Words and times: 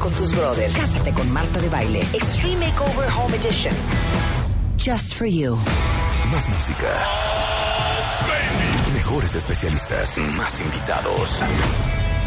Con 0.00 0.12
tus 0.14 0.30
brothers. 0.30 0.76
Cásate 0.76 1.12
con 1.12 1.30
Marta 1.32 1.60
de 1.60 1.68
Baile. 1.68 2.00
Extreme 2.12 2.66
Makeover 2.66 3.08
Home 3.16 3.34
Edition. 3.36 3.74
Just 4.76 5.14
for 5.14 5.26
you. 5.26 5.56
Más 6.30 6.48
música. 6.48 7.04
Mejores 8.92 9.34
especialistas. 9.34 10.16
Más 10.36 10.60
invitados. 10.60 11.40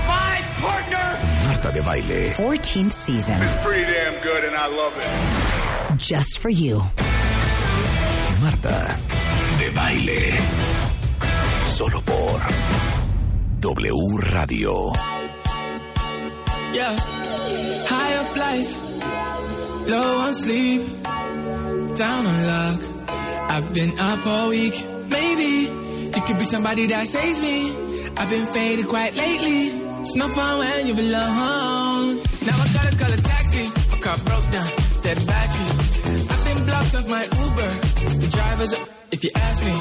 My 0.05 0.41
partner. 0.61 1.47
Marta 1.47 1.71
de 1.71 1.81
Baile. 1.81 2.35
14th 2.35 2.91
season. 2.91 3.41
It's 3.41 3.55
pretty 3.65 3.83
damn 3.83 4.21
good 4.21 4.43
and 4.45 4.55
I 4.55 4.67
love 4.67 4.93
it. 4.97 5.97
Just 5.97 6.39
for 6.39 6.49
you. 6.49 6.83
Marta 8.41 8.97
de 9.57 9.69
Baile. 9.69 10.37
Solo 11.77 12.01
por 12.01 12.41
W 13.59 14.17
Radio. 14.17 15.20
Yeah. 16.73 16.95
High 17.85 18.13
up 18.15 18.35
life, 18.37 18.81
low 19.89 20.17
on 20.19 20.33
sleep, 20.33 20.81
down 21.03 22.25
on 22.25 22.47
luck. 22.47 22.81
I've 23.51 23.73
been 23.73 23.99
up 23.99 24.25
all 24.25 24.49
week. 24.49 24.75
Maybe 25.09 25.69
you 26.15 26.21
could 26.25 26.37
be 26.37 26.45
somebody 26.45 26.87
that 26.87 27.07
saves 27.07 27.41
me. 27.41 27.75
I've 28.15 28.29
been 28.29 28.53
faded 28.53 28.87
quite 28.87 29.15
lately. 29.15 29.67
It's 30.01 30.15
no 30.15 30.29
fun 30.29 30.59
when 30.59 30.87
you're 30.87 30.99
alone. 30.99 32.17
Now 32.47 32.57
I 32.63 32.67
gotta 32.73 32.97
call 32.97 33.11
a 33.11 33.17
taxi. 33.17 33.63
My 33.91 33.97
car 33.99 34.17
broke 34.17 34.49
down, 34.51 34.69
dead 35.01 35.27
battery. 35.27 35.69
I've 36.29 36.43
been 36.45 36.65
blocked 36.65 36.95
off 36.95 37.07
my 37.07 37.23
Uber. 37.23 37.71
The 38.21 38.29
driver's 38.31 38.73
up, 38.73 38.89
if 39.11 39.23
you 39.23 39.31
ask 39.35 39.59
me. 39.65 39.73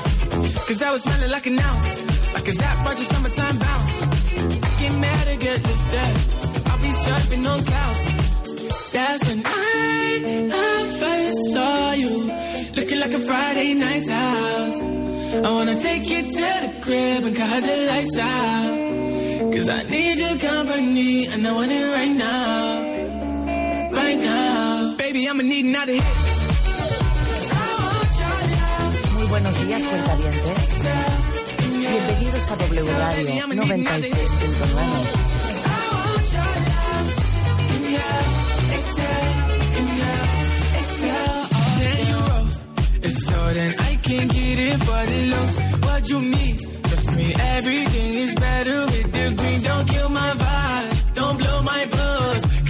Cause 0.67 0.83
I 0.83 0.91
was 0.91 1.03
smelling 1.03 1.31
like 1.31 1.47
an 1.47 1.59
ounce. 1.59 2.35
Like 2.35 2.49
a 2.49 2.53
Zap 2.53 2.87
Roger 2.87 3.05
summertime 3.05 3.59
bounce. 3.59 4.03
I 4.03 4.81
get 4.81 4.95
mad 4.99 5.27
to 5.29 5.37
get 5.37 5.63
lifted. 5.63 6.40
Surfing 7.07 7.47
on 7.53 7.65
clouds. 7.65 8.05
That's 8.93 9.29
when 9.29 9.43
I, 9.45 10.51
I 10.53 10.87
first 11.01 11.53
saw 11.53 11.93
you. 11.93 12.15
Looking 12.77 12.99
like 12.99 13.13
a 13.13 13.19
Friday 13.19 13.75
night 13.75 14.09
out. 14.09 14.75
I 15.47 15.51
wanna 15.51 15.77
take 15.81 16.09
you 16.11 16.23
to 16.23 16.51
the 16.65 16.81
crib 16.83 17.25
and 17.25 17.37
cut 17.37 17.63
the 17.63 17.77
lights 17.91 18.17
out. 18.19 19.53
Cause 19.53 19.69
I 19.69 19.83
need 19.85 20.19
your 20.19 20.37
company 20.39 21.27
and 21.27 21.47
I 21.47 21.53
want 21.53 21.73
it 21.73 21.93
right 21.93 22.11
now. 22.11 23.91
Right 23.93 24.19
now. 24.19 24.95
Baby, 24.97 25.29
I'ma 25.29 25.43
need 25.43 25.65
another 25.67 25.95
hit. 25.95 26.05
Muy 29.15 29.27
buenos 29.29 29.67
días, 29.67 29.85
cuentavientes. 29.85 30.81
Bienvenidos 31.79 32.51
a 32.51 32.57
W 32.57 32.83
Radio 32.85 33.47
96.9. 33.47 35.40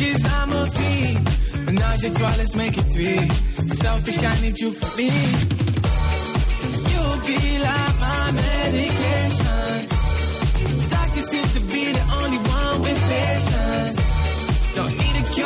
Cause 0.01 0.25
I'm 0.25 0.53
a 0.53 0.71
fiend. 0.71 1.67
Menage 1.67 2.05
a 2.05 2.11
trois, 2.15 2.37
let's 2.39 2.57
make 2.57 2.79
it 2.79 2.87
three. 2.93 3.29
Selfish, 3.69 4.25
I 4.25 4.41
need 4.41 4.59
you 4.59 4.73
for 4.73 4.97
me. 4.97 5.60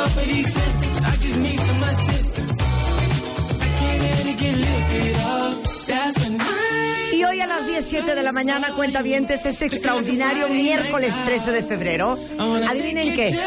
Need 0.05 0.15
a 0.15 0.19
cure 0.21 0.23
for 0.23 0.25
these 0.27 0.53
symptoms. 0.53 0.97
I 1.03 1.15
just 1.17 1.37
need 1.39 1.59
some 1.59 1.83
assistance. 1.83 2.61
I 3.61 3.67
can't 3.79 4.01
let 4.01 4.25
it 4.25 4.37
get 4.37 4.55
lifted 4.55 5.15
up. 5.17 5.63
That's 5.87 6.19
when 6.23 6.41
I 6.41 6.65
Y 7.13 7.23
hoy 7.23 7.39
a 7.39 7.47
las 7.47 7.65
17 7.65 8.13
de 8.13 8.23
la 8.23 8.33
mañana, 8.33 8.73
cuentavientes, 8.75 9.45
este 9.45 9.65
extraordinario 9.67 10.49
miércoles 10.49 11.13
13 11.25 11.51
de 11.53 11.63
febrero. 11.63 12.19
Adivinen 12.37 13.15
qué. 13.15 13.39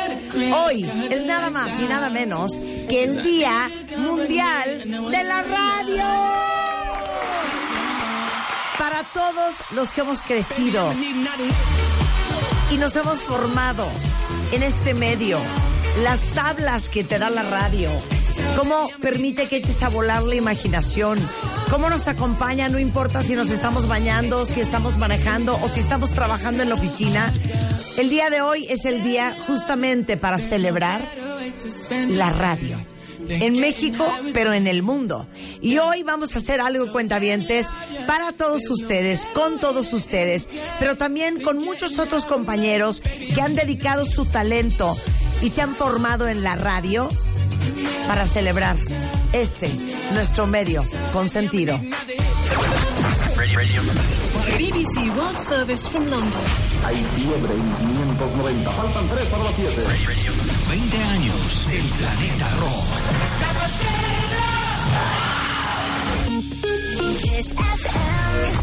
Hoy 0.55 0.91
es 1.11 1.27
nada 1.27 1.51
más 1.51 1.79
y 1.79 1.85
nada 1.85 2.09
menos 2.09 2.61
que 2.89 3.05
el 3.05 3.23
Día 3.23 3.71
Mundial 3.99 5.11
de 5.11 5.25
la 5.25 5.43
Radio. 5.43 6.05
Para 8.79 9.03
todos 9.13 9.63
los 9.73 9.93
que 9.93 10.01
hemos 10.01 10.23
crecido 10.23 10.95
y 12.71 12.77
nos 12.77 12.97
hemos 12.97 13.21
formado 13.21 13.87
en 14.53 14.63
este 14.63 14.95
medio, 14.95 15.41
las 16.03 16.20
tablas 16.34 16.88
que 16.88 17.03
te 17.03 17.19
da 17.19 17.31
la 17.31 17.42
radio, 17.42 17.91
cómo 18.56 18.88
permite 19.00 19.48
que 19.48 19.56
eches 19.56 19.82
a 19.82 19.88
volar 19.88 20.22
la 20.22 20.34
imaginación, 20.34 21.19
cómo 21.70 21.91
nos 21.91 22.09
acompaña, 22.09 22.69
no 22.69 22.78
importa 22.78 23.22
si 23.22 23.34
nos 23.34 23.50
estamos 23.50 23.88
bañando, 23.88 24.47
si 24.47 24.60
estamos 24.60 24.97
manejando 24.97 25.59
o 25.60 25.69
si 25.69 25.81
estamos 25.81 26.12
trabajando 26.12 26.62
en 26.62 26.69
la 26.69 26.76
oficina. 26.76 27.32
El 27.97 28.10
día 28.10 28.31
de 28.31 28.41
hoy 28.41 28.66
es 28.69 28.84
el 28.84 29.03
día 29.03 29.36
justamente 29.47 30.16
para 30.16 30.38
celebrar 30.38 31.03
la 32.09 32.30
radio. 32.30 32.78
En 33.28 33.60
México, 33.60 34.10
pero 34.32 34.54
en 34.54 34.66
el 34.66 34.82
mundo. 34.82 35.26
Y 35.60 35.78
hoy 35.78 36.03
vamos 36.03 36.34
a 36.34 36.38
hacer 36.38 36.62
algo, 36.62 36.91
cuentavientes, 36.91 37.69
para 38.06 38.32
todos 38.32 38.70
ustedes, 38.70 39.26
con 39.34 39.59
todos 39.59 39.92
ustedes, 39.92 40.48
pero 40.78 40.97
también 40.97 41.42
con 41.42 41.59
muchos 41.59 41.98
otros 41.98 42.25
compañeros 42.25 43.03
que 43.34 43.42
han 43.42 43.54
dedicado 43.54 44.06
su 44.06 44.25
talento 44.25 44.97
y 45.41 45.50
se 45.50 45.62
han 45.62 45.75
formado 45.75 46.28
en 46.28 46.43
la 46.43 46.56
radio 46.56 47.09
para 48.06 48.26
celebrar 48.26 48.76
este, 49.32 49.71
nuestro 50.12 50.47
medio 50.47 50.84
consentido. 51.12 51.78
BBC 54.56 55.10
World 55.16 55.38
Service 55.38 55.88
from 55.88 56.06
London. 56.06 56.41
Hay 56.84 56.97
fiebre 57.16 57.54
en 57.54 57.77
590. 57.77 58.72
Faltan 58.72 59.09
3 59.10 59.28
para 59.28 59.44
las 59.44 59.54
7. 59.56 59.82
20 60.69 61.03
años 61.04 61.66
del 61.71 61.91
planeta 61.91 62.56
rock. 62.56 62.84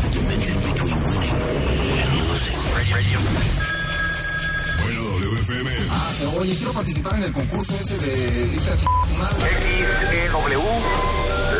The 0.02 0.10
dimension 0.12 0.60
between 0.62 0.96
winning 1.04 2.00
and 2.00 2.30
losing. 2.30 3.65
Oye, 5.48 6.56
quiero 6.56 6.74
participar 6.74 7.16
en 7.18 7.24
el 7.24 7.34
concurso 7.34 7.74
ese 7.80 7.98
de 8.00 8.58
XEW, 8.58 8.74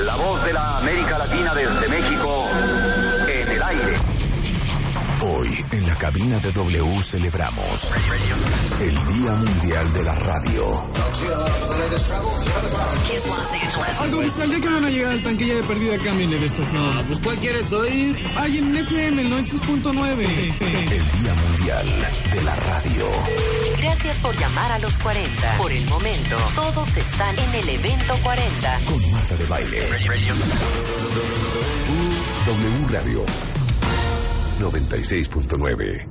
la 0.06 0.16
voz 0.16 0.44
de 0.44 0.54
la 0.54 0.78
América 0.80 1.20
Latina 1.20 1.54
desde 1.54 1.88
México, 1.88 2.48
en 3.30 3.52
el 3.52 3.62
aire. 3.62 3.98
Hoy 5.22 5.50
en 5.72 5.86
la 5.86 5.96
cabina 5.98 6.40
de 6.40 6.52
W 6.52 7.02
celebramos 7.04 7.92
el 8.82 8.96
Día 8.96 9.36
Mundial 9.36 9.94
de 9.94 10.04
la 10.04 10.16
Radio. 10.16 10.84
Algo 14.00 14.24
ya 14.24 14.60
que 14.62 14.70
van 14.70 14.86
a 14.86 14.90
llegar 14.90 15.12
al 15.12 15.24
tanquilla 15.24 15.56
de 15.56 15.64
perdida, 15.64 15.98
cámbienle 16.00 16.40
de 16.40 16.46
estación. 16.48 17.06
Pues 17.08 17.20
¿cuál 17.20 17.38
quieres 17.38 17.72
oír? 17.72 18.24
Hay 18.36 18.58
en 18.58 18.76
FM, 18.76 19.22
el 19.22 19.32
96.9. 19.32 20.56
El 20.60 20.90
Día 20.90 21.36
Mundial 21.36 21.88
de 22.34 22.44
la 22.44 22.56
Radio. 22.56 23.65
Gracias 24.06 24.22
por 24.22 24.40
llamar 24.40 24.72
a 24.72 24.78
los 24.78 25.00
40. 25.00 25.58
Por 25.58 25.72
el 25.72 25.84
momento, 25.88 26.38
todos 26.54 26.96
están 26.96 27.40
en 27.40 27.56
el 27.56 27.70
evento 27.70 28.14
40. 28.22 28.80
Con 28.86 29.12
Marta 29.12 29.36
de 29.36 29.46
Baile. 29.46 29.82
W 32.46 32.88
Radio 32.92 33.26
96.9. 34.60 36.08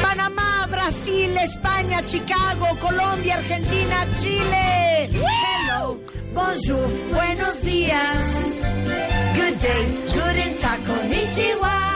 Panamá, 0.00 0.68
Brasil, 0.70 1.36
España, 1.38 2.04
Chicago, 2.04 2.68
Colombia, 2.80 3.34
Argentina, 3.38 4.06
Chile. 4.20 5.10
Hello, 5.10 6.00
bonjour, 6.32 6.88
buenos 7.12 7.60
días. 7.62 8.62
Good 9.34 9.58
day, 9.60 9.98
guten 10.14 10.56
tag, 10.60 10.84
konnichiwa. 10.84 11.90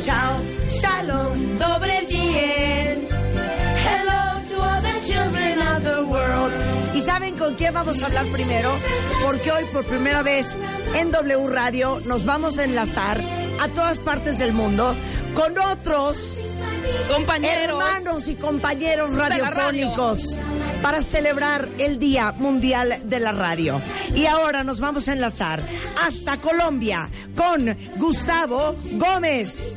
Chao, 0.00 0.57
Shalom, 0.68 1.58
dobre 1.58 2.06
bien. 2.08 3.08
Hello 3.08 4.42
to 4.48 4.62
all 4.62 4.82
the 4.82 5.00
children 5.00 5.60
of 5.62 5.82
the 5.82 6.04
world. 6.04 6.52
¿Y 6.94 7.00
saben 7.00 7.36
con 7.36 7.54
quién 7.54 7.72
vamos 7.72 8.02
a 8.02 8.06
hablar 8.06 8.26
primero? 8.26 8.70
Porque 9.24 9.50
hoy 9.50 9.64
por 9.72 9.84
primera 9.86 10.22
vez 10.22 10.56
en 10.94 11.10
W 11.10 11.48
Radio 11.48 12.00
nos 12.06 12.24
vamos 12.24 12.58
a 12.58 12.64
enlazar 12.64 13.22
a 13.60 13.68
todas 13.68 13.98
partes 14.00 14.38
del 14.38 14.52
mundo 14.52 14.94
con 15.34 15.58
otros 15.58 16.38
compañeros, 17.10 17.64
hermanos 17.64 18.28
y 18.28 18.36
compañeros 18.36 19.16
radiofónicos 19.16 20.38
para 20.82 21.00
celebrar 21.02 21.68
el 21.78 21.98
Día 21.98 22.32
Mundial 22.32 23.00
de 23.04 23.20
la 23.20 23.32
Radio. 23.32 23.80
Y 24.14 24.26
ahora 24.26 24.64
nos 24.64 24.80
vamos 24.80 25.08
a 25.08 25.12
enlazar 25.12 25.62
hasta 26.04 26.40
Colombia 26.40 27.08
con 27.34 27.76
Gustavo 27.96 28.76
Gómez. 28.92 29.76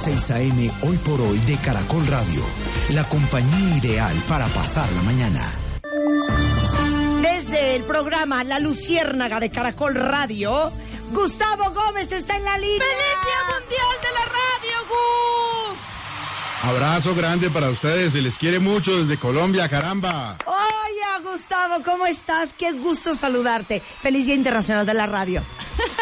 6 0.00 0.30
a.m. 0.30 0.70
hoy 0.80 0.96
por 1.04 1.20
hoy 1.20 1.38
de 1.40 1.58
Caracol 1.58 2.06
Radio. 2.06 2.42
La 2.88 3.06
compañía 3.06 3.76
ideal 3.76 4.16
para 4.26 4.46
pasar 4.46 4.90
la 4.92 5.02
mañana. 5.02 5.52
Desde 7.20 7.76
el 7.76 7.82
programa 7.82 8.42
La 8.44 8.58
Luciérnaga 8.60 9.40
de 9.40 9.50
Caracol 9.50 9.94
Radio, 9.94 10.72
Gustavo 11.12 11.70
Gómez 11.74 12.12
está 12.12 12.34
en 12.34 12.44
la 12.44 12.56
línea. 12.56 12.78
¡Feliz 12.78 13.18
Día 13.26 13.58
Mundial 13.58 13.96
de 14.00 14.08
la 14.14 14.24
Radio, 14.24 14.88
Gus! 14.88 15.78
Abrazo 16.62 17.14
grande 17.14 17.50
para 17.50 17.68
ustedes, 17.68 18.14
se 18.14 18.22
les 18.22 18.38
quiere 18.38 18.58
mucho 18.58 18.98
desde 19.00 19.18
Colombia, 19.18 19.68
caramba. 19.68 20.38
Oye, 20.46 21.30
Gustavo, 21.30 21.82
¿cómo 21.84 22.06
estás? 22.06 22.54
Qué 22.54 22.72
gusto 22.72 23.14
saludarte. 23.14 23.82
Feliz 24.00 24.24
Día 24.24 24.34
Internacional 24.34 24.86
de 24.86 24.94
la 24.94 25.06
Radio. 25.06 25.42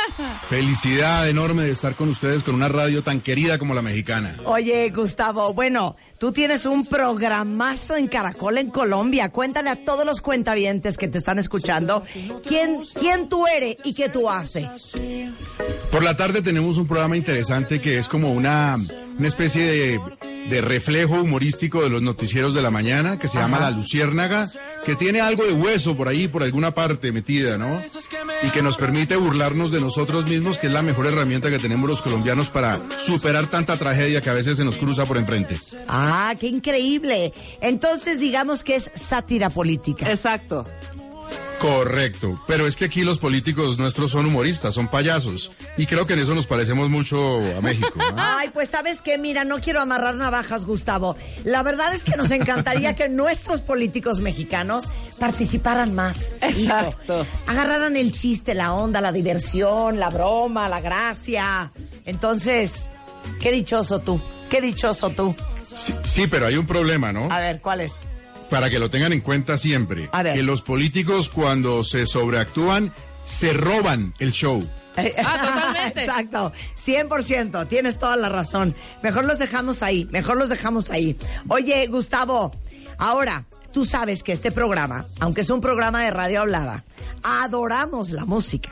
Felicidad 0.49 1.29
enorme 1.29 1.63
de 1.63 1.71
estar 1.71 1.95
con 1.95 2.09
ustedes 2.09 2.43
con 2.43 2.55
una 2.55 2.69
radio 2.69 3.03
tan 3.03 3.21
querida 3.21 3.59
como 3.59 3.75
la 3.75 3.83
mexicana. 3.83 4.37
Oye, 4.45 4.91
Gustavo, 4.91 5.55
bueno, 5.55 5.97
tú 6.19 6.33
tienes 6.33 6.67
un 6.67 6.85
programazo 6.87 7.97
en 7.97 8.09
Caracol 8.09 8.59
en 8.59 8.71
Colombia. 8.71 9.31
Cuéntale 9.31 9.71
a 9.71 9.77
todos 9.77 10.05
los 10.05 10.21
cuentavientes 10.21 10.97
que 10.97 11.09
te 11.09 11.19
están 11.19 11.39
escuchando 11.39 12.05
quién, 12.47 12.81
quién 12.95 13.29
tú 13.29 13.47
eres 13.47 13.77
y 13.85 13.95
qué 13.95 14.09
tú 14.09 14.29
haces. 14.29 14.69
Por 15.91 16.03
la 16.03 16.17
tarde 16.17 16.43
tenemos 16.43 16.77
un 16.77 16.87
programa 16.87 17.17
interesante 17.17 17.81
que 17.81 17.99
es 17.99 18.09
como 18.09 18.33
una, 18.33 18.77
una 19.19 19.29
especie 19.29 19.63
de, 19.63 20.01
de 20.49 20.61
reflejo 20.61 21.21
humorístico 21.21 21.83
de 21.83 21.91
los 21.91 22.03
noticieros 22.03 22.55
de 22.55 22.63
la 22.63 22.71
mañana 22.71 23.19
que 23.19 23.29
se 23.29 23.39
llama 23.39 23.61
La 23.61 23.71
Luciérnaga, 23.71 24.49
que 24.85 24.97
tiene 24.97 25.21
algo 25.21 25.45
de 25.45 25.53
hueso 25.53 25.97
por 25.97 26.09
ahí, 26.09 26.29
por 26.29 26.43
alguna 26.43 26.73
parte 26.75 27.13
metida, 27.13 27.59
¿no? 27.59 27.81
Y 28.43 28.51
que 28.51 28.63
nos 28.63 28.77
permite 28.77 29.17
burlarnos 29.17 29.71
de 29.71 29.81
nosotros 29.81 30.29
mismos, 30.29 30.59
que 30.59 30.69
es 30.69 30.73
la 30.73 30.83
mejor 30.83 31.07
herramienta 31.07 31.51
que 31.51 31.59
tenemos 31.59 31.89
los 31.89 32.03
colombianos 32.03 32.49
para 32.49 32.81
superar 32.99 33.47
tanta 33.47 33.77
tragedia 33.77 34.21
que 34.21 34.31
a 34.31 34.35
veces 34.35 34.57
se 34.57 34.65
nos 34.65 34.77
cruza 34.77 35.05
por 35.05 35.19
enfrente. 35.19 35.57
Ah, 35.87 36.08
qué 36.39 36.47
increíble. 36.47 37.33
Entonces 37.61 38.21
digamos 38.21 38.65
que 38.65 38.77
es 38.77 38.91
sátira 38.95 39.51
política. 39.51 40.11
Exacto. 40.11 40.67
Correcto, 41.61 42.41
pero 42.47 42.67
es 42.67 42.77
que 42.77 42.85
aquí 42.85 43.03
los 43.03 43.19
políticos 43.19 43.79
nuestros 43.79 44.13
son 44.13 44.27
humoristas, 44.27 44.75
son 44.75 44.87
payasos, 44.87 45.51
y 45.77 45.87
creo 45.87 46.07
que 46.07 46.13
en 46.13 46.21
eso 46.21 46.35
nos 46.35 46.47
parecemos 46.47 46.89
mucho 46.89 47.39
a 47.57 47.61
México. 47.61 47.93
¿no? 47.97 48.05
Ay, 48.17 48.51
pues 48.55 48.71
sabes 48.71 49.03
qué, 49.03 49.19
mira, 49.19 49.45
no 49.45 49.59
quiero 49.59 49.81
amarrar 49.81 50.15
navajas, 50.15 50.67
Gustavo. 50.67 51.17
La 51.45 51.65
verdad 51.65 51.93
es 51.95 52.05
que 52.05 52.17
nos 52.17 52.31
encantaría 52.31 52.95
que 52.95 53.09
nuestros 53.09 53.61
políticos 53.61 54.21
mexicanos 54.21 54.85
participaran 55.19 55.95
más. 55.95 56.37
hijo. 56.37 56.61
Exacto. 56.61 57.27
Agarraran 57.49 57.97
el 57.97 58.13
chiste, 58.13 58.55
la 58.55 58.73
onda, 58.73 59.01
la 59.01 59.11
diversión, 59.11 59.99
la 59.99 60.11
broma, 60.11 60.69
la 60.69 60.81
gracia. 60.81 61.73
Entonces, 62.05 62.89
qué 63.41 63.51
dichoso 63.51 63.99
tú, 63.99 64.21
qué 64.49 64.61
dichoso 64.61 65.11
tú. 65.11 65.35
Sí, 65.79 65.95
sí, 66.05 66.27
pero 66.27 66.47
hay 66.47 66.57
un 66.57 66.67
problema, 66.67 67.13
¿no? 67.13 67.31
A 67.31 67.39
ver, 67.39 67.61
¿cuál 67.61 67.81
es? 67.81 68.01
Para 68.51 68.69
que 68.69 68.79
lo 68.79 68.91
tengan 68.91 69.13
en 69.13 69.21
cuenta 69.21 69.57
siempre. 69.57 70.09
A 70.13 70.23
ver. 70.23 70.35
Que 70.35 70.43
los 70.43 70.63
políticos 70.63 71.29
cuando 71.29 71.85
se 71.85 72.07
sobreactúan, 72.07 72.93
se 73.25 73.53
roban 73.53 74.15
el 74.19 74.33
show. 74.33 74.69
Ah, 74.97 75.39
totalmente. 75.41 76.01
Exacto, 76.05 76.53
100%, 76.77 77.69
tienes 77.69 77.99
toda 77.99 78.17
la 78.17 78.29
razón. 78.29 78.75
Mejor 79.03 79.25
los 79.25 79.39
dejamos 79.39 79.83
ahí, 79.83 80.09
mejor 80.11 80.37
los 80.37 80.49
dejamos 80.49 80.91
ahí. 80.91 81.17
Oye, 81.49 81.87
Gustavo, 81.87 82.53
ahora, 82.99 83.45
tú 83.73 83.85
sabes 83.85 84.23
que 84.23 84.33
este 84.33 84.51
programa, 84.51 85.07
aunque 85.21 85.43
es 85.43 85.51
un 85.51 85.61
programa 85.61 86.03
de 86.03 86.11
radio 86.11 86.41
hablada, 86.41 86.85
adoramos 87.23 88.11
la 88.11 88.25
música. 88.25 88.71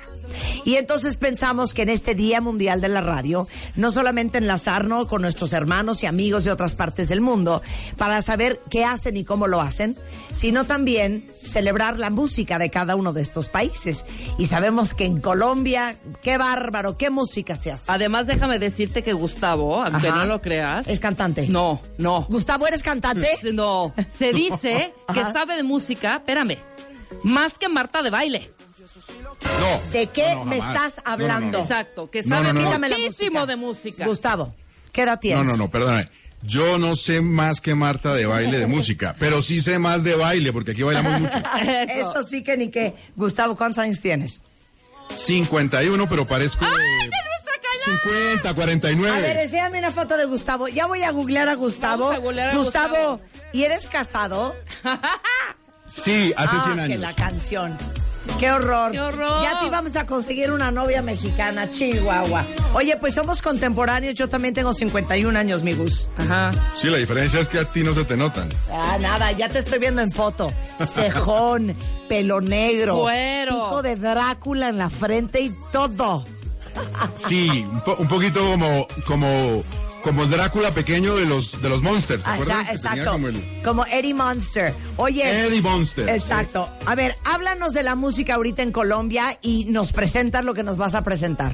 Y 0.64 0.76
entonces 0.76 1.16
pensamos 1.16 1.74
que 1.74 1.82
en 1.82 1.88
este 1.90 2.14
Día 2.14 2.40
Mundial 2.40 2.80
de 2.80 2.88
la 2.88 3.00
Radio, 3.00 3.46
no 3.76 3.90
solamente 3.90 4.38
enlazarnos 4.38 5.06
con 5.06 5.22
nuestros 5.22 5.52
hermanos 5.52 6.02
y 6.02 6.06
amigos 6.06 6.44
de 6.44 6.50
otras 6.52 6.74
partes 6.74 7.08
del 7.08 7.20
mundo 7.20 7.62
para 7.96 8.20
saber 8.22 8.60
qué 8.70 8.84
hacen 8.84 9.16
y 9.16 9.24
cómo 9.24 9.46
lo 9.46 9.60
hacen, 9.60 9.96
sino 10.32 10.64
también 10.64 11.28
celebrar 11.42 11.98
la 11.98 12.10
música 12.10 12.58
de 12.58 12.70
cada 12.70 12.96
uno 12.96 13.12
de 13.12 13.22
estos 13.22 13.48
países. 13.48 14.04
Y 14.38 14.46
sabemos 14.46 14.94
que 14.94 15.04
en 15.04 15.20
Colombia, 15.20 15.98
qué 16.22 16.38
bárbaro, 16.38 16.96
qué 16.98 17.10
música 17.10 17.56
se 17.56 17.72
hace. 17.72 17.84
Además, 17.92 18.26
déjame 18.26 18.58
decirte 18.58 19.02
que 19.02 19.12
Gustavo, 19.12 19.82
aunque 19.82 20.08
Ajá. 20.08 20.18
no 20.18 20.24
lo 20.26 20.42
creas, 20.42 20.88
Es 20.88 21.00
cantante. 21.00 21.46
no, 21.48 21.80
no, 21.98 22.26
Gustavo, 22.28 22.66
¿eres 22.66 22.82
cantante? 22.82 23.28
no. 23.52 23.92
Se 24.18 24.32
dice 24.32 24.92
que 25.14 25.20
sabe 25.32 25.56
de 25.56 25.62
música, 25.62 26.16
espérame, 26.16 26.58
más 27.22 27.58
que 27.58 27.68
Marta 27.68 28.02
de 28.02 28.10
baile. 28.10 28.50
No. 29.60 29.90
¿De 29.92 30.06
qué 30.08 30.28
no, 30.34 30.36
no, 30.36 30.44
me 30.46 30.58
estás 30.58 31.00
hablando? 31.04 31.58
Exacto, 31.60 32.10
que 32.10 32.22
No, 32.22 32.36
sabe 32.36 32.52
no, 32.52 32.60
no. 32.70 32.78
Muchísimo 32.78 33.46
de 33.46 33.56
música. 33.56 34.04
Gustavo, 34.06 34.54
¿qué 34.92 35.02
edad 35.02 35.14
No, 35.14 35.20
tienes? 35.20 35.46
no, 35.46 35.56
no, 35.56 35.70
perdóname. 35.70 36.10
Yo 36.42 36.78
no 36.78 36.94
sé 36.94 37.22
más 37.22 37.60
que 37.60 37.74
Marta 37.74 38.14
de 38.14 38.26
baile 38.26 38.58
de 38.58 38.66
música, 38.66 39.16
pero 39.18 39.42
sí 39.42 39.60
sé 39.60 39.78
más 39.78 40.04
de 40.04 40.14
baile, 40.14 40.52
porque 40.52 40.72
aquí 40.72 40.82
bailamos 40.82 41.20
mucho. 41.22 41.38
Eso. 41.88 42.22
Sí 42.22 42.42
que 42.44 42.56
ni 42.56 42.70
qué. 42.70 42.94
Gustavo, 43.16 43.56
¿cuántos 43.56 43.78
años 43.78 44.00
tienes? 44.00 44.42
51, 45.14 46.06
pero 46.08 46.26
parezco 46.26 46.64
¡Ay, 46.64 46.70
de 46.72 47.08
nuestra 47.08 47.52
cala! 47.62 48.00
50, 48.02 48.54
49. 48.54 49.16
A 49.16 49.20
ver, 49.20 49.36
enséñame 49.38 49.78
una 49.78 49.90
foto 49.92 50.16
de 50.16 50.24
Gustavo. 50.26 50.68
Ya 50.68 50.86
voy 50.86 51.02
a 51.02 51.10
googlear 51.10 51.48
a 51.48 51.54
Gustavo. 51.54 52.04
Vamos 52.04 52.18
a 52.18 52.20
googlear 52.20 52.50
a 52.50 52.56
Gustavo, 52.56 52.94
Gustavo. 52.94 53.20
¿y 53.52 53.62
eres 53.64 53.86
casado? 53.88 54.54
Sí, 55.88 56.34
hace 56.36 56.56
ah, 56.58 56.62
100 56.64 56.74
que 56.74 56.82
años. 56.82 56.98
la 57.00 57.14
canción. 57.14 57.78
Qué 58.38 58.50
horror. 58.50 58.92
¡Qué 58.92 59.00
horror! 59.00 59.42
Ya 59.42 59.58
te 59.60 59.66
íbamos 59.66 59.96
a 59.96 60.04
conseguir 60.06 60.50
una 60.50 60.70
novia 60.70 61.00
mexicana, 61.02 61.70
Chihuahua. 61.70 62.44
Oye, 62.74 62.96
pues 62.98 63.14
somos 63.14 63.40
contemporáneos. 63.40 64.14
Yo 64.14 64.28
también 64.28 64.52
tengo 64.54 64.72
51 64.74 65.38
años, 65.38 65.62
mi 65.62 65.72
Gus. 65.72 66.10
Ajá. 66.18 66.50
Sí, 66.80 66.88
la 66.88 66.98
diferencia 66.98 67.40
es 67.40 67.48
que 67.48 67.58
a 67.60 67.64
ti 67.64 67.82
no 67.82 67.94
se 67.94 68.04
te 68.04 68.16
notan. 68.16 68.48
Ah, 68.70 68.98
nada, 69.00 69.32
ya 69.32 69.48
te 69.48 69.58
estoy 69.60 69.78
viendo 69.78 70.02
en 70.02 70.10
foto. 70.12 70.52
Cejón, 70.84 71.76
pelo 72.08 72.40
negro, 72.40 73.00
Cuero. 73.00 73.52
pico 73.52 73.82
de 73.82 73.96
Drácula 73.96 74.68
en 74.68 74.78
la 74.78 74.90
frente 74.90 75.40
y 75.40 75.54
todo. 75.72 76.24
Sí, 77.14 77.48
un, 77.70 77.80
po- 77.80 77.96
un 77.98 78.06
poquito 78.08 78.40
como, 78.44 78.86
como, 79.06 79.64
como 80.06 80.22
el 80.22 80.30
Drácula 80.30 80.70
pequeño 80.70 81.16
de 81.16 81.26
los, 81.26 81.60
de 81.60 81.68
los 81.68 81.82
Monsters. 81.82 82.22
¿te 82.22 82.30
Ah, 82.30 82.34
acuerdas? 82.34 82.58
tenía 82.58 82.72
exacto. 82.74 83.10
como 83.10 83.26
el- 83.28 83.42
Como 83.64 83.84
Eddie 83.86 84.14
Monster. 84.14 84.72
Oye. 84.96 85.46
Eddie 85.46 85.60
Monster. 85.60 86.08
Exacto. 86.08 86.68
A 86.86 86.94
ver, 86.94 87.16
háblanos 87.24 87.72
de 87.72 87.82
la 87.82 87.96
música 87.96 88.36
ahorita 88.36 88.62
en 88.62 88.70
Colombia 88.70 89.36
y 89.42 89.64
nos 89.64 89.92
presentas 89.92 90.44
lo 90.44 90.54
que 90.54 90.62
nos 90.62 90.76
vas 90.76 90.94
a 90.94 91.02
presentar. 91.02 91.52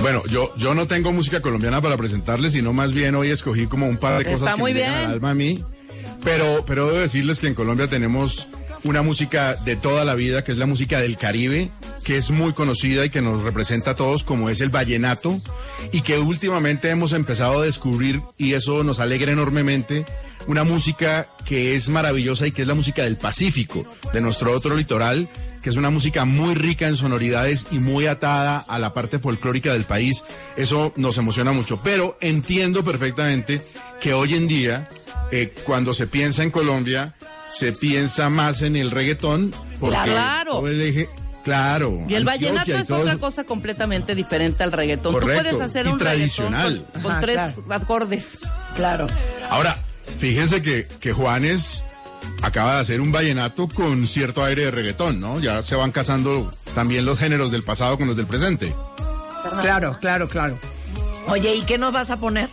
Bueno, 0.00 0.22
yo, 0.30 0.54
yo 0.56 0.74
no 0.74 0.86
tengo 0.86 1.12
música 1.12 1.42
colombiana 1.42 1.82
para 1.82 1.98
presentarles, 1.98 2.52
sino 2.54 2.72
más 2.72 2.92
bien 2.94 3.14
hoy 3.14 3.30
escogí 3.30 3.66
como 3.66 3.86
un 3.88 3.98
par 3.98 4.16
de 4.18 4.24
cosas 4.24 4.38
Está 4.40 4.54
que 4.54 4.60
muy 4.60 4.72
me 4.72 4.78
bien. 4.80 4.90
al 4.94 5.10
alma 5.12 5.30
a 5.30 5.34
mí. 5.34 5.62
Pero, 6.24 6.64
pero 6.66 6.86
debo 6.86 6.98
decirles 7.00 7.38
que 7.40 7.48
en 7.48 7.54
Colombia 7.54 7.86
tenemos 7.88 8.48
una 8.84 9.02
música 9.02 9.56
de 9.56 9.76
toda 9.76 10.04
la 10.04 10.14
vida, 10.14 10.44
que 10.44 10.52
es 10.52 10.58
la 10.58 10.66
música 10.66 11.00
del 11.00 11.16
Caribe, 11.16 11.70
que 12.04 12.16
es 12.16 12.30
muy 12.30 12.52
conocida 12.52 13.04
y 13.04 13.10
que 13.10 13.22
nos 13.22 13.42
representa 13.42 13.92
a 13.92 13.94
todos, 13.94 14.22
como 14.22 14.50
es 14.50 14.60
el 14.60 14.68
vallenato, 14.68 15.36
y 15.90 16.02
que 16.02 16.18
últimamente 16.18 16.90
hemos 16.90 17.12
empezado 17.12 17.60
a 17.60 17.64
descubrir, 17.64 18.22
y 18.36 18.52
eso 18.52 18.84
nos 18.84 19.00
alegra 19.00 19.32
enormemente, 19.32 20.04
una 20.46 20.64
música 20.64 21.28
que 21.46 21.74
es 21.74 21.88
maravillosa 21.88 22.46
y 22.46 22.52
que 22.52 22.62
es 22.62 22.68
la 22.68 22.74
música 22.74 23.04
del 23.04 23.16
Pacífico, 23.16 23.86
de 24.12 24.20
nuestro 24.20 24.52
otro 24.52 24.76
litoral, 24.76 25.28
que 25.62 25.70
es 25.70 25.76
una 25.76 25.88
música 25.88 26.26
muy 26.26 26.54
rica 26.54 26.88
en 26.88 26.96
sonoridades 26.96 27.68
y 27.70 27.78
muy 27.78 28.06
atada 28.06 28.58
a 28.58 28.78
la 28.78 28.92
parte 28.92 29.18
folclórica 29.18 29.72
del 29.72 29.84
país. 29.84 30.22
Eso 30.58 30.92
nos 30.96 31.16
emociona 31.16 31.52
mucho. 31.52 31.80
Pero 31.82 32.18
entiendo 32.20 32.84
perfectamente 32.84 33.62
que 33.98 34.12
hoy 34.12 34.34
en 34.34 34.46
día, 34.46 34.90
eh, 35.32 35.54
cuando 35.64 35.94
se 35.94 36.06
piensa 36.06 36.42
en 36.42 36.50
Colombia, 36.50 37.14
se 37.58 37.72
piensa 37.72 38.28
más 38.30 38.62
en 38.62 38.76
el 38.76 38.90
reggaetón. 38.90 39.52
Porque 39.80 39.96
Claro. 40.10 40.52
todo 40.52 40.68
el 40.68 40.80
eje- 40.80 41.08
claro. 41.44 41.90
Y 42.08 42.14
el 42.14 42.26
Antioquia 42.28 42.48
vallenato 42.48 42.70
y 42.70 42.74
es 42.74 42.86
todo 42.88 43.00
otra 43.00 43.12
eso. 43.12 43.20
cosa 43.20 43.44
completamente 43.44 44.14
diferente 44.14 44.62
al 44.62 44.72
reggaetón. 44.72 45.12
Correcto, 45.12 45.42
Tú 45.42 45.48
puedes 45.56 45.70
hacer 45.70 45.86
y 45.86 45.88
un 45.90 45.98
tradicional. 45.98 46.62
reggaetón 46.72 46.92
con, 46.92 47.02
con 47.02 47.12
Ajá, 47.12 47.20
tres 47.20 47.34
claro. 47.36 47.64
acordes. 47.70 48.38
Claro. 48.76 49.06
Ahora, 49.50 49.78
fíjense 50.18 50.62
que, 50.62 50.86
que 51.00 51.12
Juanes 51.12 51.84
acaba 52.42 52.74
de 52.76 52.80
hacer 52.80 53.00
un 53.00 53.12
vallenato 53.12 53.68
con 53.68 54.06
cierto 54.06 54.42
aire 54.44 54.64
de 54.64 54.70
reggaetón, 54.70 55.20
¿no? 55.20 55.38
Ya 55.40 55.62
se 55.62 55.74
van 55.76 55.92
casando 55.92 56.52
también 56.74 57.04
los 57.04 57.18
géneros 57.18 57.50
del 57.50 57.62
pasado 57.62 57.98
con 57.98 58.06
los 58.06 58.16
del 58.16 58.26
presente. 58.26 58.74
Claro, 59.60 59.98
claro, 60.00 60.28
claro. 60.28 60.58
Oye, 61.28 61.54
¿y 61.54 61.62
qué 61.62 61.76
nos 61.78 61.92
vas 61.92 62.10
a 62.10 62.16
poner? 62.18 62.48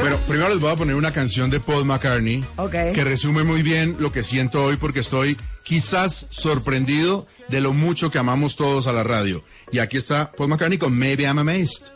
Bueno, 0.00 0.18
primero 0.28 0.48
les 0.50 0.60
voy 0.60 0.70
a 0.72 0.76
poner 0.76 0.94
una 0.94 1.10
canción 1.12 1.50
de 1.50 1.58
Paul 1.60 1.84
McCartney 1.84 2.44
Ok. 2.56 2.72
que 2.94 3.04
resume 3.04 3.42
muy 3.44 3.62
bien 3.62 3.96
lo 3.98 4.12
que 4.12 4.22
siento 4.22 4.64
hoy 4.64 4.76
porque 4.76 5.00
estoy 5.00 5.36
quizás 5.64 6.26
sorprendido 6.30 7.26
de 7.48 7.60
lo 7.60 7.72
mucho 7.72 8.10
que 8.10 8.18
amamos 8.18 8.56
todos 8.56 8.86
a 8.86 8.92
la 8.92 9.02
radio. 9.02 9.42
Y 9.72 9.78
aquí 9.78 9.96
está 9.96 10.30
Paul 10.32 10.50
McCartney 10.50 10.78
con 10.78 10.96
Maybe 10.96 11.24
I'm 11.24 11.38
Amazed. 11.38 11.95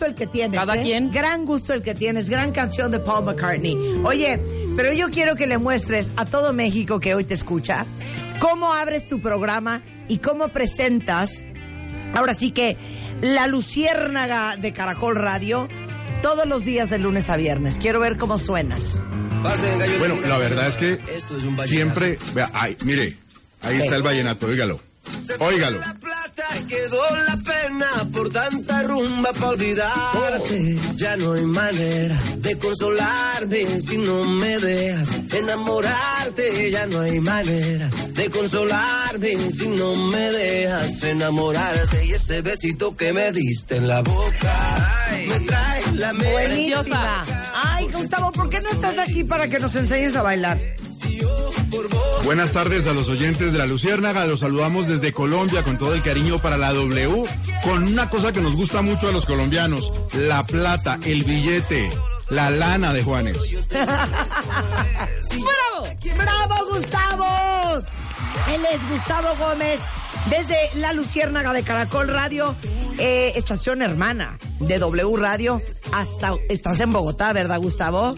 Gusto 0.00 0.06
el 0.06 0.14
que 0.14 0.26
tienes. 0.26 0.58
Cada 0.58 0.76
¿eh? 0.76 0.82
quien. 0.82 1.10
Gran 1.10 1.44
gusto 1.44 1.74
el 1.74 1.82
que 1.82 1.94
tienes. 1.94 2.30
Gran 2.30 2.52
canción 2.52 2.90
de 2.90 3.00
Paul 3.00 3.24
McCartney. 3.24 3.76
Oye, 4.04 4.40
pero 4.76 4.94
yo 4.94 5.10
quiero 5.10 5.36
que 5.36 5.46
le 5.46 5.58
muestres 5.58 6.12
a 6.16 6.24
todo 6.24 6.54
México 6.54 7.00
que 7.00 7.14
hoy 7.14 7.24
te 7.24 7.34
escucha 7.34 7.84
cómo 8.38 8.72
abres 8.72 9.08
tu 9.08 9.20
programa 9.20 9.82
y 10.08 10.18
cómo 10.18 10.48
presentas, 10.48 11.44
ahora 12.14 12.32
sí 12.32 12.52
que, 12.52 12.78
la 13.20 13.46
luciérnaga 13.46 14.56
de 14.56 14.72
Caracol 14.72 15.16
Radio 15.16 15.68
todos 16.22 16.46
los 16.46 16.64
días 16.64 16.88
de 16.88 16.98
lunes 16.98 17.28
a 17.28 17.36
viernes. 17.36 17.78
Quiero 17.78 18.00
ver 18.00 18.16
cómo 18.16 18.38
suenas. 18.38 19.02
Bueno, 19.98 20.16
la 20.26 20.38
verdad 20.38 20.68
es 20.68 20.76
que 20.76 20.98
siempre, 21.66 22.18
vea, 22.34 22.50
ay, 22.54 22.76
mire, 22.84 23.18
ahí 23.60 23.78
está 23.78 23.96
el 23.96 24.02
vallenato, 24.02 24.46
óigalo. 24.46 24.80
Óigalo. 25.38 25.80
Quedó 26.68 27.02
la 27.26 27.36
pena 27.36 28.08
por 28.12 28.30
tanta 28.30 28.82
rumba 28.84 29.32
para 29.32 29.48
olvidarte. 29.48 30.76
Ya 30.96 31.16
no 31.16 31.32
hay 31.32 31.44
manera 31.44 32.16
de 32.36 32.58
consolarme 32.58 33.80
si 33.80 33.96
no 33.98 34.24
me 34.24 34.58
dejas 34.58 35.08
enamorarte. 35.34 36.70
Ya 36.70 36.86
no 36.86 37.00
hay 37.00 37.20
manera 37.20 37.90
de 38.12 38.30
consolarme 38.30 39.36
si 39.52 39.66
no 39.66 39.96
me 39.96 40.30
dejas 40.30 41.02
enamorarte. 41.02 42.04
Y 42.06 42.12
ese 42.12 42.40
besito 42.40 42.96
que 42.96 43.12
me 43.12 43.32
diste 43.32 43.76
en 43.76 43.88
la 43.88 44.02
boca 44.02 45.10
me 45.28 45.40
trae 45.40 45.82
la 45.94 46.12
mente. 46.12 46.32
Buenísima. 46.32 47.24
Ay, 47.64 47.88
Gustavo, 47.92 48.32
¿por 48.32 48.48
qué 48.48 48.60
no 48.60 48.70
estás 48.70 48.98
aquí 48.98 49.24
para 49.24 49.48
que 49.48 49.58
nos 49.58 49.74
enseñes 49.74 50.14
a 50.14 50.22
bailar? 50.22 50.58
Buenas 52.24 52.52
tardes 52.52 52.86
a 52.86 52.92
los 52.92 53.08
oyentes 53.08 53.52
de 53.52 53.58
la 53.58 53.66
Luciérnaga. 53.66 54.26
Los 54.26 54.40
saludamos 54.40 54.86
desde 54.86 55.12
Colombia 55.12 55.62
con 55.62 55.78
todo 55.78 55.94
el 55.94 56.02
cariño 56.02 56.38
para 56.38 56.56
la 56.56 56.72
W, 56.72 57.22
con 57.64 57.84
una 57.84 58.08
cosa 58.08 58.30
que 58.32 58.40
nos 58.40 58.54
gusta 58.54 58.82
mucho 58.82 59.08
a 59.08 59.12
los 59.12 59.26
colombianos, 59.26 59.92
la 60.14 60.44
plata, 60.44 60.98
el 61.04 61.24
billete, 61.24 61.90
la 62.28 62.50
lana 62.50 62.92
de 62.92 63.02
Juanes. 63.02 63.38
¡Bravo! 63.70 63.96
¡Bravo, 66.16 66.66
Gustavo! 66.72 67.84
Él 68.52 68.62
es 68.72 68.88
Gustavo 68.90 69.28
Gómez, 69.38 69.80
desde 70.28 70.56
La 70.74 70.92
Luciérnaga 70.92 71.52
de 71.52 71.62
Caracol 71.62 72.08
Radio, 72.08 72.54
eh, 72.98 73.32
estación 73.36 73.82
hermana 73.82 74.38
de 74.60 74.78
W 74.78 75.16
Radio. 75.16 75.60
Hasta 75.92 76.32
estás 76.48 76.80
en 76.80 76.92
Bogotá, 76.92 77.32
¿verdad, 77.32 77.58
Gustavo? 77.58 78.14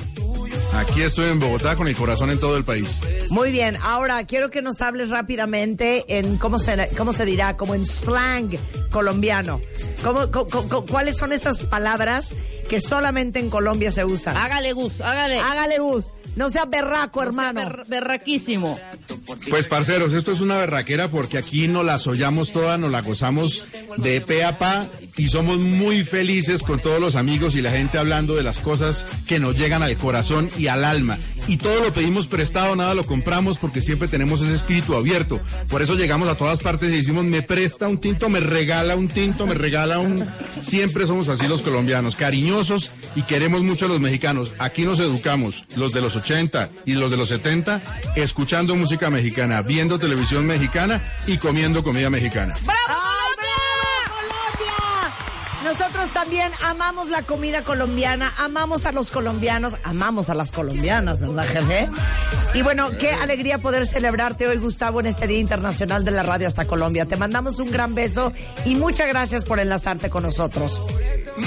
Aquí 0.74 1.02
estoy 1.02 1.28
en 1.28 1.38
Bogotá 1.38 1.76
con 1.76 1.86
el 1.86 1.94
corazón 1.96 2.30
en 2.30 2.40
todo 2.40 2.56
el 2.56 2.64
país. 2.64 2.98
Muy 3.28 3.52
bien, 3.52 3.76
ahora 3.82 4.24
quiero 4.24 4.50
que 4.50 4.62
nos 4.62 4.80
hables 4.80 5.10
rápidamente 5.10 6.04
en 6.18 6.38
cómo 6.38 6.58
se, 6.58 6.88
cómo 6.96 7.12
se 7.12 7.24
dirá, 7.26 7.56
como 7.58 7.74
en 7.74 7.84
slang 7.86 8.50
colombiano. 8.90 9.60
¿Cómo, 10.02 10.30
co- 10.30 10.48
co- 10.48 10.66
co- 10.68 10.86
¿Cuáles 10.86 11.16
son 11.18 11.32
esas 11.32 11.64
palabras 11.66 12.34
que 12.70 12.80
solamente 12.80 13.38
en 13.38 13.50
Colombia 13.50 13.90
se 13.90 14.04
usan? 14.04 14.36
Hágale, 14.36 14.72
Gus, 14.72 15.00
hágale. 15.02 15.38
Hágale, 15.40 15.78
Gus. 15.78 16.12
No 16.36 16.48
sea 16.50 16.64
berraco, 16.64 17.22
hermano. 17.22 17.60
Ber- 17.60 17.84
berraquísimo. 17.88 18.78
Pues 19.50 19.66
parceros, 19.66 20.12
esto 20.12 20.32
es 20.32 20.40
una 20.40 20.56
berraquera 20.56 21.08
porque 21.08 21.36
aquí 21.38 21.68
nos 21.68 21.84
la 21.84 21.98
sollamos 21.98 22.52
toda, 22.52 22.78
nos 22.78 22.90
la 22.90 23.02
gozamos 23.02 23.64
de 23.98 24.20
pe 24.22 24.42
a 24.44 24.58
pa 24.58 24.86
y 25.16 25.28
somos 25.28 25.58
muy 25.58 26.04
felices 26.04 26.62
con 26.62 26.80
todos 26.80 27.00
los 27.00 27.16
amigos 27.16 27.54
y 27.54 27.62
la 27.62 27.70
gente 27.70 27.98
hablando 27.98 28.34
de 28.34 28.42
las 28.42 28.60
cosas 28.60 29.04
que 29.26 29.38
nos 29.38 29.56
llegan 29.56 29.82
al 29.82 29.96
corazón 29.96 30.48
y 30.58 30.68
al 30.68 30.84
alma. 30.84 31.18
Y 31.48 31.56
todo 31.56 31.82
lo 31.82 31.92
pedimos 31.92 32.28
prestado, 32.28 32.76
nada 32.76 32.94
lo 32.94 33.04
compramos 33.04 33.58
porque 33.58 33.82
siempre 33.82 34.08
tenemos 34.08 34.40
ese 34.40 34.54
espíritu 34.54 34.94
abierto. 34.94 35.40
Por 35.68 35.82
eso 35.82 35.96
llegamos 35.96 36.28
a 36.28 36.36
todas 36.36 36.60
partes 36.60 36.92
y 36.92 36.98
decimos, 36.98 37.24
me 37.24 37.42
presta 37.42 37.88
un 37.88 37.98
tinto, 37.98 38.28
me 38.28 38.40
regala 38.40 38.94
un 38.96 39.08
tinto, 39.08 39.46
me 39.46 39.54
regala 39.54 39.98
un... 39.98 40.24
Siempre 40.60 41.06
somos 41.06 41.28
así 41.28 41.48
los 41.48 41.62
colombianos, 41.62 42.16
cariñosos 42.16 42.92
y 43.16 43.22
queremos 43.22 43.62
mucho 43.62 43.86
a 43.86 43.88
los 43.88 44.00
mexicanos. 44.00 44.52
Aquí 44.58 44.84
nos 44.84 45.00
educamos, 45.00 45.64
los 45.76 45.92
de 45.92 46.00
los 46.00 46.16
80 46.16 46.68
y 46.86 46.94
los 46.94 47.10
de 47.10 47.16
los 47.16 47.28
70, 47.28 47.82
escuchando 48.16 48.76
música 48.76 49.10
mexicana, 49.10 49.62
viendo 49.62 49.98
televisión 49.98 50.46
mexicana 50.46 51.02
y 51.26 51.38
comiendo 51.38 51.82
comida 51.82 52.08
mexicana. 52.10 52.54
¡Ay, 52.56 52.66
bravo, 53.36 54.16
Colombia! 54.16 55.14
Nosotros 55.64 56.11
también 56.22 56.52
amamos 56.64 57.08
la 57.08 57.22
comida 57.22 57.64
colombiana, 57.64 58.32
amamos 58.38 58.86
a 58.86 58.92
los 58.92 59.10
colombianos, 59.10 59.74
amamos 59.82 60.30
a 60.30 60.34
las 60.34 60.52
colombianas, 60.52 61.20
¿verdad, 61.20 61.44
jefe? 61.48 61.88
Y 62.54 62.62
bueno, 62.62 62.90
qué 62.96 63.10
alegría 63.10 63.58
poder 63.58 63.88
celebrarte 63.88 64.46
hoy, 64.46 64.56
Gustavo, 64.58 65.00
en 65.00 65.06
este 65.06 65.26
Día 65.26 65.40
Internacional 65.40 66.04
de 66.04 66.12
la 66.12 66.22
Radio 66.22 66.46
hasta 66.46 66.64
Colombia. 66.64 67.06
Te 67.06 67.16
mandamos 67.16 67.58
un 67.58 67.72
gran 67.72 67.96
beso 67.96 68.32
y 68.64 68.76
muchas 68.76 69.08
gracias 69.08 69.42
por 69.42 69.58
enlazarte 69.58 70.10
con 70.10 70.22
nosotros. 70.22 70.80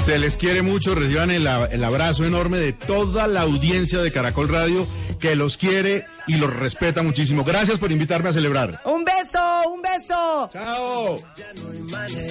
Se 0.04 0.20
les 0.20 0.36
quiere 0.36 0.62
mucho, 0.62 0.94
reciban 0.94 1.32
el, 1.32 1.48
abrazo 1.48 2.26
enorme 2.26 2.58
de 2.58 2.74
toda 2.74 3.28
la 3.28 3.44
audiencia 3.44 4.00
de 4.00 4.12
Caracol 4.12 4.50
Radio 4.50 4.86
que 5.22 5.38
los 5.38 5.56
quiere 5.56 6.06
y 6.28 6.36
los 6.38 6.54
respeta 6.56 7.04
muchísimo. 7.04 7.44
Gracias 7.44 7.78
por 7.78 7.92
invitarme 7.92 8.30
a 8.30 8.34
celebrar. 8.34 8.82
Un 8.86 9.04
beso, 9.04 9.40
un 9.70 9.82
beso. 9.82 10.50
Chao. 10.52 11.16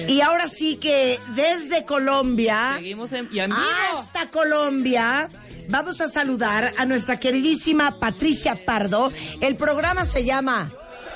Y 0.07 0.21
ahora 0.21 0.47
sí 0.47 0.77
que 0.77 1.19
desde 1.35 1.85
Colombia 1.85 2.73
Seguimos 2.75 3.11
en, 3.11 3.29
y 3.31 3.39
hasta 3.39 4.27
Colombia. 4.31 5.27
Vamos 5.67 5.99
a 6.01 6.07
saludar 6.07 6.73
a 6.77 6.85
nuestra 6.85 7.19
queridísima 7.19 7.99
Patricia 7.99 8.55
Pardo. 8.65 9.11
El 9.41 9.55
programa 9.55 10.05
se 10.05 10.23
llama 10.23 10.69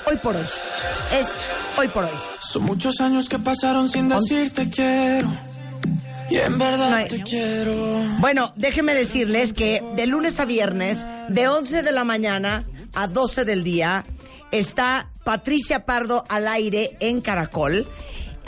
Hoy 0.06 0.16
por 0.16 0.36
Hoy. 0.36 0.46
Es 1.12 1.28
Hoy 1.76 1.88
por 1.88 2.04
Hoy. 2.04 2.18
Son 2.40 2.62
muchos 2.62 3.00
años 3.00 3.28
que 3.28 3.38
pasaron 3.38 3.88
sin 3.88 4.08
decirte 4.08 4.68
quiero. 4.68 5.49
Y 6.30 6.36
en 6.36 6.58
verdad 6.58 6.90
No 6.90 6.96
hay- 6.96 7.08
te 7.08 7.22
quiero. 7.22 7.74
Bueno, 8.20 8.52
déjenme 8.56 8.94
decirles 8.94 9.52
que 9.52 9.82
de 9.96 10.06
lunes 10.06 10.38
a 10.40 10.44
viernes, 10.44 11.06
de 11.28 11.48
11 11.48 11.82
de 11.82 11.92
la 11.92 12.04
mañana 12.04 12.64
a 12.94 13.06
12 13.08 13.44
del 13.44 13.64
día, 13.64 14.04
está 14.52 15.10
Patricia 15.24 15.84
Pardo 15.84 16.24
al 16.28 16.46
aire 16.48 16.96
en 17.00 17.20
Caracol. 17.20 17.88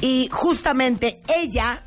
Y 0.00 0.28
justamente 0.32 1.20
ella 1.36 1.82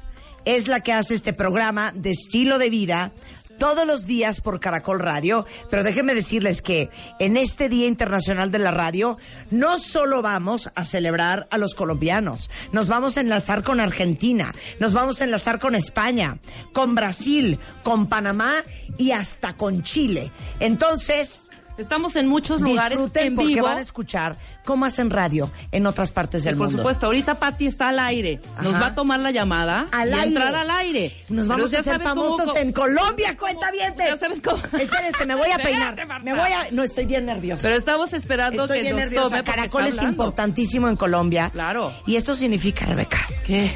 es 0.45 0.67
la 0.67 0.81
que 0.81 0.93
hace 0.93 1.15
este 1.15 1.33
programa 1.33 1.91
de 1.95 2.11
estilo 2.11 2.59
de 2.59 2.69
vida 2.69 3.11
todos 3.57 3.85
los 3.85 4.05
días 4.05 4.41
por 4.41 4.59
Caracol 4.59 5.00
Radio. 5.00 5.45
Pero 5.69 5.83
déjenme 5.83 6.15
decirles 6.15 6.62
que 6.62 6.89
en 7.19 7.38
este 7.38 7.69
Día 7.69 7.88
Internacional 7.88 8.51
de 8.51 8.59
la 8.59 8.71
Radio 8.71 9.17
no 9.51 9.79
solo 9.79 10.21
vamos 10.21 10.71
a 10.75 10.83
celebrar 10.83 11.47
a 11.51 11.57
los 11.57 11.75
colombianos, 11.75 12.50
nos 12.71 12.88
vamos 12.88 13.17
a 13.17 13.21
enlazar 13.21 13.63
con 13.63 13.79
Argentina, 13.79 14.53
nos 14.79 14.93
vamos 14.93 15.21
a 15.21 15.24
enlazar 15.24 15.59
con 15.59 15.75
España, 15.75 16.39
con 16.74 16.95
Brasil, 16.95 17.59
con 17.83 18.07
Panamá 18.07 18.53
y 18.97 19.12
hasta 19.12 19.55
con 19.55 19.83
Chile. 19.83 20.31
Entonces, 20.59 21.50
Estamos 21.77 22.15
en 22.15 22.27
muchos 22.27 22.62
lugares 22.62 22.98
Disfruten 22.98 23.27
en 23.27 23.36
porque 23.36 23.53
vivo. 23.55 23.65
van 23.67 23.77
a 23.77 23.82
escuchar 23.82 24.38
cómo 24.63 24.86
hacen 24.86 25.10
radio 25.10 25.51
en 25.72 25.86
otras 25.86 26.10
partes 26.12 26.41
Sí, 26.41 26.46
del 26.48 26.55
por 26.58 26.67
mundo. 26.67 26.82
supuesto, 26.82 27.05
ahorita 27.08 27.36
Patti 27.36 27.67
está 27.67 27.89
al 27.89 28.00
aire. 28.00 28.39
Nos 28.62 28.74
Ajá. 28.74 28.79
va 28.82 28.88
a 28.88 28.96
tomar 28.96 29.20
la 29.20 29.32
llamada 29.32 29.88
Al 29.91 30.10
y 30.10 30.13
aire. 30.13 30.27
entrar 30.27 30.55
al 30.55 30.72
aire. 30.72 31.13
Nos 31.29 31.48
vamos 31.48 31.74
a 31.74 31.79
hacer 31.79 32.00
famosos 32.00 32.46
cómo- 32.46 32.58
en 32.58 32.72
Colombia, 32.72 33.36
cuenta 33.38 33.72
bien. 33.72 33.94
Ya 33.98 34.17
sabes 34.17 34.41
cómo. 34.41 34.62
Espérense, 34.79 35.25
me 35.25 35.36
voy 35.36 35.50
a 35.51 35.58
peinar. 35.58 35.96
Me 36.24 36.34
voy 36.34 36.50
a. 36.51 36.72
No, 36.72 36.84
estoy 36.84 37.05
bien 37.05 37.25
nerviosa. 37.25 37.63
Pero 37.63 37.75
estamos 37.75 38.13
esperando 38.13 38.63
Estoy 38.63 38.77
que 38.77 38.84
bien 38.84 38.96
nos 38.96 39.05
nerviosa. 39.05 39.29
tome. 39.29 39.44
Caracol 39.44 39.86
es 39.88 40.01
importantísimo 40.01 40.88
en 40.88 40.96
Colombia. 40.96 41.50
Claro. 41.51 41.94
Y 42.05 42.15
esto 42.15 42.36
significa, 42.36 42.86
Rebeca. 42.86 43.20
¿Qué? 43.46 43.72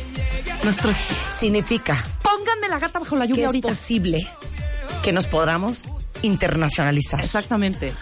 Nuestros. 0.64 0.96
Significa 1.32 1.96
Pónganme 2.24 2.68
la 2.70 2.80
gata 2.80 3.00
bajo 3.00 3.16
la 3.16 3.26
que 3.26 3.30
lluvia 3.30 3.44
es 3.44 3.48
ahorita. 3.48 3.68
posible 3.68 4.28
que 5.04 5.12
nos 5.14 5.26
podamos 5.28 5.84
internacionalizar. 6.22 7.22
Exactamente. 7.24 7.94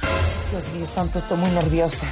Dios 0.52 0.64
mío 0.76 0.86
santo, 0.86 1.20
estoy 1.20 1.38
muy 1.38 1.50
nerviosa. 1.52 2.06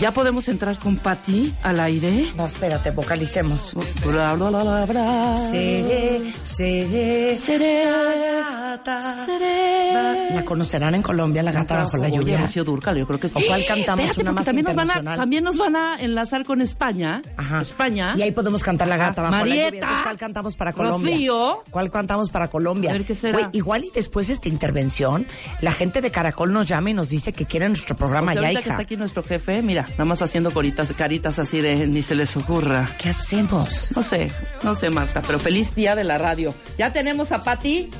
¿Ya 0.00 0.10
podemos 0.10 0.48
entrar 0.48 0.76
con 0.78 0.96
Patti 0.96 1.54
al 1.62 1.78
aire? 1.80 2.26
No, 2.36 2.46
espérate, 2.46 2.90
vocalicemos. 2.90 3.72
Bla, 4.04 4.34
bla, 4.34 4.48
bla, 4.50 4.62
bla, 4.64 4.84
bla. 4.86 5.36
Seré, 5.36 6.32
seré, 6.42 7.36
Seré. 7.38 7.84
la 7.84 8.70
gata. 8.70 9.26
Va- 9.28 10.34
La 10.34 10.44
conocerán 10.44 10.94
en 10.96 11.02
Colombia, 11.02 11.42
la 11.42 11.52
gata 11.52 11.76
bajo 11.76 11.96
la 11.96 12.06
Oye, 12.06 12.16
lluvia. 12.16 12.38
Rocío 12.38 12.64
Dúrcal, 12.64 12.96
yo 12.98 13.06
creo 13.06 13.20
que 13.20 13.28
sí. 13.28 13.34
¿O 13.36 13.46
cuál 13.46 13.64
cantamos? 13.66 14.04
Espérate, 14.04 14.22
Una 14.22 14.32
más 14.32 14.44
también 14.46 14.64
nos, 14.66 14.74
van 14.74 14.78
a, 14.78 14.82
internacional. 14.92 15.18
también 15.18 15.44
nos 15.44 15.56
van 15.56 15.76
a 15.76 15.96
enlazar 16.00 16.44
con 16.44 16.60
España. 16.60 17.22
Ajá. 17.36 17.60
España. 17.62 18.14
Y 18.16 18.22
ahí 18.22 18.32
podemos 18.32 18.62
cantar 18.62 18.88
la 18.88 18.96
gata 18.96 19.22
bajo 19.22 19.36
la 19.36 19.46
lluvia. 19.46 19.68
Entonces, 19.68 19.98
¿cuál 20.02 20.16
cantamos 20.18 20.56
para 20.56 20.72
Colombia? 20.72 21.12
Rocío. 21.12 21.62
¿Cuál 21.70 21.90
cantamos 21.90 22.30
para 22.30 22.48
Colombia? 22.48 22.90
A 22.90 22.92
ver, 22.94 23.04
¿qué 23.04 23.14
será? 23.14 23.50
Igual 23.52 23.84
y 23.84 23.90
después 23.94 24.26
de 24.28 24.34
esta 24.34 24.48
intervención, 24.48 25.26
la 25.60 25.72
gente 25.72 26.00
de 26.00 26.10
Caracol 26.10 26.52
nos 26.52 26.66
llama 26.66 26.90
y 26.90 26.94
nos 26.94 27.08
dice 27.08 27.32
que 27.32 27.44
nuestro 27.68 27.96
programa 27.96 28.32
Porque 28.32 28.40
ya, 28.40 28.46
ahorita 28.48 28.62
que 28.62 28.68
hija. 28.68 28.74
está 28.74 28.82
aquí 28.82 28.96
nuestro 28.96 29.22
jefe, 29.22 29.62
mira, 29.62 29.86
nada 29.92 30.04
más 30.04 30.22
haciendo 30.22 30.50
coritas, 30.50 30.92
caritas 30.96 31.38
así 31.38 31.60
de 31.60 31.86
ni 31.86 32.02
se 32.02 32.14
les 32.14 32.36
ocurra. 32.36 32.88
¿Qué 32.98 33.08
hacemos? 33.10 33.88
No 33.96 34.02
sé, 34.02 34.30
no 34.62 34.74
sé, 34.74 34.90
Marta, 34.90 35.22
pero 35.26 35.38
feliz 35.38 35.74
día 35.74 35.94
de 35.94 36.04
la 36.04 36.18
radio. 36.18 36.54
Ya 36.76 36.92
tenemos 36.92 37.32
a 37.32 37.42
Patti. 37.42 37.90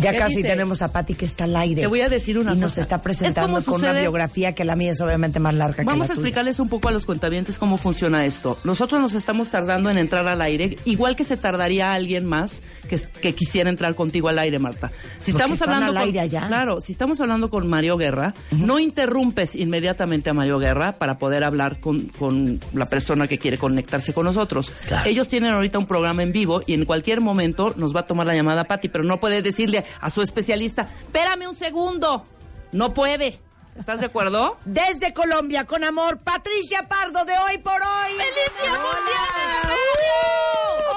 Ya 0.00 0.12
¿Qué 0.12 0.18
casi 0.18 0.36
dice? 0.36 0.48
tenemos 0.48 0.82
a 0.82 0.92
Patti 0.92 1.14
que 1.14 1.24
está 1.24 1.44
al 1.44 1.56
aire. 1.56 1.80
Te 1.80 1.86
voy 1.86 2.00
a 2.02 2.08
decir 2.08 2.38
una 2.38 2.54
Y 2.54 2.58
nos 2.58 2.76
está 2.78 2.96
Es 2.96 3.02
presentando 3.02 3.62
con 3.64 3.74
una 3.76 3.88
sucede- 3.88 4.00
biografía 4.02 4.52
que 4.52 4.64
la 4.64 4.76
mía 4.76 4.92
es 4.92 5.00
obviamente 5.00 5.40
más 5.40 5.54
larga 5.54 5.76
que 5.78 5.84
Vamos 5.84 6.00
la 6.00 6.04
a 6.04 6.08
tuya. 6.08 6.20
explicarles 6.20 6.58
un 6.60 6.68
poco 6.68 6.88
a 6.88 6.92
los 6.92 7.06
cuentavientes 7.06 7.58
cómo 7.58 7.78
funciona 7.78 8.24
esto. 8.26 8.58
Nosotros 8.64 9.00
nos 9.00 9.14
estamos 9.14 9.48
tardando 9.48 9.88
en 9.90 9.98
entrar 9.98 10.26
al 10.28 10.40
aire, 10.42 10.76
igual 10.84 11.16
que 11.16 11.24
se 11.24 11.36
tardaría 11.36 11.94
alguien 11.94 12.26
más 12.26 12.62
que, 12.88 12.98
que 13.20 13.34
quisiera 13.34 13.70
entrar 13.70 13.94
contigo 13.94 14.28
al 14.28 14.38
aire, 14.38 14.58
Marta. 14.58 14.90
Si 15.20 15.32
Porque 15.32 15.42
estamos 15.44 15.54
están 15.60 15.74
hablando 15.74 15.86
al 15.92 15.94
con, 15.94 16.06
aire 16.06 16.20
allá. 16.20 16.46
claro, 16.46 16.80
si 16.80 16.92
estamos 16.92 17.20
hablando 17.20 17.48
con 17.50 17.66
Mario 17.66 17.96
Guerra, 17.96 18.34
no 18.52 18.78
interrumpes 18.78 19.54
inmediatamente 19.54 20.30
a 20.30 20.34
Mario 20.34 20.58
Guerra 20.58 20.92
para 20.98 21.18
poder 21.18 21.42
hablar 21.44 21.80
con, 21.80 22.00
con 22.18 22.60
la 22.74 22.86
persona 22.86 23.26
que 23.26 23.38
quiere 23.38 23.56
conectarse 23.58 24.12
con 24.12 24.24
nosotros. 24.24 24.70
Ellos 25.04 25.28
tienen 25.28 25.54
ahorita 25.54 25.78
un 25.78 25.86
programa 25.86 26.22
en 26.22 26.32
vivo 26.32 26.62
y 26.66 26.74
en 26.74 26.84
cualquier 26.84 27.20
momento 27.20 27.72
nos 27.76 27.94
va 27.96 28.00
a 28.00 28.04
tomar 28.06 28.26
la 28.26 28.34
llamada 28.34 28.64
Patti, 28.64 28.88
pero 28.88 29.04
no 29.04 29.18
puede 29.20 29.42
decirle 29.42 29.75
a 30.00 30.10
su 30.10 30.22
especialista, 30.22 30.88
espérame 31.02 31.48
un 31.48 31.56
segundo. 31.56 32.24
No 32.72 32.94
puede. 32.94 33.40
¿Estás 33.78 34.00
de 34.00 34.06
acuerdo? 34.06 34.58
Desde 34.64 35.12
Colombia, 35.12 35.64
con 35.64 35.84
amor, 35.84 36.18
Patricia 36.18 36.88
Pardo 36.88 37.24
de 37.24 37.34
Hoy 37.38 37.58
por 37.58 37.80
Hoy. 37.80 38.12
¡Feliz 38.16 38.52
Día 38.62 38.72
Mundial 38.72 39.76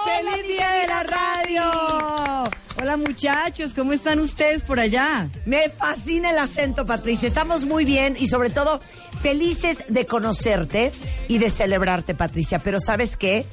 ¡Feliz 0.06 0.48
Día 0.48 0.70
de 0.70 0.88
la 0.88 1.04
Radio! 1.04 2.50
Hola 2.82 2.96
muchachos, 2.96 3.74
¿cómo 3.74 3.92
están 3.92 4.20
ustedes 4.20 4.64
por 4.64 4.80
allá? 4.80 5.30
Me 5.46 5.68
fascina 5.68 6.32
el 6.32 6.38
acento, 6.38 6.86
Patricia. 6.86 7.28
Estamos 7.28 7.66
muy 7.66 7.84
bien 7.84 8.16
y 8.18 8.28
sobre 8.28 8.50
todo 8.50 8.80
felices 9.22 9.86
de 9.90 10.06
conocerte 10.06 10.94
y 11.28 11.40
de 11.40 11.50
celebrarte, 11.50 12.16
Patricia. 12.16 12.60
Pero 12.60 12.80
¿sabes 12.80 13.18
qué? 13.18 13.46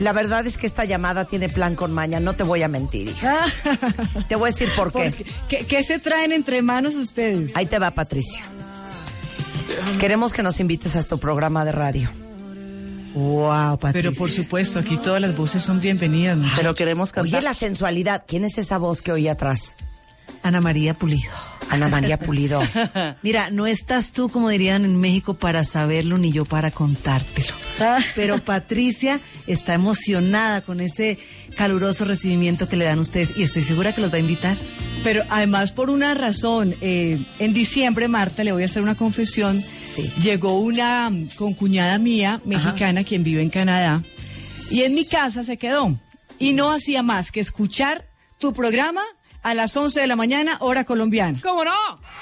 La 0.00 0.12
verdad 0.12 0.44
es 0.46 0.58
que 0.58 0.66
esta 0.66 0.84
llamada 0.84 1.24
tiene 1.24 1.48
plan 1.48 1.74
con 1.76 1.92
maña, 1.92 2.18
no 2.20 2.32
te 2.34 2.42
voy 2.42 2.62
a 2.62 2.68
mentir. 2.68 3.08
hija. 3.10 3.46
Te 4.28 4.34
voy 4.34 4.48
a 4.48 4.52
decir 4.52 4.68
por 4.76 4.92
qué. 4.92 5.10
Porque- 5.10 5.26
¿Qué, 5.48 5.66
qué 5.66 5.84
se 5.84 5.98
traen 6.00 6.32
entre 6.32 6.62
manos 6.62 6.96
ustedes? 6.96 7.52
Ahí 7.54 7.66
te 7.66 7.78
va, 7.78 7.92
Patricia. 7.92 8.42
Queremos 10.00 10.32
que 10.32 10.42
nos 10.42 10.58
invites 10.60 10.96
a 10.96 11.02
tu 11.04 11.18
programa 11.18 11.64
de 11.64 11.72
radio. 11.72 12.10
Wow, 13.14 13.78
Patricia. 13.78 14.10
Pero 14.10 14.12
por 14.18 14.30
supuesto, 14.30 14.80
aquí 14.80 14.96
todas 14.96 15.22
las 15.22 15.36
voces 15.36 15.62
son 15.62 15.80
bienvenidas. 15.80 16.38
Pero 16.56 16.74
queremos 16.74 17.12
cantar. 17.12 17.32
Oye, 17.38 17.42
la 17.44 17.54
sensualidad. 17.54 18.24
¿Quién 18.26 18.44
es 18.44 18.58
esa 18.58 18.78
voz 18.78 19.00
que 19.02 19.12
oí 19.12 19.28
atrás? 19.28 19.76
Ana 20.42 20.60
María 20.60 20.94
Pulido. 20.94 21.30
Ana 21.74 21.88
María 21.88 22.18
Pulido. 22.18 22.62
Mira, 23.22 23.50
no 23.50 23.66
estás 23.66 24.12
tú, 24.12 24.28
como 24.28 24.48
dirían 24.48 24.84
en 24.84 24.98
México, 24.98 25.34
para 25.34 25.64
saberlo 25.64 26.18
ni 26.18 26.32
yo 26.32 26.44
para 26.44 26.70
contártelo. 26.70 27.52
Pero 28.14 28.38
Patricia 28.38 29.20
está 29.46 29.74
emocionada 29.74 30.60
con 30.60 30.80
ese 30.80 31.18
caluroso 31.56 32.04
recibimiento 32.04 32.68
que 32.68 32.76
le 32.76 32.84
dan 32.84 32.98
ustedes 32.98 33.36
y 33.36 33.42
estoy 33.42 33.62
segura 33.62 33.94
que 33.94 34.00
los 34.00 34.12
va 34.12 34.16
a 34.16 34.20
invitar. 34.20 34.56
Pero 35.02 35.22
además 35.28 35.72
por 35.72 35.90
una 35.90 36.14
razón, 36.14 36.74
eh, 36.80 37.18
en 37.38 37.52
diciembre, 37.52 38.08
Marta, 38.08 38.44
le 38.44 38.52
voy 38.52 38.62
a 38.62 38.66
hacer 38.66 38.82
una 38.82 38.94
confesión. 38.94 39.62
Sí. 39.84 40.12
Llegó 40.22 40.58
una 40.58 41.10
concuñada 41.36 41.98
mía, 41.98 42.40
mexicana, 42.44 43.04
quien 43.04 43.24
vive 43.24 43.42
en 43.42 43.50
Canadá, 43.50 44.02
y 44.70 44.82
en 44.82 44.94
mi 44.94 45.04
casa 45.04 45.44
se 45.44 45.56
quedó. 45.56 45.98
Y 46.38 46.52
no 46.52 46.70
hacía 46.70 47.02
más 47.02 47.30
que 47.30 47.40
escuchar 47.40 48.06
tu 48.38 48.52
programa 48.52 49.02
a 49.44 49.52
las 49.52 49.76
11 49.76 50.00
de 50.00 50.06
la 50.06 50.16
mañana, 50.16 50.56
hora 50.60 50.84
colombiana. 50.84 51.38
¿Cómo 51.42 51.64
no? 51.64 51.70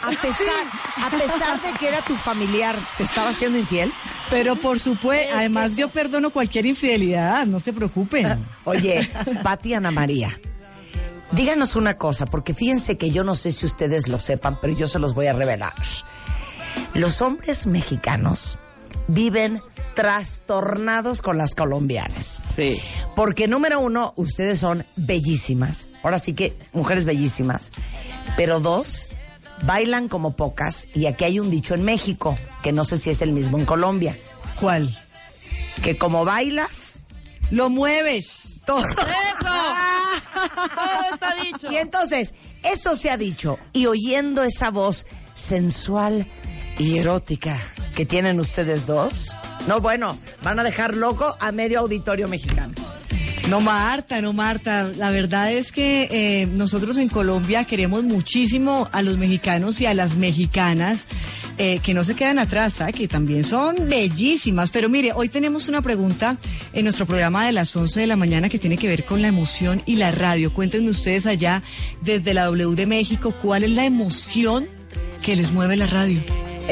A 0.02 0.10
pesar, 0.10 0.66
a 0.96 1.08
pesar 1.08 1.62
de 1.62 1.78
que 1.78 1.88
era 1.88 2.02
tu 2.02 2.16
familiar, 2.16 2.76
¿te 2.98 3.04
estaba 3.04 3.30
haciendo 3.30 3.58
infiel? 3.58 3.92
Pero 4.28 4.56
por 4.56 4.80
supuesto, 4.80 5.32
además 5.34 5.76
yo 5.76 5.88
perdono 5.88 6.30
cualquier 6.30 6.66
infidelidad, 6.66 7.46
no 7.46 7.60
se 7.60 7.72
preocupen. 7.72 8.44
Oye, 8.64 9.08
Pati 9.44 9.72
Ana 9.72 9.92
María, 9.92 10.30
díganos 11.30 11.76
una 11.76 11.96
cosa, 11.96 12.26
porque 12.26 12.54
fíjense 12.54 12.98
que 12.98 13.12
yo 13.12 13.22
no 13.22 13.36
sé 13.36 13.52
si 13.52 13.66
ustedes 13.66 14.08
lo 14.08 14.18
sepan, 14.18 14.58
pero 14.60 14.74
yo 14.74 14.88
se 14.88 14.98
los 14.98 15.14
voy 15.14 15.28
a 15.28 15.32
revelar. 15.32 15.74
Los 16.94 17.22
hombres 17.22 17.68
mexicanos 17.68 18.58
viven 19.06 19.62
trastornados 19.94 21.22
con 21.22 21.38
las 21.38 21.54
colombianas. 21.54 22.42
Sí. 22.54 22.80
Porque 23.14 23.48
número 23.48 23.80
uno, 23.80 24.12
ustedes 24.16 24.58
son 24.60 24.84
bellísimas. 24.96 25.92
Ahora 26.02 26.18
sí 26.18 26.32
que 26.32 26.56
mujeres 26.72 27.04
bellísimas. 27.04 27.72
Pero 28.36 28.60
dos, 28.60 29.10
bailan 29.64 30.08
como 30.08 30.34
pocas. 30.36 30.86
Y 30.94 31.06
aquí 31.06 31.24
hay 31.24 31.38
un 31.40 31.50
dicho 31.50 31.74
en 31.74 31.82
México, 31.84 32.36
que 32.62 32.72
no 32.72 32.84
sé 32.84 32.98
si 32.98 33.10
es 33.10 33.22
el 33.22 33.32
mismo 33.32 33.58
en 33.58 33.66
Colombia. 33.66 34.18
¿Cuál? 34.60 34.98
Que 35.82 35.96
como 35.96 36.24
bailas, 36.24 37.04
Lo 37.50 37.68
mueves. 37.68 38.60
todo. 38.64 38.80
¡Eso! 38.86 38.94
Todo 40.74 41.14
está 41.14 41.34
dicho. 41.42 41.72
Y 41.72 41.76
entonces, 41.76 42.34
eso 42.62 42.94
se 42.96 43.10
ha 43.10 43.16
dicho. 43.16 43.58
Y 43.72 43.86
oyendo 43.86 44.42
esa 44.44 44.70
voz 44.70 45.06
sensual 45.34 46.26
y 46.78 46.98
erótica 46.98 47.58
que 47.94 48.06
tienen 48.06 48.40
ustedes 48.40 48.86
dos, 48.86 49.34
no, 49.66 49.80
bueno, 49.80 50.18
van 50.42 50.58
a 50.58 50.64
dejar 50.64 50.96
loco 50.96 51.36
a 51.40 51.52
medio 51.52 51.80
auditorio 51.80 52.28
mexicano. 52.28 52.74
No, 53.48 53.60
Marta, 53.60 54.20
no, 54.22 54.32
Marta. 54.32 54.90
La 54.96 55.10
verdad 55.10 55.52
es 55.52 55.72
que 55.72 56.08
eh, 56.10 56.46
nosotros 56.46 56.96
en 56.96 57.08
Colombia 57.08 57.64
queremos 57.64 58.04
muchísimo 58.04 58.88
a 58.92 59.02
los 59.02 59.18
mexicanos 59.18 59.80
y 59.80 59.86
a 59.86 59.94
las 59.94 60.16
mexicanas 60.16 61.04
eh, 61.58 61.80
que 61.82 61.92
no 61.92 62.02
se 62.02 62.14
quedan 62.14 62.38
atrás, 62.38 62.78
que 62.94 63.08
también 63.08 63.44
son 63.44 63.88
bellísimas. 63.88 64.70
Pero 64.70 64.88
mire, 64.88 65.12
hoy 65.14 65.28
tenemos 65.28 65.68
una 65.68 65.82
pregunta 65.82 66.38
en 66.72 66.84
nuestro 66.84 67.04
programa 67.04 67.44
de 67.44 67.52
las 67.52 67.76
11 67.76 68.00
de 68.00 68.06
la 68.06 68.16
mañana 68.16 68.48
que 68.48 68.58
tiene 68.58 68.78
que 68.78 68.88
ver 68.88 69.04
con 69.04 69.20
la 69.20 69.28
emoción 69.28 69.82
y 69.86 69.96
la 69.96 70.12
radio. 70.12 70.52
Cuéntenme 70.52 70.90
ustedes 70.90 71.26
allá 71.26 71.62
desde 72.00 72.32
la 72.32 72.44
W 72.46 72.74
de 72.74 72.86
México, 72.86 73.34
¿cuál 73.42 73.64
es 73.64 73.70
la 73.70 73.84
emoción 73.84 74.66
que 75.20 75.36
les 75.36 75.52
mueve 75.52 75.76
la 75.76 75.86
radio? 75.86 76.22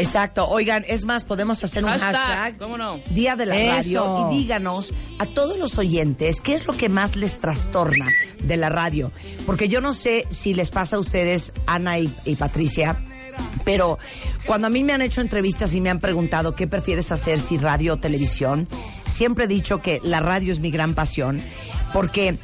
Exacto. 0.01 0.47
Oigan, 0.49 0.85
es 0.89 1.05
más, 1.05 1.25
podemos 1.25 1.63
hacer 1.63 1.85
un 1.85 1.91
Hashtag, 1.91 2.15
hashtag. 2.15 2.59
¿cómo 2.59 2.77
no? 2.77 3.01
Día 3.11 3.37
de 3.37 3.47
la 3.47 3.57
Eso. 3.57 3.71
radio 3.77 4.29
y 4.31 4.35
díganos 4.37 4.93
a 5.19 5.27
todos 5.27 5.59
los 5.59 5.79
oyentes 5.79 6.41
qué 6.41 6.55
es 6.55 6.67
lo 6.67 6.77
que 6.77 6.89
más 6.89 7.17
les 7.17 7.41
trastorna 7.41 8.07
de 8.43 8.57
la 8.57 8.69
radio. 8.69 9.13
Porque 9.47 9.69
yo 9.69 9.81
no 9.81 9.93
sé 9.93 10.27
si 10.31 10.55
les 10.55 10.71
pasa 10.71 10.97
a 10.97 10.99
ustedes, 10.99 11.53
Ana 11.67 11.99
y, 11.99 12.13
y 12.25 12.37
Patricia, 12.37 12.97
pero 13.65 13.99
cuando 14.47 14.67
a 14.67 14.71
mí 14.71 14.83
me 14.85 14.93
han 14.93 15.03
hecho 15.03 15.21
entrevistas 15.21 15.75
y 15.75 15.81
me 15.81 15.91
han 15.91 16.01
preguntado 16.01 16.55
qué 16.55 16.67
prefieres 16.67 17.13
hacer, 17.13 17.41
si 17.41 17.59
radio 17.59 17.95
o 17.95 17.97
televisión, 17.99 18.69
siempre 19.07 19.45
he 19.45 19.49
dicho 19.49 19.81
que 19.81 20.01
la 20.03 20.21
radio 20.21 20.53
es 20.53 20.61
mi 20.61 20.71
gran 20.71 20.95
pasión, 20.95 21.41
porque 21.93 22.39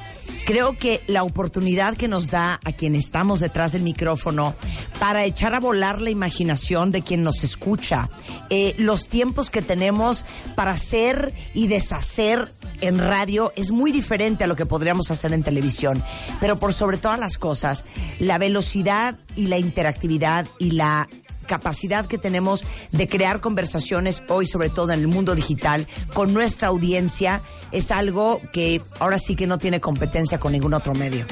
creo 0.46 0.78
que 0.78 1.02
la 1.06 1.22
oportunidad 1.22 1.96
que 1.96 2.08
nos 2.08 2.30
da 2.30 2.60
a 2.64 2.72
quien 2.72 2.94
estamos 2.94 3.40
detrás 3.40 3.72
del 3.72 3.82
micrófono 3.82 4.54
para 4.98 5.24
echar 5.24 5.54
a 5.54 5.60
volar 5.60 6.00
la 6.00 6.10
imaginación 6.10 6.92
de 6.92 7.02
quien 7.02 7.22
nos 7.22 7.44
escucha, 7.44 8.10
eh, 8.50 8.74
los 8.78 9.08
tiempos 9.08 9.50
que 9.50 9.62
tenemos 9.62 10.24
para 10.54 10.72
hacer 10.72 11.34
y 11.54 11.66
deshacer 11.66 12.52
en 12.80 12.98
radio 12.98 13.52
es 13.56 13.72
muy 13.72 13.92
diferente 13.92 14.44
a 14.44 14.46
lo 14.46 14.56
que 14.56 14.66
podríamos 14.66 15.10
hacer 15.10 15.32
en 15.32 15.42
televisión. 15.42 16.02
Pero 16.40 16.58
por 16.58 16.72
sobre 16.72 16.98
todas 16.98 17.18
las 17.18 17.38
cosas, 17.38 17.84
la 18.18 18.38
velocidad 18.38 19.18
y 19.34 19.46
la 19.46 19.58
interactividad 19.58 20.46
y 20.58 20.72
la 20.72 21.08
capacidad 21.46 22.06
que 22.06 22.18
tenemos 22.18 22.64
de 22.92 23.08
crear 23.08 23.40
conversaciones 23.40 24.22
hoy, 24.28 24.46
sobre 24.46 24.68
todo 24.68 24.92
en 24.92 25.00
el 25.00 25.08
mundo 25.08 25.34
digital, 25.34 25.86
con 26.12 26.32
nuestra 26.34 26.68
audiencia, 26.68 27.42
es 27.72 27.90
algo 27.90 28.40
que 28.52 28.82
ahora 28.98 29.18
sí 29.18 29.36
que 29.36 29.46
no 29.46 29.58
tiene 29.58 29.80
competencia 29.80 30.38
con 30.38 30.52
ningún 30.52 30.74
otro 30.74 30.94
medio. 30.94 31.26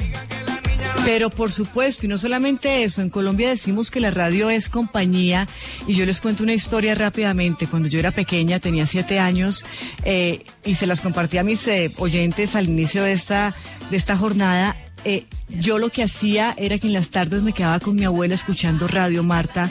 Pero 1.05 1.29
por 1.29 1.51
supuesto, 1.51 2.07
y 2.07 2.09
no 2.09 2.17
solamente 2.17 2.83
eso, 2.83 3.01
en 3.01 3.11
Colombia 3.11 3.49
decimos 3.49 3.91
que 3.91 3.99
la 3.99 4.09
radio 4.09 4.49
es 4.49 4.69
compañía 4.69 5.47
y 5.85 5.93
yo 5.93 6.03
les 6.03 6.19
cuento 6.19 6.41
una 6.41 6.53
historia 6.53 6.95
rápidamente. 6.95 7.67
Cuando 7.67 7.87
yo 7.87 7.99
era 7.99 8.09
pequeña, 8.09 8.59
tenía 8.59 8.87
siete 8.87 9.19
años 9.19 9.65
eh, 10.03 10.45
y 10.63 10.73
se 10.73 10.87
las 10.87 11.01
compartí 11.01 11.37
a 11.37 11.43
mis 11.43 11.67
eh, 11.67 11.91
oyentes 11.97 12.55
al 12.55 12.65
inicio 12.65 13.03
de 13.03 13.11
esta, 13.11 13.55
de 13.91 13.97
esta 13.97 14.17
jornada. 14.17 14.75
Eh, 15.05 15.25
yo 15.49 15.77
lo 15.77 15.89
que 15.89 16.03
hacía 16.03 16.55
era 16.57 16.79
que 16.79 16.87
en 16.87 16.93
las 16.93 17.11
tardes 17.11 17.43
me 17.43 17.53
quedaba 17.53 17.79
con 17.79 17.95
mi 17.95 18.05
abuela 18.05 18.33
escuchando 18.33 18.87
Radio 18.87 19.21
Marta 19.21 19.69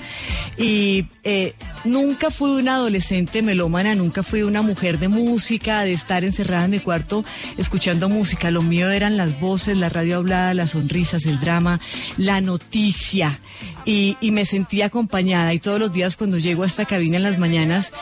y 0.57 1.07
eh, 1.25 1.55
nunca 1.85 2.31
fui 2.31 2.51
una 2.51 2.75
adolescente 2.75 3.43
melómana, 3.43 3.95
nunca 3.95 4.23
fui 4.23 4.43
una 4.43 4.63
mujer 4.63 4.99
de 4.99 5.09
música, 5.09 5.83
de 5.83 5.93
estar 5.93 6.23
encerrada 6.23 6.67
en 6.67 6.73
mi 6.73 6.81
cuarto 6.81 7.25
escuchando 7.57 8.09
música. 8.09 8.51
Lo 8.51 8.63
mío 8.63 8.91
eran 8.91 9.17
las 9.17 9.41
voces, 9.41 9.77
la 9.77 9.89
radio 9.89 10.19
hablada, 10.19 10.55
las 10.55 10.71
sonrisas, 10.71 11.25
el 11.25 11.41
drama, 11.41 11.81
la 12.19 12.41
noticia 12.41 13.41
y, 13.85 14.17
y 14.21 14.31
me 14.33 14.45
sentía 14.45 14.87
acompañada 14.87 15.55
y 15.55 15.59
todos 15.59 15.81
los 15.81 15.93
días 15.93 16.17
cuando 16.17 16.39
llego 16.39 16.63
a 16.63 16.67
esta 16.67 16.85
cabina 16.85 17.17
en 17.17 17.23
las 17.23 17.39
mañanas 17.39 17.93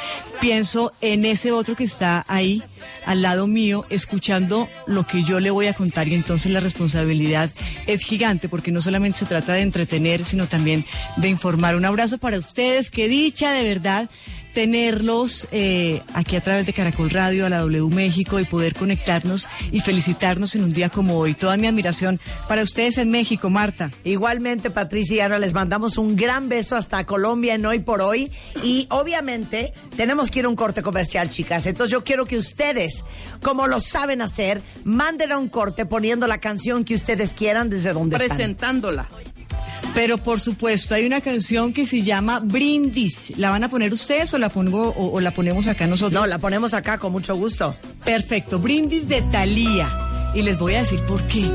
pienso 0.41 0.93
en 1.01 1.25
ese 1.25 1.53
otro 1.53 1.77
que 1.77 1.85
está 1.85 2.25
ahí 2.27 2.63
al 3.07 3.23
lado 3.23 3.47
mío 3.47 3.87
escuchando 3.91 4.69
lo 4.87 5.07
que 5.07 5.23
yo 5.23 5.41
le 5.41 5.51
voy 5.51 5.67
a 5.67 5.75
contar 5.75 6.09
y 6.09 6.15
entonces 6.15 6.53
la 6.53 6.61
responsabilidad 6.61 7.51
es 7.87 8.03
gigante 8.03 8.49
porque 8.49 8.73
no 8.73 8.81
solamente 8.81 9.19
se 9.19 9.27
trata 9.27 9.55
de 9.55 9.61
entretener, 9.63 10.25
sino 10.25 10.47
también 10.47 10.85
de 11.17 11.29
informar. 11.29 11.77
Un 11.77 11.85
abrazo 11.85 12.19
para 12.19 12.39
ustedes, 12.39 12.91
qué 12.91 13.09
dicha 13.13 13.53
de 13.53 13.65
verdad 13.65 14.09
tenerlos 14.53 15.49
eh, 15.51 16.03
aquí 16.15 16.37
a 16.37 16.43
través 16.43 16.67
de 16.67 16.73
Caracol 16.73 17.11
Radio, 17.11 17.47
a 17.47 17.49
la 17.49 17.61
W 17.61 17.89
México 17.89 18.39
y 18.39 18.45
poder 18.45 18.75
conectarnos 18.75 19.49
y 19.71 19.81
felicitarnos 19.81 20.55
en 20.55 20.65
un 20.65 20.73
día 20.73 20.91
como 20.91 21.19
hoy. 21.19 21.35
Toda 21.35 21.57
mi 21.57 21.67
admiración 21.67 22.21
para 22.49 22.63
ustedes 22.63 22.99
en 22.99 23.11
México, 23.11 23.51
Marta. 23.51 23.91
Igualmente, 24.05 24.71
Patricia 24.71 25.17
y 25.17 25.21
Ana, 25.21 25.39
les 25.39 25.55
mandamos 25.55 25.97
un 25.97 26.17
gran 26.17 26.49
beso 26.49 26.77
hasta 26.77 27.05
Colombia 27.05 27.55
en 27.55 27.65
Hoy 27.65 27.81
por 27.81 28.03
Hoy. 28.03 28.31
Y 28.63 28.87
obviamente 28.91 29.73
tenemos 29.97 30.31
que 30.31 30.41
ir 30.41 30.45
a 30.45 30.49
un 30.49 30.57
corte 30.57 30.83
comercial, 30.83 31.31
chicas. 31.31 31.67
Entonces 31.67 31.93
yo 31.93 32.05
quiero 32.05 32.27
que 32.27 32.37
ustedes, 32.37 33.05
como 33.43 33.67
lo 33.67 33.81
saben 33.81 34.21
hacer, 34.21 34.63
manden 34.85 35.33
a 35.33 35.39
un 35.39 35.49
corte 35.49 35.87
poniendo 35.87 36.27
la 36.27 36.39
canción 36.39 36.85
que 36.85 36.95
ustedes 36.95 37.33
quieran 37.35 37.71
desde 37.71 37.93
donde 37.93 38.17
están. 38.17 38.37
Presentándola. 38.37 39.09
Pero 39.95 40.19
por 40.19 40.41
supuesto, 40.41 40.95
hay 40.95 41.07
una 41.07 41.21
canción 41.21 41.73
que 41.73 41.85
se 41.85 42.03
llama 42.03 42.41
Brindis. 42.41 43.33
¿La 43.37 43.51
van 43.51 43.65
a 43.65 43.69
poner 43.69 43.93
ustedes 43.93 44.33
o 44.35 44.39
la 44.39 44.49
pongo 44.49 44.89
o, 44.89 45.13
o 45.13 45.21
la 45.21 45.33
ponemos 45.33 45.67
acá 45.67 45.87
nosotros? 45.87 46.21
No, 46.21 46.27
la 46.27 46.39
ponemos 46.39 46.75
acá 46.75 46.99
con 46.99 47.13
mucho 47.13 47.37
gusto. 47.37 47.77
Perfecto, 48.05 48.59
Brindis 48.59 49.09
de 49.09 49.23
Thalía. 49.23 50.33
Y 50.35 50.43
les 50.43 50.59
voy 50.59 50.75
a 50.75 50.81
decir 50.81 51.01
por 51.03 51.23
qué. 51.27 51.47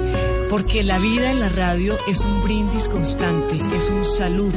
Porque 0.50 0.84
la 0.84 1.00
vida 1.00 1.32
en 1.32 1.40
la 1.40 1.50
radio 1.50 1.98
es 2.08 2.22
un 2.22 2.42
brindis 2.42 2.88
constante, 2.88 3.58
es 3.76 3.90
un 3.90 4.06
salud 4.06 4.54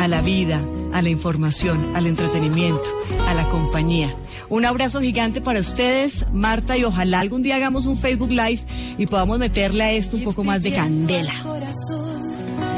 a 0.00 0.08
la 0.08 0.20
vida, 0.20 0.60
a 0.92 1.00
la 1.00 1.10
información, 1.10 1.94
al 1.94 2.06
entretenimiento, 2.06 2.82
a 3.26 3.34
la 3.34 3.48
compañía. 3.48 4.14
Un 4.48 4.64
abrazo 4.64 5.00
gigante 5.00 5.40
para 5.40 5.60
ustedes, 5.60 6.24
Marta, 6.32 6.76
y 6.76 6.84
ojalá 6.84 7.20
algún 7.20 7.42
día 7.42 7.56
hagamos 7.56 7.86
un 7.86 7.98
Facebook 7.98 8.30
Live 8.30 8.62
y 8.96 9.06
podamos 9.06 9.38
meterle 9.38 9.84
a 9.84 9.92
esto 9.92 10.16
un 10.16 10.24
poco 10.24 10.42
más 10.42 10.62
de 10.62 10.72
candela. 10.72 11.34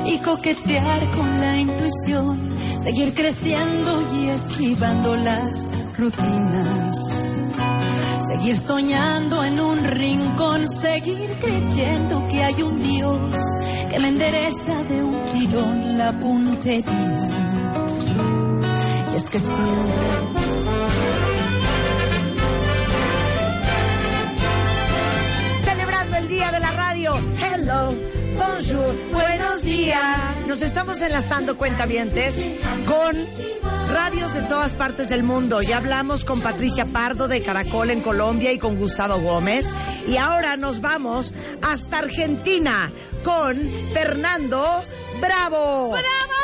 Y 0.07 0.19
coquetear 0.19 1.01
con 1.17 1.41
la 1.41 1.57
intuición, 1.57 2.57
seguir 2.83 3.15
creciendo 3.15 4.03
y 4.17 4.29
esquivando 4.29 5.17
las 5.17 5.69
rutinas, 5.99 6.97
seguir 8.29 8.57
soñando 8.57 9.45
en 9.45 9.61
un 9.61 9.85
rincón, 9.85 10.67
seguir 10.67 11.39
creyendo 11.41 12.27
que 12.29 12.43
hay 12.43 12.63
un 12.63 12.83
Dios 12.83 13.21
que 13.91 13.99
le 13.99 14.09
endereza 14.09 14.85
de 14.85 15.03
un 15.03 15.17
tirón 15.33 15.99
la 15.99 16.13
puntería. 16.13 17.29
Y 19.13 19.17
es 19.17 19.29
que 19.29 19.39
siempre 19.39 20.31
Celebrando 25.57 26.17
el 26.17 26.29
Día 26.29 26.53
de 26.53 26.61
la 26.61 26.71
Radio. 26.71 27.15
Hello, 27.41 27.95
bonjour, 28.41 28.95
buenos 29.13 29.63
días. 29.63 30.47
Nos 30.47 30.63
estamos 30.63 31.01
enlazando, 31.03 31.57
cuentavientes, 31.57 32.41
con 32.87 33.29
radios 33.93 34.35
de 34.35 34.43
todas 34.43 34.75
partes 34.75 35.09
del 35.09 35.23
mundo. 35.23 35.63
Ya 35.63 35.77
hablamos 35.77 36.25
con 36.25 36.41
Patricia 36.41 36.87
Pardo 36.87 37.29
de 37.29 37.43
Caracol 37.43 37.91
en 37.91 38.01
Colombia 38.01 38.53
y 38.53 38.59
con 38.59 38.77
Gustavo 38.77 39.21
Gómez. 39.21 39.73
Y 40.09 40.17
ahora 40.17 40.57
nos 40.57 40.81
vamos 40.81 41.35
hasta 41.63 41.99
Argentina 41.99 42.91
con 43.23 43.57
Fernando 43.93 44.83
Bravo. 45.21 45.91
¡Bravo! 45.91 46.35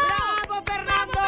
¡Bravo, 0.48 0.62
Fernando! 0.64 1.20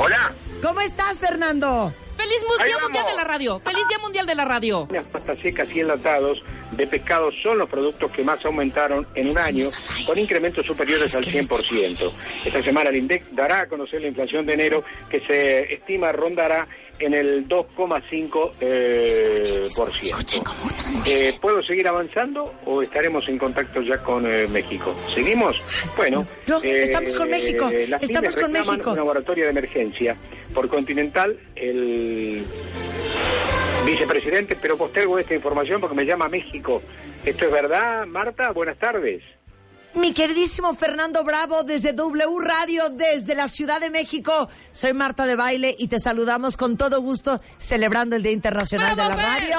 Hola. 0.00 0.32
¿Cómo 0.62 0.80
estás, 0.80 1.18
Fernando? 1.18 1.94
¡Feliz 2.16 2.40
Día. 2.64 2.78
Mundial 2.78 3.06
de 3.06 3.14
la 3.14 3.24
Radio! 3.24 3.60
¡Feliz 3.60 3.82
Día 3.88 3.98
Mundial 3.98 4.26
de 4.26 4.34
la 4.34 4.44
Radio! 4.44 4.88
Las 4.90 5.06
pastas 5.06 5.38
secas 5.38 5.68
y 5.74 5.80
enlatados 5.80 6.38
de 6.76 6.86
pescado 6.86 7.30
son 7.42 7.58
los 7.58 7.68
productos 7.68 8.10
que 8.10 8.22
más 8.22 8.44
aumentaron 8.44 9.06
en 9.14 9.30
un 9.30 9.38
año, 9.38 9.68
con 10.06 10.18
incrementos 10.18 10.66
superiores 10.66 11.14
al 11.14 11.24
100%. 11.24 12.12
Esta 12.44 12.62
semana 12.62 12.90
el 12.90 12.96
INDEC 12.96 13.30
dará 13.32 13.60
a 13.60 13.66
conocer 13.66 14.00
la 14.02 14.08
inflación 14.08 14.46
de 14.46 14.54
enero, 14.54 14.84
que 15.08 15.20
se 15.20 15.74
estima 15.74 16.12
rondará 16.12 16.66
en 16.98 17.14
el 17.14 17.48
2,5%. 17.48 18.52
Eh, 18.60 19.68
por 19.76 19.92
ciento. 19.92 20.54
Eh, 21.06 21.36
¿Puedo 21.40 21.62
seguir 21.62 21.86
avanzando 21.88 22.54
o 22.66 22.82
estaremos 22.82 23.28
en 23.28 23.38
contacto 23.38 23.82
ya 23.82 23.98
con 23.98 24.26
eh, 24.26 24.46
México? 24.48 24.94
¿Seguimos? 25.14 25.60
Bueno. 25.96 26.26
No, 26.46 26.62
estamos 26.62 27.14
con 27.14 27.30
México, 27.30 27.70
las 27.88 28.02
estamos 28.02 28.36
con 28.36 28.52
México. 28.52 28.90
Un 28.90 28.96
laboratorio 28.96 29.44
de 29.44 29.50
emergencia. 29.50 30.16
Por 30.54 30.68
Continental, 30.68 31.36
el 31.56 32.44
vicepresidente, 33.84 34.56
pero 34.56 34.76
postergo 34.76 35.18
esta 35.18 35.34
información 35.34 35.80
porque 35.80 35.96
me 35.96 36.04
llama 36.04 36.28
México. 36.28 36.82
¿Esto 37.24 37.46
es 37.46 37.52
verdad, 37.52 38.06
Marta? 38.06 38.50
Buenas 38.52 38.78
tardes. 38.78 39.22
Mi 39.94 40.12
queridísimo 40.12 40.74
Fernando 40.74 41.22
Bravo 41.22 41.62
desde 41.62 41.92
W 41.92 42.40
Radio, 42.40 42.88
desde 42.90 43.36
la 43.36 43.46
Ciudad 43.46 43.80
de 43.80 43.90
México. 43.90 44.48
Soy 44.72 44.92
Marta 44.92 45.24
de 45.24 45.36
Baile 45.36 45.74
y 45.78 45.86
te 45.86 46.00
saludamos 46.00 46.56
con 46.56 46.76
todo 46.76 47.00
gusto 47.00 47.40
celebrando 47.58 48.16
el 48.16 48.22
Día 48.24 48.32
Internacional 48.32 48.96
de 48.96 49.02
la 49.02 49.14
Radio. 49.14 49.56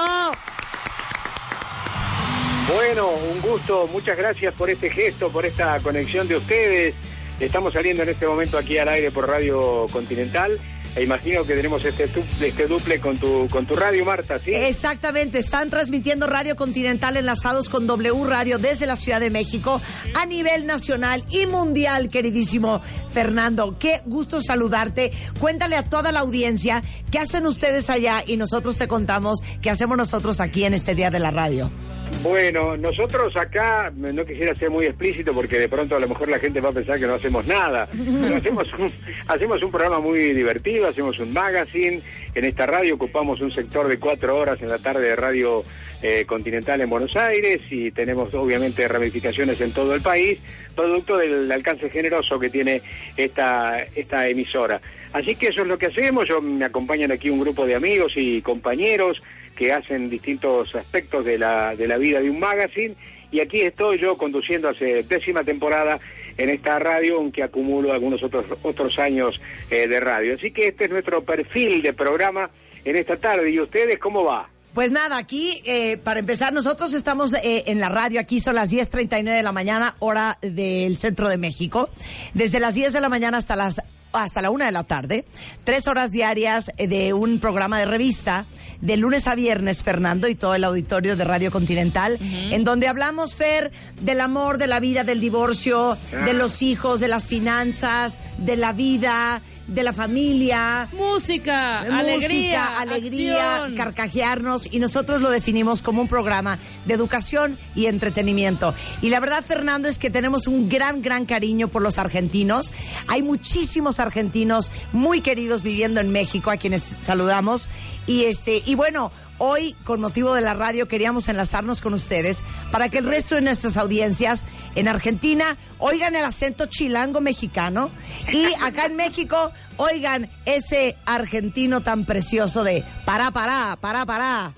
Bueno, 2.74 3.12
un 3.32 3.42
gusto, 3.42 3.88
muchas 3.88 4.18
gracias 4.18 4.54
por 4.56 4.70
este 4.70 4.90
gesto, 4.90 5.30
por 5.30 5.46
esta 5.46 5.80
conexión 5.80 6.28
de 6.28 6.36
ustedes. 6.36 6.96
Estamos 7.40 7.74
saliendo 7.74 8.04
en 8.04 8.10
este 8.10 8.28
momento 8.28 8.58
aquí 8.58 8.78
al 8.78 8.90
aire 8.90 9.12
por 9.12 9.30
Radio 9.30 9.88
Continental. 9.92 10.60
E 10.96 11.04
imagino 11.04 11.44
que 11.46 11.56
tenemos 11.56 11.84
este, 11.84 12.10
este 12.40 12.68
duple 12.68 13.00
con 13.00 13.18
tu, 13.18 13.50
con 13.50 13.66
tu 13.66 13.76
radio, 13.76 14.06
Marta, 14.06 14.40
¿sí? 14.40 14.52
Exactamente, 14.54 15.40
están 15.40 15.70
transmitiendo 15.70 16.26
Radio 16.26 16.56
Continental 16.56 17.18
enlazados 17.18 17.68
con 17.68 17.86
W 17.86 18.24
Radio 18.26 18.60
desde 18.60 18.86
la 18.86 18.96
Ciudad 18.96 19.20
de 19.20 19.30
México 19.30 19.82
a 20.16 20.26
nivel 20.26 20.66
nacional 20.66 21.26
y 21.30 21.48
mundial, 21.48 22.10
queridísimo 22.10 22.82
Fernando. 23.12 23.78
Qué 23.78 24.02
gusto 24.06 24.40
saludarte. 24.40 25.12
Cuéntale 25.40 25.76
a 25.76 25.84
toda 25.84 26.14
la 26.14 26.22
audiencia 26.22 26.82
qué 27.12 27.20
hacen 27.20 27.46
ustedes 27.46 27.90
allá 27.90 28.24
y 28.26 28.38
nosotros 28.38 28.78
te 28.78 28.88
contamos 28.88 29.40
qué 29.62 29.70
hacemos 29.70 29.98
nosotros 29.98 30.40
aquí 30.40 30.64
en 30.64 30.74
este 30.74 30.96
Día 30.96 31.12
de 31.12 31.20
la 31.20 31.32
Radio. 31.32 31.85
Bueno, 32.22 32.76
nosotros 32.76 33.36
acá, 33.38 33.92
no 33.96 34.26
quisiera 34.26 34.56
ser 34.56 34.72
muy 34.72 34.86
explícito 34.86 35.32
porque 35.32 35.60
de 35.60 35.70
pronto 35.70 35.96
a 35.96 36.00
lo 36.00 36.08
mejor 36.08 36.28
la 36.28 36.40
gente 36.40 36.60
va 36.60 36.70
a 36.70 36.74
pensar 36.74 37.00
que 37.00 37.06
no 37.06 37.14
hacemos 37.14 37.46
nada, 37.46 37.88
pero 37.92 38.36
hacemos 38.38 38.68
un, 38.80 38.92
hacemos 39.28 39.62
un 39.62 39.70
programa 39.70 40.00
muy 40.00 40.34
divertido, 40.34 40.88
hacemos 40.88 41.20
un 41.20 41.32
magazine, 41.32 42.02
en 42.34 42.46
esta 42.46 42.66
radio 42.66 42.96
ocupamos 42.96 43.42
un 43.42 43.52
sector 43.52 43.88
de 43.88 44.00
cuatro 44.00 44.38
horas 44.38 44.60
en 44.62 44.70
la 44.70 44.80
tarde 44.80 45.04
de 45.04 45.16
Radio 45.16 45.64
eh, 46.02 46.26
Continental 46.26 46.82
en 46.82 46.90
Buenos 46.90 47.16
Aires 47.16 47.62
y 47.70 47.92
tenemos 47.92 48.34
obviamente 48.34 48.88
ramificaciones 48.88 49.62
en 49.62 49.72
todo 49.72 49.94
el 49.94 50.02
país, 50.02 50.40
producto 50.76 51.18
del 51.18 51.52
alcance 51.52 51.90
generoso 51.90 52.40
que 52.40 52.50
tiene 52.50 52.82
esta, 53.16 53.78
esta 53.96 54.28
emisora. 54.28 54.82
Así 55.14 55.36
que 55.36 55.48
eso 55.48 55.62
es 55.62 55.68
lo 55.68 55.78
que 55.78 55.86
hacemos, 55.86 56.28
yo 56.28 56.42
me 56.42 56.66
acompañan 56.66 57.12
aquí 57.12 57.30
un 57.30 57.40
grupo 57.40 57.66
de 57.66 57.76
amigos 57.76 58.14
y 58.16 58.42
compañeros 58.42 59.22
que 59.56 59.72
hacen 59.72 60.10
distintos 60.10 60.76
aspectos 60.76 61.26
de 61.26 61.38
la, 61.38 61.76
de 61.76 61.88
la 61.88 61.98
vida 61.98 62.20
de 62.20 62.30
un 62.30 62.40
magazine 62.40 62.96
y 63.32 63.42
aquí 63.42 63.62
estoy 63.62 64.00
yo 64.00 64.18
conduciendo 64.18 64.70
hace 64.70 65.04
décima 65.04 65.44
temporada 65.44 66.00
en 66.38 66.50
esta 66.50 66.80
radio, 66.80 67.18
aunque 67.18 67.44
acumulo 67.44 67.94
algunos 67.94 68.22
otros, 68.24 68.46
otros 68.64 69.00
años 69.00 69.40
eh, 69.70 69.88
de 69.88 70.00
radio. 70.00 70.36
Así 70.36 70.52
que 70.52 70.68
este 70.68 70.86
es 70.86 70.92
nuestro 70.92 71.24
perfil 71.24 71.82
de 71.82 71.94
programa 71.94 72.50
en 72.84 72.96
esta 72.96 73.18
tarde. 73.18 73.50
¿Y 73.52 73.60
ustedes 73.60 74.00
cómo 74.00 74.24
va? 74.24 74.50
Pues 74.74 74.92
nada, 74.92 75.18
aquí, 75.18 75.62
eh, 75.66 75.98
para 75.98 76.20
empezar, 76.20 76.52
nosotros 76.52 76.94
estamos 76.94 77.34
eh, 77.34 77.64
en 77.68 77.80
la 77.80 77.88
radio, 77.88 78.20
aquí 78.20 78.42
son 78.42 78.56
las 78.56 78.74
10.39 78.74 79.24
de 79.38 79.44
la 79.44 79.54
mañana, 79.54 79.96
hora 80.00 80.38
del 80.42 80.98
centro 80.98 81.30
de 81.30 81.38
México. 81.38 81.90
Desde 82.34 82.60
las 82.60 82.74
10 82.76 82.92
de 82.92 83.00
la 83.00 83.08
mañana 83.08 83.38
hasta 83.38 83.56
las 83.56 83.82
hasta 84.16 84.42
la 84.42 84.50
una 84.50 84.66
de 84.66 84.72
la 84.72 84.84
tarde, 84.84 85.26
tres 85.64 85.88
horas 85.88 86.12
diarias 86.12 86.72
eh, 86.78 86.88
de 86.88 87.14
un 87.14 87.40
programa 87.40 87.80
de 87.80 87.86
revista, 87.86 88.46
de 88.82 88.98
lunes 88.98 89.28
a 89.28 89.36
viernes, 89.36 89.84
Fernando, 89.84 90.28
y 90.28 90.36
todo 90.36 90.56
el 90.56 90.64
auditorio 90.64 91.16
de 91.16 91.24
Radio 91.24 91.52
Continental, 91.52 92.18
en 92.22 92.64
donde 92.64 92.88
hablamos, 92.88 93.36
Fer, 93.36 93.72
del 94.02 94.22
amor, 94.22 94.58
de 94.58 94.68
la 94.68 94.80
vida, 94.80 95.04
del 95.04 95.20
divorcio, 95.20 95.98
de 96.26 96.34
los 96.34 96.62
hijos, 96.62 97.00
de 97.00 97.08
las 97.08 97.28
finanzas, 97.28 98.20
de 98.38 98.58
la 98.58 98.74
vida, 98.74 99.42
de 99.68 99.84
la 99.84 99.94
familia. 99.94 100.90
Música, 100.94 101.80
Música, 101.80 102.00
alegría, 102.00 102.80
alegría, 102.80 103.56
acción. 103.56 103.76
carcajearnos 103.76 104.68
y 104.72 104.80
nosotros 104.80 105.22
lo 105.22 105.30
definimos 105.30 105.82
como 105.82 106.02
un 106.02 106.08
programa 106.08 106.60
de 106.86 106.94
educación 106.94 107.58
y 107.74 107.88
entretenimiento. 107.88 108.74
Y 109.02 109.10
la 109.10 109.20
verdad, 109.20 109.44
Fernando, 109.44 109.88
es 109.88 110.00
que 110.00 110.10
tenemos 110.10 110.48
un 110.48 110.70
gran, 110.70 111.02
gran 111.02 111.26
cariño 111.26 111.68
por 111.68 111.82
los 111.82 111.98
argentinos. 111.98 112.74
Hay 113.08 113.24
muchísimos 113.24 114.00
argentinos 114.00 114.72
muy 114.94 115.22
queridos 115.22 115.64
viviendo 115.64 116.00
en 116.00 116.12
México, 116.12 116.52
a 116.52 116.58
quienes 116.58 116.98
saludamos. 117.00 117.70
Y 118.08 118.26
este, 118.26 118.62
y 118.66 118.76
bueno, 118.76 119.12
Hoy, 119.38 119.76
con 119.84 120.00
motivo 120.00 120.34
de 120.34 120.40
la 120.40 120.54
radio, 120.54 120.88
queríamos 120.88 121.28
enlazarnos 121.28 121.82
con 121.82 121.94
ustedes 121.94 122.42
para 122.72 122.88
que 122.88 123.00
el 123.00 123.06
resto 123.06 123.36
de 123.36 123.42
nuestras 123.42 123.76
audiencias 123.76 124.46
en 124.76 124.88
Argentina 124.88 125.58
oigan 125.78 126.16
el 126.16 126.24
acento 126.24 126.68
chilango 126.68 127.20
mexicano 127.20 127.92
y 128.32 128.46
acá 128.64 128.86
en 128.86 128.96
México 128.96 129.52
oigan 129.76 130.30
ese 130.46 130.96
argentino 131.06 131.82
tan 131.82 132.06
precioso 132.06 132.64
de 132.64 132.86
pará, 133.04 133.32
pará, 133.32 133.78
pará, 133.80 134.06
pará. 134.06 134.54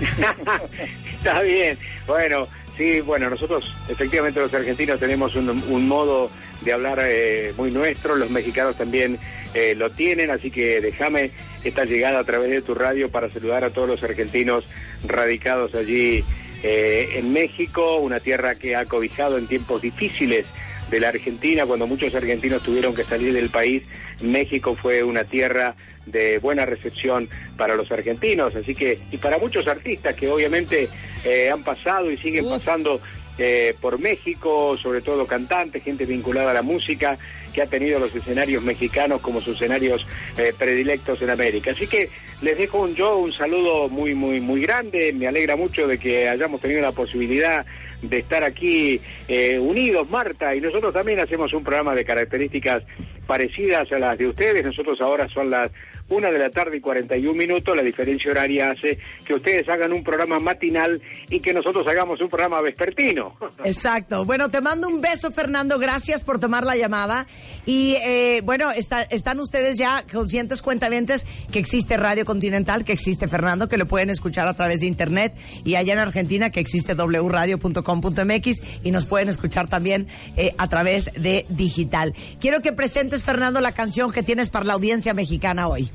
Está 1.18 1.42
bien. 1.42 1.76
Bueno, 2.06 2.48
sí, 2.78 3.00
bueno, 3.00 3.28
nosotros 3.28 3.74
efectivamente 3.88 4.40
los 4.40 4.54
argentinos 4.54 4.98
tenemos 4.98 5.36
un, 5.36 5.50
un 5.50 5.86
modo 5.86 6.30
de 6.62 6.72
hablar 6.72 6.98
eh, 7.02 7.52
muy 7.58 7.70
nuestro, 7.70 8.16
los 8.16 8.30
mexicanos 8.30 8.76
también 8.76 9.18
eh, 9.54 9.74
lo 9.74 9.90
tienen, 9.90 10.30
así 10.30 10.50
que 10.50 10.80
déjame 10.80 11.32
esta 11.64 11.84
llegada 11.84 12.20
a 12.20 12.24
través 12.24 12.50
de 12.50 12.62
tu 12.62 12.74
radio 12.74 13.08
para 13.10 13.30
saludar 13.30 13.64
a 13.64 13.70
todos 13.70 13.88
los 13.88 14.02
argentinos 14.02 14.64
radicados 15.04 15.74
allí 15.74 16.24
eh, 16.62 17.10
en 17.14 17.32
México, 17.32 17.96
una 17.96 18.20
tierra 18.20 18.54
que 18.54 18.76
ha 18.76 18.84
cobijado 18.84 19.38
en 19.38 19.46
tiempos 19.46 19.82
difíciles 19.82 20.46
de 20.90 21.00
la 21.00 21.08
Argentina, 21.08 21.64
cuando 21.66 21.86
muchos 21.86 22.14
argentinos 22.14 22.62
tuvieron 22.62 22.94
que 22.94 23.04
salir 23.04 23.32
del 23.32 23.48
país, 23.48 23.82
México 24.20 24.76
fue 24.76 25.02
una 25.02 25.24
tierra 25.24 25.74
de 26.06 26.38
buena 26.38 26.66
recepción 26.66 27.28
para 27.56 27.76
los 27.76 27.90
argentinos, 27.92 28.54
así 28.56 28.74
que, 28.74 28.98
y 29.10 29.16
para 29.16 29.38
muchos 29.38 29.68
artistas 29.68 30.16
que 30.16 30.28
obviamente 30.28 30.88
eh, 31.24 31.48
han 31.50 31.62
pasado 31.62 32.10
y 32.10 32.16
siguen 32.18 32.48
pasando 32.48 33.00
eh, 33.38 33.74
por 33.80 33.98
México, 33.98 34.76
sobre 34.76 35.00
todo 35.00 35.26
cantantes, 35.26 35.82
gente 35.82 36.04
vinculada 36.04 36.50
a 36.50 36.54
la 36.54 36.62
música, 36.62 37.16
que 37.50 37.62
ha 37.62 37.66
tenido 37.66 37.98
los 37.98 38.14
escenarios 38.14 38.62
mexicanos 38.62 39.20
como 39.20 39.40
sus 39.40 39.56
escenarios 39.56 40.06
eh, 40.36 40.52
predilectos 40.56 41.20
en 41.22 41.30
América. 41.30 41.72
Así 41.72 41.86
que 41.86 42.10
les 42.42 42.56
dejo 42.56 42.80
un 42.82 42.94
yo, 42.94 43.18
un 43.18 43.32
saludo 43.32 43.88
muy, 43.88 44.14
muy, 44.14 44.40
muy 44.40 44.62
grande. 44.62 45.12
Me 45.12 45.26
alegra 45.26 45.56
mucho 45.56 45.86
de 45.86 45.98
que 45.98 46.28
hayamos 46.28 46.60
tenido 46.60 46.80
la 46.80 46.92
posibilidad 46.92 47.64
de 48.02 48.18
estar 48.18 48.44
aquí 48.44 49.00
eh, 49.28 49.58
unidos, 49.58 50.08
Marta, 50.08 50.54
y 50.54 50.60
nosotros 50.60 50.92
también 50.92 51.20
hacemos 51.20 51.52
un 51.52 51.62
programa 51.62 51.94
de 51.94 52.04
características 52.04 52.82
parecidas 53.26 53.90
a 53.92 53.98
las 53.98 54.18
de 54.18 54.28
ustedes. 54.28 54.64
Nosotros 54.64 55.00
ahora 55.00 55.28
son 55.28 55.50
las 55.50 55.70
una 56.10 56.30
de 56.30 56.38
la 56.38 56.50
tarde 56.50 56.76
y 56.76 56.80
41 56.80 57.34
minutos. 57.34 57.74
La 57.74 57.82
diferencia 57.82 58.30
horaria 58.30 58.70
hace 58.70 58.98
que 59.24 59.34
ustedes 59.34 59.68
hagan 59.68 59.92
un 59.92 60.04
programa 60.04 60.38
matinal 60.38 61.00
y 61.28 61.40
que 61.40 61.54
nosotros 61.54 61.86
hagamos 61.88 62.20
un 62.20 62.28
programa 62.28 62.60
vespertino. 62.60 63.34
Exacto. 63.64 64.24
Bueno, 64.24 64.50
te 64.50 64.60
mando 64.60 64.88
un 64.88 65.00
beso, 65.00 65.30
Fernando. 65.30 65.78
Gracias 65.78 66.22
por 66.22 66.38
tomar 66.38 66.64
la 66.64 66.76
llamada. 66.76 67.26
Y 67.66 67.94
eh, 68.04 68.42
bueno, 68.44 68.70
está- 68.70 69.02
están 69.02 69.40
ustedes 69.40 69.78
ya 69.78 70.04
conscientes, 70.12 70.62
cuentavientes, 70.62 71.24
que 71.50 71.58
existe 71.58 71.96
Radio 71.96 72.24
Continental, 72.24 72.84
que 72.84 72.92
existe 72.92 73.28
Fernando, 73.28 73.68
que 73.68 73.78
lo 73.78 73.86
pueden 73.86 74.10
escuchar 74.10 74.46
a 74.48 74.54
través 74.54 74.80
de 74.80 74.86
internet. 74.86 75.34
Y 75.64 75.76
allá 75.76 75.92
en 75.92 75.98
Argentina, 76.00 76.50
que 76.50 76.60
existe 76.60 76.94
wradio.com.mx 76.94 78.62
y 78.82 78.90
nos 78.90 79.06
pueden 79.06 79.28
escuchar 79.28 79.68
también 79.68 80.08
eh, 80.36 80.54
a 80.58 80.68
través 80.68 81.12
de 81.14 81.46
digital. 81.48 82.14
Quiero 82.40 82.60
que 82.60 82.72
presentes, 82.72 83.22
Fernando, 83.22 83.60
la 83.60 83.72
canción 83.72 84.10
que 84.12 84.22
tienes 84.22 84.50
para 84.50 84.64
la 84.64 84.72
audiencia 84.74 85.14
mexicana 85.14 85.68
hoy. 85.68 85.90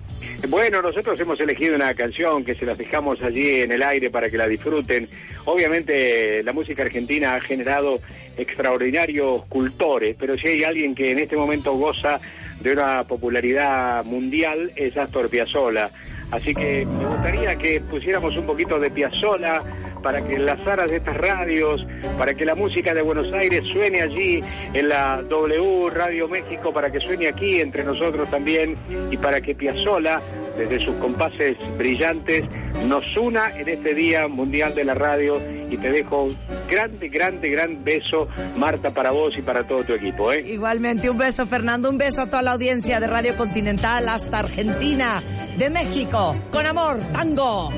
Bueno, 0.50 0.82
nosotros 0.82 1.20
hemos 1.20 1.40
elegido 1.40 1.76
una 1.76 1.94
canción 1.94 2.44
que 2.44 2.56
se 2.56 2.66
las 2.66 2.78
dejamos 2.78 3.22
allí 3.22 3.62
en 3.62 3.72
el 3.72 3.82
aire 3.82 4.10
para 4.10 4.30
que 4.30 4.38
la 4.38 4.48
disfruten. 4.48 5.08
Obviamente 5.46 6.44
la 6.44 6.54
música 6.54 6.84
argentina 6.84 7.36
ha 7.36 7.42
generado 7.42 8.00
extraordinarios 8.38 9.46
cultores, 9.46 10.16
pero 10.20 10.38
si 10.38 10.48
hay 10.48 10.64
alguien 10.64 10.94
que 10.94 11.12
en 11.12 11.20
este 11.20 11.36
momento 11.36 11.74
goza 11.74 12.20
de 12.60 12.74
una 12.74 13.04
popularidad 13.04 14.04
mundial 14.06 14.72
es 14.76 14.96
Astor 14.98 15.30
Piazzolla. 15.30 15.90
Así 16.32 16.54
que 16.54 16.86
me 16.86 17.06
gustaría 17.06 17.56
que 17.58 17.82
pusiéramos 17.82 18.36
un 18.36 18.46
poquito 18.46 18.80
de 18.80 18.90
Piazzolla 18.92 19.62
para 20.06 20.24
que 20.24 20.38
las 20.38 20.60
aras 20.68 20.91
de 20.91 20.98
estas 20.98 21.18
radios, 21.18 21.84
para 22.15 22.36
que 22.36 22.46
la 22.46 22.54
música 22.54 22.94
de 22.94 23.02
Buenos 23.02 23.34
Aires 23.34 23.62
suene 23.74 24.04
allí 24.04 24.39
en 24.72 24.88
la 24.88 25.24
W 25.28 25.89
Radio 25.89 26.28
México, 26.28 26.72
para 26.72 26.91
que 26.91 27.00
suene 27.00 27.28
aquí 27.28 27.60
entre 27.60 27.84
nosotros 27.84 28.30
también 28.30 28.78
y 29.10 29.18
para 29.18 29.41
que 29.41 29.56
Piazzolla, 29.56 30.22
desde 30.56 30.80
sus 30.86 30.96
compases 30.98 31.58
brillantes, 31.76 32.44
nos 32.86 33.04
una 33.18 33.50
en 33.58 33.68
este 33.68 33.96
Día 33.96 34.28
Mundial 34.28 34.76
de 34.76 34.84
la 34.84 34.94
Radio 34.94 35.41
y 35.72 35.78
te 35.78 35.91
dejo 35.91 36.26
un 36.26 36.38
grande, 36.70 37.10
grande, 37.10 37.50
gran 37.50 37.84
beso, 37.84 38.28
Marta, 38.56 38.91
para 38.91 39.10
vos 39.10 39.34
y 39.36 39.41
para 39.41 39.63
todo 39.63 39.84
tu 39.86 39.94
equipo. 39.94 40.32
¿eh? 40.32 40.44
Igualmente, 40.46 41.10
un 41.10 41.18
beso, 41.18 41.48
Fernando. 41.48 41.89
Un 41.89 41.98
beso 41.98 42.22
a 42.22 42.26
toda 42.28 42.44
la 42.44 42.52
audiencia 42.52 43.00
de 43.00 43.08
Radio 43.08 43.36
Continental 43.36 44.08
hasta 44.08 44.38
Argentina, 44.38 45.24
de 45.58 45.72
México. 45.72 46.36
Con 46.52 46.68
amor, 46.68 47.00
tango. 47.12 47.72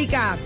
América, 0.00 0.38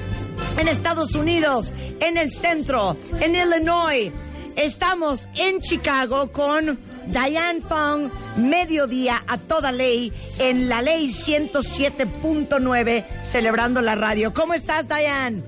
en 0.59 0.67
Estados 0.67 1.15
Unidos, 1.15 1.73
en 2.01 2.17
el 2.17 2.33
centro, 2.33 2.97
en 3.21 3.37
Illinois. 3.37 4.11
Estamos 4.57 5.29
en 5.37 5.61
Chicago 5.61 6.33
con 6.33 6.77
Diane 7.07 7.61
Fong, 7.61 8.11
mediodía 8.37 9.19
a 9.29 9.39
toda 9.39 9.71
ley, 9.71 10.13
en 10.41 10.69
la 10.69 10.83
ley 10.83 11.07
107.9, 11.07 13.05
celebrando 13.23 13.81
la 13.81 13.95
radio. 13.95 14.35
¿Cómo 14.35 14.55
estás, 14.55 14.89
Diane? 14.89 15.45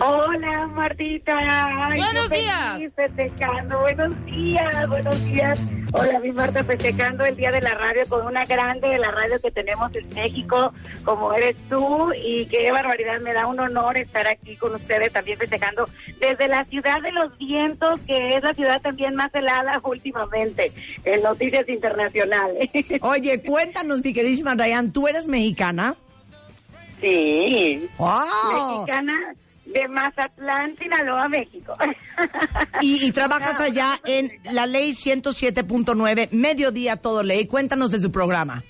Hola, 0.00 0.66
Martita. 0.74 1.36
Ay, 1.38 2.00
Buenos 2.00 2.30
días. 2.30 2.72
feliz 2.72 2.92
Festejando. 2.96 3.78
Buenos 3.78 4.24
días, 4.26 4.88
buenos 4.88 5.24
días. 5.24 5.60
Hola, 5.96 6.18
mi 6.18 6.32
Marta, 6.32 6.64
festejando 6.64 7.24
el 7.24 7.36
Día 7.36 7.52
de 7.52 7.60
la 7.60 7.72
Radio 7.74 8.02
con 8.08 8.26
una 8.26 8.44
grande 8.44 8.88
de 8.88 8.98
la 8.98 9.12
radio 9.12 9.40
que 9.40 9.52
tenemos 9.52 9.94
en 9.94 10.08
México, 10.08 10.72
como 11.04 11.32
eres 11.32 11.54
tú. 11.68 12.12
Y 12.16 12.46
qué 12.46 12.72
barbaridad, 12.72 13.20
me 13.20 13.32
da 13.32 13.46
un 13.46 13.60
honor 13.60 13.96
estar 13.96 14.26
aquí 14.26 14.56
con 14.56 14.74
ustedes 14.74 15.12
también 15.12 15.38
festejando 15.38 15.88
desde 16.18 16.48
la 16.48 16.64
ciudad 16.64 17.00
de 17.00 17.12
los 17.12 17.38
vientos, 17.38 18.00
que 18.08 18.30
es 18.30 18.42
la 18.42 18.54
ciudad 18.54 18.82
también 18.82 19.14
más 19.14 19.32
helada 19.36 19.80
últimamente 19.84 20.72
en 21.04 21.22
noticias 21.22 21.68
internacionales. 21.68 22.68
Oye, 23.00 23.40
cuéntanos, 23.42 24.02
mi 24.02 24.12
queridísima 24.12 24.56
Diane, 24.56 24.90
¿tú 24.90 25.06
eres 25.06 25.28
mexicana? 25.28 25.94
Sí. 27.00 27.88
¡Wow! 27.98 28.80
Mexicana 28.80 29.36
de 29.74 29.88
Mazatlán, 29.88 30.76
Sinaloa, 30.78 31.28
México. 31.28 31.76
Y, 32.80 33.06
y 33.06 33.12
trabajas 33.12 33.60
allá 33.60 33.94
en 34.06 34.30
la 34.52 34.66
ley 34.66 34.90
107.9, 34.90 36.28
mediodía 36.30 36.96
todo 36.96 37.22
ley. 37.24 37.46
Cuéntanos 37.46 37.90
de 37.90 38.00
tu 38.00 38.12
programa. 38.12 38.62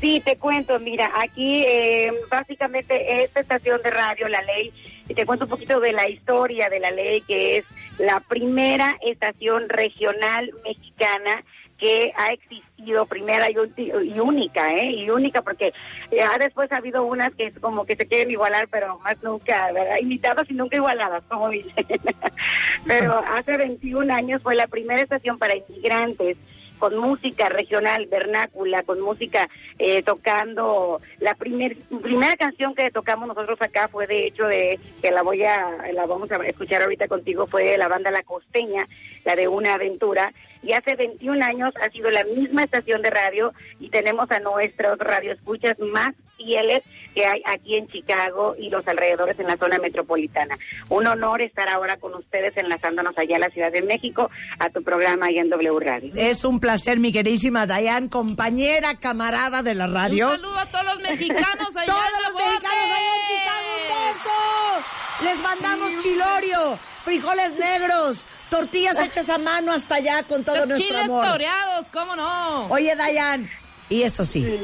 Sí, 0.00 0.22
te 0.24 0.36
cuento, 0.36 0.78
mira, 0.78 1.10
aquí 1.18 1.64
eh, 1.66 2.10
básicamente 2.30 3.24
esta 3.24 3.40
estación 3.40 3.80
de 3.82 3.90
radio, 3.90 4.28
la 4.28 4.42
ley, 4.42 4.72
y 5.08 5.14
te 5.14 5.26
cuento 5.26 5.44
un 5.44 5.50
poquito 5.50 5.80
de 5.80 5.92
la 5.92 6.08
historia 6.08 6.68
de 6.68 6.80
la 6.80 6.90
ley, 6.90 7.20
que 7.22 7.58
es 7.58 7.64
la 7.98 8.20
primera 8.20 8.96
estación 9.02 9.68
regional 9.68 10.50
mexicana 10.64 11.44
que 11.78 12.12
ha 12.16 12.32
existido 12.32 13.06
primera 13.06 13.50
y, 13.50 13.56
y 13.76 14.20
única, 14.20 14.72
¿eh? 14.74 14.90
Y 14.92 15.10
única 15.10 15.42
porque 15.42 15.72
ya 16.10 16.36
después 16.38 16.70
ha 16.72 16.76
habido 16.76 17.04
unas 17.04 17.34
que 17.34 17.52
como 17.52 17.84
que 17.84 17.96
se 17.96 18.06
quieren 18.06 18.30
igualar, 18.30 18.68
pero 18.68 18.98
más 19.00 19.16
nunca, 19.22 19.72
¿verdad? 19.72 19.96
Imitadas 20.00 20.50
y 20.50 20.54
nunca 20.54 20.76
igualadas, 20.76 21.22
como 21.28 21.50
dicen. 21.50 21.86
pero 22.86 23.18
hace 23.18 23.56
21 23.56 24.12
años 24.12 24.42
fue 24.42 24.54
la 24.54 24.66
primera 24.66 25.02
estación 25.02 25.38
para 25.38 25.56
inmigrantes 25.56 26.36
con 26.78 26.96
música 26.96 27.48
regional, 27.48 28.06
vernácula, 28.06 28.82
con 28.82 29.00
música 29.00 29.48
eh, 29.78 30.02
tocando. 30.02 31.00
La 31.20 31.34
primer, 31.34 31.76
primera 32.02 32.36
canción 32.36 32.74
que 32.74 32.90
tocamos 32.90 33.28
nosotros 33.28 33.60
acá 33.60 33.88
fue 33.88 34.06
de 34.06 34.26
hecho 34.26 34.46
de, 34.46 34.78
que 35.02 35.10
la 35.10 35.22
voy 35.22 35.44
a, 35.44 35.92
la 35.92 36.06
vamos 36.06 36.30
a 36.30 36.36
escuchar 36.46 36.82
ahorita 36.82 37.08
contigo, 37.08 37.46
fue 37.46 37.64
de 37.64 37.78
la 37.78 37.88
banda 37.88 38.10
La 38.10 38.22
Costeña, 38.22 38.88
la 39.24 39.36
de 39.36 39.48
Una 39.48 39.74
Aventura. 39.74 40.32
Y 40.62 40.72
hace 40.72 40.96
21 40.96 41.44
años 41.44 41.74
ha 41.80 41.90
sido 41.90 42.10
la 42.10 42.24
misma 42.24 42.64
estación 42.64 43.02
de 43.02 43.10
radio 43.10 43.52
y 43.78 43.90
tenemos 43.90 44.30
a 44.30 44.40
nuestros 44.40 44.98
radioescuchas 44.98 45.78
más 45.78 46.14
fieles 46.36 46.82
que 47.14 47.24
hay 47.24 47.42
aquí 47.46 47.76
en 47.76 47.88
Chicago 47.88 48.54
y 48.58 48.68
los 48.68 48.86
alrededores 48.86 49.38
en 49.40 49.46
la 49.46 49.56
zona 49.56 49.78
metropolitana. 49.78 50.56
Un 50.90 51.06
honor 51.06 51.40
estar 51.40 51.68
ahora 51.68 51.96
con 51.96 52.14
ustedes 52.14 52.54
enlazándonos 52.56 53.16
allá 53.16 53.36
a 53.36 53.38
la 53.38 53.48
Ciudad 53.48 53.72
de 53.72 53.80
México 53.82 54.30
a 54.58 54.68
tu 54.68 54.82
programa 54.82 55.26
ahí 55.26 55.38
en 55.38 55.48
W 55.48 55.80
Radio. 55.80 56.12
Es 56.14 56.44
un 56.44 56.60
placer, 56.60 56.98
mi 56.98 57.12
queridísima 57.12 57.66
Dayan, 57.66 58.08
compañera, 58.08 58.96
camarada 58.96 59.62
de 59.62 59.74
la 59.74 59.86
radio. 59.86 60.26
Un 60.30 60.36
saludo 60.36 60.58
a 60.58 60.66
todos 60.66 60.84
los 60.84 61.00
mexicanos 61.00 61.74
allá 61.74 61.86
Todos 61.86 62.04
en 62.16 62.22
los 62.24 62.34
mexicanos 62.34 62.84
allá 62.84 63.14
en 63.16 63.26
Chicago, 63.28 63.68
un 63.76 64.14
beso. 64.16 65.24
Les 65.24 65.40
mandamos 65.42 65.96
chilorio, 66.02 66.78
frijoles 67.02 67.54
negros, 67.58 68.26
tortillas 68.50 69.00
hechas 69.00 69.30
a 69.30 69.38
mano 69.38 69.72
hasta 69.72 69.94
allá 69.94 70.22
con 70.24 70.44
todo 70.44 70.56
Los 70.56 70.66
nuestro 70.68 70.86
chiles 70.88 71.04
amor. 71.04 71.26
toreados, 71.26 71.86
¿cómo 71.90 72.14
no? 72.14 72.66
Oye, 72.66 72.94
Dayan, 72.94 73.48
y 73.88 74.02
eso 74.02 74.26
sí, 74.26 74.60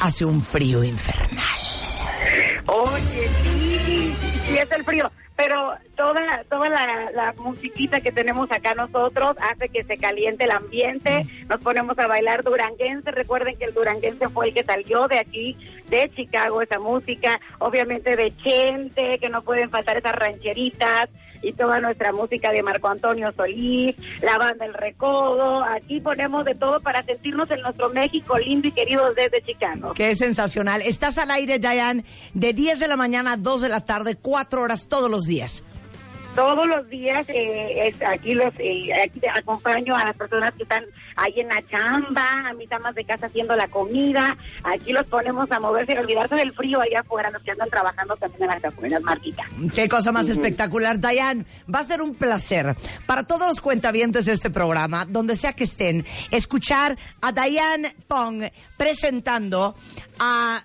hace 0.00 0.24
un 0.24 0.40
frío 0.40 0.82
infernal. 0.84 1.44
Oye, 2.66 3.30
sí, 3.42 4.14
sí 4.48 4.58
es 4.58 4.70
el 4.72 4.84
frío, 4.84 5.10
pero 5.36 5.74
toda 5.96 6.44
toda 6.48 6.68
la, 6.68 7.34
musiquita 7.36 8.00
que 8.00 8.10
tenemos 8.10 8.50
acá 8.50 8.74
nosotros 8.74 9.36
hace 9.40 9.68
que 9.68 9.84
se 9.84 9.98
caliente 9.98 10.44
el 10.44 10.50
ambiente, 10.50 11.26
nos 11.48 11.60
ponemos 11.60 11.98
a 11.98 12.06
bailar 12.06 12.42
duranguense, 12.42 13.10
recuerden 13.10 13.56
que 13.56 13.66
el 13.66 13.74
duranguense 13.74 14.28
fue 14.30 14.48
el 14.48 14.54
que 14.54 14.64
salió 14.64 15.06
de 15.08 15.18
aquí, 15.18 15.56
de 15.88 16.10
Chicago, 16.16 16.62
esa 16.62 16.78
música, 16.78 17.40
obviamente 17.58 18.16
de 18.16 18.34
Chente, 18.38 19.18
que 19.18 19.28
no 19.28 19.42
pueden 19.42 19.70
faltar 19.70 19.96
esas 19.96 20.14
rancheritas, 20.14 21.08
y 21.42 21.52
toda 21.52 21.80
nuestra 21.80 22.12
música 22.12 22.50
de 22.50 22.62
Marco 22.62 22.88
Antonio 22.88 23.32
Solís, 23.32 23.94
la 24.22 24.38
banda 24.38 24.64
El 24.64 24.74
Recodo, 24.74 25.62
aquí 25.64 26.00
ponemos 26.00 26.44
de 26.44 26.54
todo 26.54 26.80
para 26.80 27.04
sentirnos 27.04 27.50
en 27.50 27.60
nuestro 27.60 27.90
México 27.90 28.38
lindo 28.38 28.68
y 28.68 28.72
querido 28.72 29.12
desde 29.14 29.42
Chicago. 29.42 29.92
Qué 29.94 30.14
sensacional. 30.14 30.82
Estás 30.82 31.18
al 31.18 31.30
aire, 31.30 31.58
Dayan, 31.58 32.04
de 32.34 32.52
10 32.52 32.80
de 32.80 32.88
la 32.88 32.96
mañana 32.96 33.32
a 33.32 33.36
2 33.36 33.62
de 33.62 33.68
la 33.68 33.84
tarde, 33.84 34.16
cuatro 34.20 34.62
horas 34.62 34.88
todos 34.88 35.10
los 35.10 35.25
días. 35.26 35.62
todos 36.34 36.66
los 36.66 36.86
días 36.90 37.26
eh, 37.30 37.88
es- 37.88 38.02
aquí 38.06 38.32
los 38.34 38.52
eh, 38.58 38.92
aquí 39.02 39.20
acompaño 39.40 39.96
a 39.96 40.04
las 40.04 40.14
personas 40.16 40.52
que 40.52 40.64
están 40.64 40.84
ahí 41.16 41.32
en 41.40 41.48
la 41.48 41.66
chamba, 41.70 42.50
a 42.50 42.52
mis 42.52 42.70
amas 42.70 42.94
de 42.94 43.06
casa 43.06 43.24
haciendo 43.24 43.56
la 43.56 43.66
comida, 43.68 44.36
aquí 44.62 44.92
los 44.92 45.06
ponemos 45.06 45.50
a 45.50 45.58
moverse 45.60 45.94
y 45.94 45.96
olvidarse 45.96 46.34
del 46.34 46.52
frío 46.52 46.78
allá 46.78 47.00
afuera, 47.00 47.30
los 47.30 47.42
que 47.42 47.52
andan 47.52 47.70
trabajando 47.70 48.14
también 48.16 48.42
en 48.42 48.48
las 48.48 48.64
afueras, 48.66 49.00
Martita. 49.02 49.44
Qué 49.74 49.88
cosa 49.88 50.12
más 50.12 50.28
espectacular, 50.28 51.00
Dayan. 51.00 51.46
Va 51.74 51.78
a 51.78 51.84
ser 51.84 52.02
un 52.02 52.14
placer 52.14 52.76
para 53.06 53.22
todos 53.22 53.46
los 53.48 53.60
cuentavientes 53.62 54.26
de 54.26 54.32
este 54.32 54.50
programa, 54.50 55.06
donde 55.06 55.36
sea 55.36 55.54
que 55.54 55.64
estén, 55.64 56.04
escuchar 56.30 56.98
a 57.22 57.32
Diane 57.32 57.94
Fong 58.06 58.42
presentando 58.76 59.74
a 60.18 60.60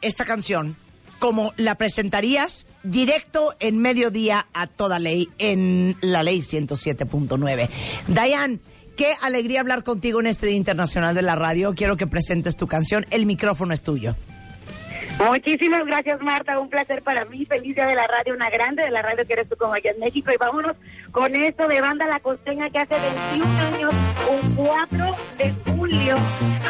esta 0.00 0.24
canción 0.24 0.76
como 1.18 1.52
la 1.56 1.76
presentarías 1.76 2.66
directo 2.82 3.54
en 3.60 3.78
mediodía 3.78 4.46
a 4.54 4.66
toda 4.66 4.98
ley 4.98 5.28
en 5.38 5.96
la 6.00 6.22
ley 6.22 6.40
107.9. 6.40 7.68
Diane, 8.08 8.58
qué 8.96 9.12
alegría 9.22 9.60
hablar 9.60 9.84
contigo 9.84 10.20
en 10.20 10.26
este 10.26 10.46
Día 10.46 10.56
Internacional 10.56 11.14
de 11.14 11.22
la 11.22 11.36
Radio. 11.36 11.74
Quiero 11.74 11.96
que 11.96 12.06
presentes 12.06 12.56
tu 12.56 12.66
canción. 12.66 13.06
El 13.10 13.26
micrófono 13.26 13.74
es 13.74 13.82
tuyo. 13.82 14.16
Muchísimas 15.18 15.86
gracias, 15.86 16.20
Marta. 16.20 16.58
Un 16.58 16.68
placer 16.68 17.02
para 17.02 17.24
mí. 17.24 17.46
Feliz 17.46 17.74
día 17.74 17.86
de 17.86 17.94
la 17.94 18.06
radio, 18.06 18.34
una 18.34 18.50
grande 18.50 18.82
de 18.82 18.90
la 18.90 19.00
radio 19.00 19.26
que 19.26 19.32
eres 19.32 19.48
tú 19.48 19.56
como 19.56 19.72
allá 19.72 19.90
en 19.90 20.00
México. 20.00 20.30
Y 20.30 20.36
vámonos 20.36 20.76
con 21.10 21.34
esto 21.34 21.66
de 21.66 21.80
Banda 21.80 22.06
La 22.06 22.20
Costeña 22.20 22.68
que 22.68 22.78
hace 22.78 22.94
21 23.32 23.58
años, 23.74 23.94
un 24.30 24.54
4 24.56 25.16
de 25.38 25.54
julio, 25.72 26.16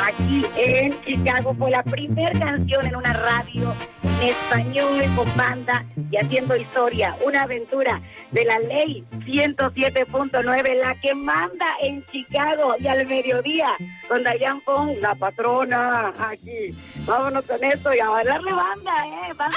aquí 0.06 0.44
en 0.56 0.94
Chicago, 1.02 1.54
fue 1.58 1.70
la 1.70 1.82
primera 1.82 2.38
canción 2.38 2.86
en 2.86 2.96
una 2.96 3.12
radio 3.12 3.74
en 4.20 4.28
español 4.28 5.04
con 5.14 5.36
banda 5.36 5.84
y 6.10 6.16
haciendo 6.16 6.56
historia. 6.56 7.14
Una 7.24 7.42
aventura 7.42 8.00
de 8.30 8.44
la 8.44 8.58
ley 8.58 9.04
107.9, 9.24 10.74
la 10.80 10.94
que 11.00 11.14
manda 11.14 11.66
en 11.82 12.04
Chicago 12.06 12.74
y 12.78 12.86
al 12.86 13.06
mediodía 13.06 13.74
con 14.08 14.22
Dayan 14.22 14.60
Fong, 14.62 14.96
la 15.00 15.14
patrona, 15.14 16.12
aquí. 16.18 16.74
Vámonos 17.06 17.44
con 17.44 17.62
esto 17.64 17.94
y 17.94 18.00
a 18.00 18.08
bailarle 18.10 18.52
banda, 18.52 18.92
¿eh? 19.06 19.32
Banda, 19.36 19.56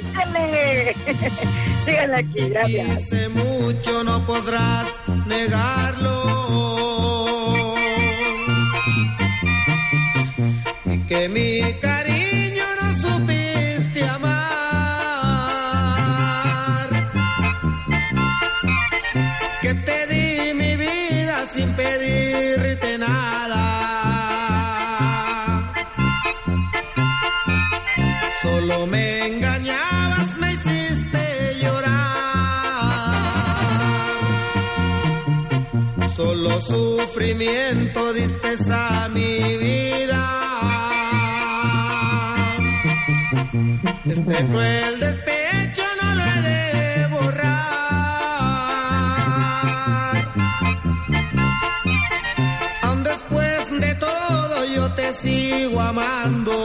échale. 0.00 0.94
Síganle 1.84 2.16
aquí, 2.16 2.48
gracias. 2.50 2.88
Hace 2.90 3.28
mucho 3.28 4.04
no 4.04 4.26
podrás 4.26 4.86
negarlo. 5.26 6.10
Y 10.84 10.98
que 11.06 11.28
mi 11.28 11.74
cariño 11.80 12.19
Solo 36.22 36.60
sufrimiento 36.60 38.12
diste 38.12 38.58
a 38.70 39.08
mi 39.08 39.56
vida. 39.56 40.22
Este 44.04 44.46
cruel 44.48 45.00
despecho 45.00 45.82
no 46.02 46.14
lo 46.14 46.22
he 46.22 46.42
de 46.42 47.06
borrar. 47.06 47.48
Aun 52.82 53.02
después 53.02 53.80
de 53.80 53.94
todo 53.94 54.64
yo 54.66 54.92
te 54.92 55.14
sigo 55.14 55.80
amando. 55.80 56.59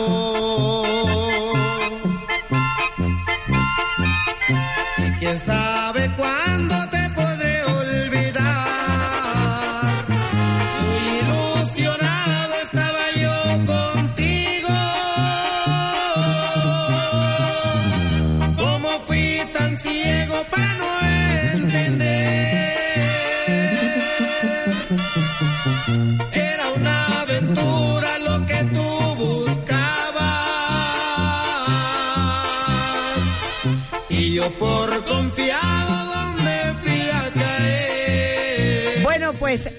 Por 34.95 35.03
confiado, 35.03 36.05
¿dónde 36.13 36.73
fui 36.81 37.09
a 37.09 37.31
caer? 37.33 39.03
Bueno, 39.03 39.33
pues 39.33 39.69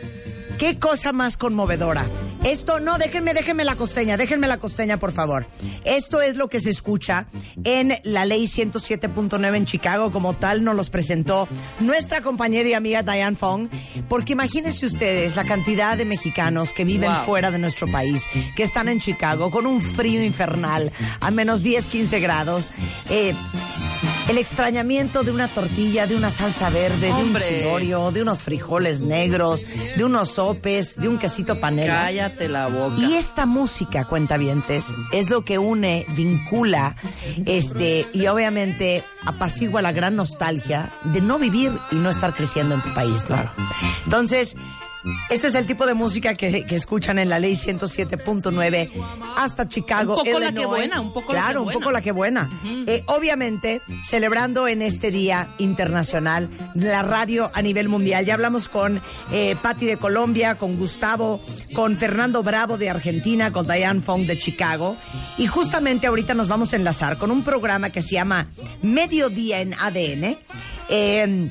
Qué 0.58 0.78
cosa 0.78 1.12
más 1.12 1.36
conmovedora. 1.36 2.06
Esto, 2.42 2.80
no, 2.80 2.96
déjenme, 2.96 3.34
déjenme 3.34 3.62
la 3.64 3.76
costeña, 3.76 4.16
déjenme 4.16 4.48
la 4.48 4.58
costeña, 4.58 4.98
por 4.98 5.12
favor. 5.12 5.46
Esto 5.84 6.22
es 6.22 6.36
lo 6.36 6.48
que 6.48 6.60
se 6.60 6.70
escucha 6.70 7.26
en 7.64 7.92
la 8.04 8.24
ley 8.24 8.44
107.9 8.44 9.54
en 9.54 9.66
Chicago, 9.66 10.10
como 10.10 10.32
tal 10.32 10.64
nos 10.64 10.74
los 10.74 10.88
presentó 10.88 11.46
nuestra 11.80 12.22
compañera 12.22 12.70
y 12.70 12.74
amiga 12.74 13.02
Diane 13.02 13.36
Fong, 13.36 13.68
porque 14.08 14.32
imagínense 14.32 14.86
ustedes 14.86 15.36
la 15.36 15.44
cantidad 15.44 15.94
de 15.98 16.06
mexicanos 16.06 16.72
que 16.72 16.86
viven 16.86 17.12
Wow. 17.12 17.24
fuera 17.24 17.50
de 17.50 17.58
nuestro 17.58 17.86
país, 17.90 18.24
que 18.56 18.62
están 18.62 18.88
en 18.88 18.98
Chicago 18.98 19.50
con 19.50 19.66
un 19.66 19.82
frío 19.82 20.24
infernal, 20.24 20.90
a 21.20 21.30
menos 21.30 21.62
10, 21.62 21.86
15 21.86 22.18
grados. 22.20 22.70
Eh, 23.10 23.34
el 24.28 24.38
extrañamiento 24.38 25.22
de 25.22 25.30
una 25.30 25.48
tortilla, 25.48 26.06
de 26.06 26.16
una 26.16 26.30
salsa 26.30 26.70
verde, 26.70 27.06
de 27.06 27.12
un 27.12 27.36
chilorio, 27.36 28.10
de 28.10 28.22
unos 28.22 28.42
frijoles 28.42 29.00
negros, 29.00 29.64
de 29.96 30.04
unos 30.04 30.32
sopes, 30.32 30.96
de 30.96 31.08
un 31.08 31.18
quesito 31.18 31.60
panela. 31.60 31.94
Cállate 31.94 32.48
la 32.48 32.66
boca. 32.68 32.96
Y 32.98 33.14
esta 33.14 33.46
música, 33.46 34.04
cuentavientes, 34.06 34.94
es 35.12 35.30
lo 35.30 35.44
que 35.44 35.58
une, 35.58 36.06
vincula, 36.16 36.96
este, 37.44 38.06
y 38.12 38.26
obviamente 38.26 39.04
apacigua 39.24 39.82
la 39.82 39.92
gran 39.92 40.16
nostalgia 40.16 40.92
de 41.04 41.20
no 41.20 41.38
vivir 41.38 41.72
y 41.92 41.96
no 41.96 42.10
estar 42.10 42.34
creciendo 42.34 42.74
en 42.74 42.82
tu 42.82 42.92
país, 42.94 43.26
¿no? 43.28 43.50
Entonces, 44.04 44.56
este 45.30 45.48
es 45.48 45.54
el 45.54 45.66
tipo 45.66 45.86
de 45.86 45.94
música 45.94 46.34
que, 46.34 46.64
que 46.64 46.74
escuchan 46.76 47.18
en 47.18 47.28
la 47.28 47.38
ley 47.38 47.54
107.9 47.54 48.90
hasta 49.36 49.68
Chicago. 49.68 50.16
Un 50.18 50.24
poco 50.24 50.38
la 50.38 50.52
que 50.52 50.66
buena, 50.66 51.00
un 51.00 51.12
poco 51.12 51.32
la 51.32 51.40
Claro, 51.40 51.52
que 51.54 51.58
un 51.58 51.64
buena. 51.66 51.78
poco 51.80 51.90
la 51.90 52.00
que 52.00 52.12
buena. 52.12 52.50
Eh, 52.86 53.02
obviamente, 53.06 53.80
celebrando 54.02 54.68
en 54.68 54.82
este 54.82 55.10
Día 55.10 55.48
Internacional 55.58 56.48
la 56.74 57.02
radio 57.02 57.50
a 57.54 57.62
nivel 57.62 57.88
mundial. 57.88 58.24
Ya 58.24 58.34
hablamos 58.34 58.68
con 58.68 59.00
eh, 59.32 59.56
Patti 59.60 59.86
de 59.86 59.96
Colombia, 59.96 60.56
con 60.56 60.76
Gustavo, 60.76 61.40
con 61.74 61.96
Fernando 61.96 62.42
Bravo 62.42 62.78
de 62.78 62.90
Argentina, 62.90 63.52
con 63.52 63.66
Diane 63.66 64.00
Fong 64.00 64.26
de 64.26 64.38
Chicago. 64.38 64.96
Y 65.38 65.46
justamente 65.46 66.06
ahorita 66.06 66.34
nos 66.34 66.48
vamos 66.48 66.72
a 66.72 66.76
enlazar 66.76 67.18
con 67.18 67.30
un 67.30 67.42
programa 67.42 67.90
que 67.90 68.02
se 68.02 68.14
llama 68.14 68.48
Mediodía 68.82 69.60
en 69.60 69.74
ADN. 69.74 70.38
eh, 70.88 71.50